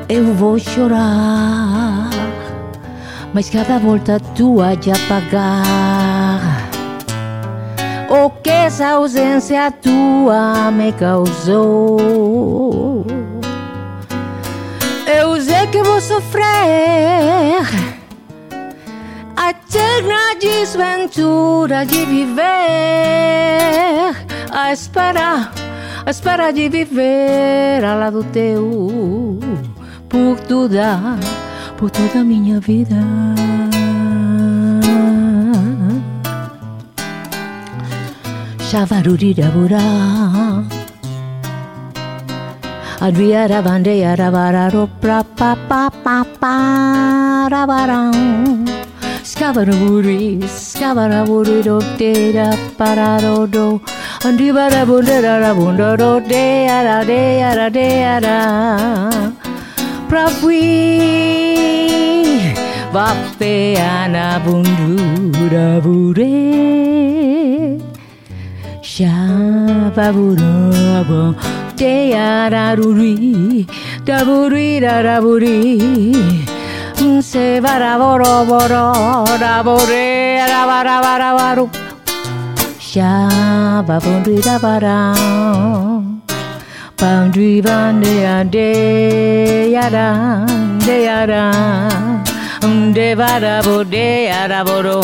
Eu 0.08 0.32
vou 0.32 0.58
chorar, 0.58 2.08
mas 3.34 3.50
cada 3.50 3.78
volta 3.78 4.18
tua 4.34 4.74
de 4.76 4.90
apagar 4.92 6.40
o 8.08 8.30
que 8.30 8.48
essa 8.48 8.92
ausência 8.92 9.70
tua 9.70 10.70
me 10.70 10.90
causou. 10.92 12.46
Que 15.72 15.82
vou 15.82 16.00
sofrer 16.00 17.66
a 19.36 19.50
eterna 19.50 20.34
desventura 20.40 21.84
de 21.84 22.06
viver, 22.06 22.42
a 24.50 24.72
esperar, 24.72 25.52
a 26.06 26.10
espera 26.10 26.52
de 26.52 26.68
viver 26.68 27.84
ao 27.84 27.98
lado 27.98 28.24
teu 28.24 29.38
por 30.08 30.40
toda, 30.40 30.98
por 31.76 31.90
toda 31.90 32.20
a 32.20 32.24
minha 32.24 32.58
vida. 32.58 32.96
Shavarurirabura. 38.70 40.75
Adria 43.00 43.46
ravandeya 43.46 44.16
ravararo 44.16 44.88
pra 45.00 45.22
pa 45.36 45.54
do 70.34 71.02
do 71.04 71.65
de 71.76 71.94
ya 72.10 72.48
ra 72.48 72.74
ru 72.78 72.88
ri 72.98 73.66
da 74.08 74.18
bu 74.26 74.36
ri 74.52 74.80
da 74.84 74.94
da 75.06 75.16
bu 75.24 75.32
ri 75.42 75.56
se 77.30 77.60
va 77.64 77.74
ra 77.82 77.92
boro 78.02 78.34
boro 78.50 78.86
da 79.42 79.54
bo 79.66 79.76
re 79.90 80.40
ra 80.52 80.62
ba 80.70 80.78
ra 80.88 80.96
ba 81.04 81.12
ra 81.22 81.30
ba 81.38 81.48
ru 81.58 81.66
sha 82.88 83.12
ba 83.88 83.96
bu 84.04 84.14
ri 84.26 84.36
da 84.46 84.56
ba 84.64 84.74
ra 84.84 84.98
ba 87.00 87.12
ri 87.36 87.52
ba 87.66 87.76
ne 88.00 88.12
ya 88.24 88.36
de 88.54 88.70
ya 89.76 89.86
da 89.96 90.08
de 90.86 90.96
ya 91.08 91.20
da 91.32 91.44
de 92.96 93.08
ba 93.20 93.30
ra 93.44 93.56
bo 93.66 93.76
de 93.94 94.08
ya 94.32 94.42
ra 94.52 94.60
bo 94.68 94.76
ro 94.86 95.00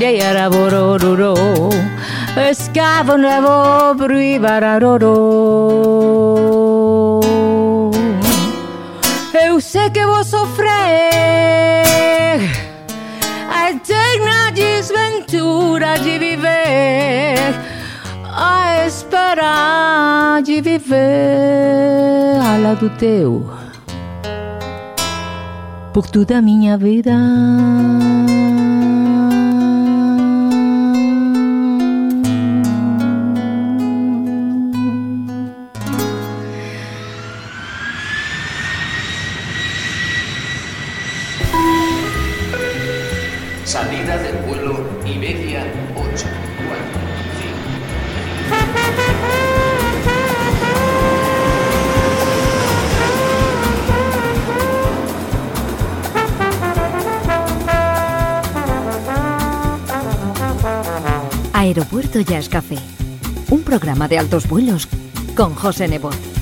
de 0.00 0.10
ya 0.20 0.30
ra 0.38 0.46
bo 0.54 0.62
ro 0.74 0.84
ro 1.02 1.12
ro 1.22 1.34
duro. 2.36 2.50
Escavo 2.50 3.16
nuevo 3.16 3.94
brivararoro 3.94 5.10
Eu 9.32 9.60
sei 9.60 9.90
que 9.90 10.04
vou 10.04 10.22
sofrer. 10.22 10.68
A 13.50 13.70
eterna 13.70 14.50
desventura 14.52 15.98
de 15.98 16.18
viver. 16.18 17.54
A 18.38 18.86
esperar 18.86 20.42
de 20.42 20.60
viver 20.60 22.38
Ao 22.40 22.60
lado 22.60 22.90
teu. 22.98 23.50
Por 25.92 26.06
toda 26.10 26.38
a 26.38 26.42
minha 26.42 26.76
vida 26.76 27.12
Aeropuerto 61.76 62.20
Jazz 62.20 62.48
Café. 62.48 62.78
Un 63.50 63.62
programa 63.62 64.08
de 64.08 64.16
altos 64.16 64.48
vuelos 64.48 64.88
con 65.36 65.54
José 65.54 65.86
Nebot. 65.86 66.35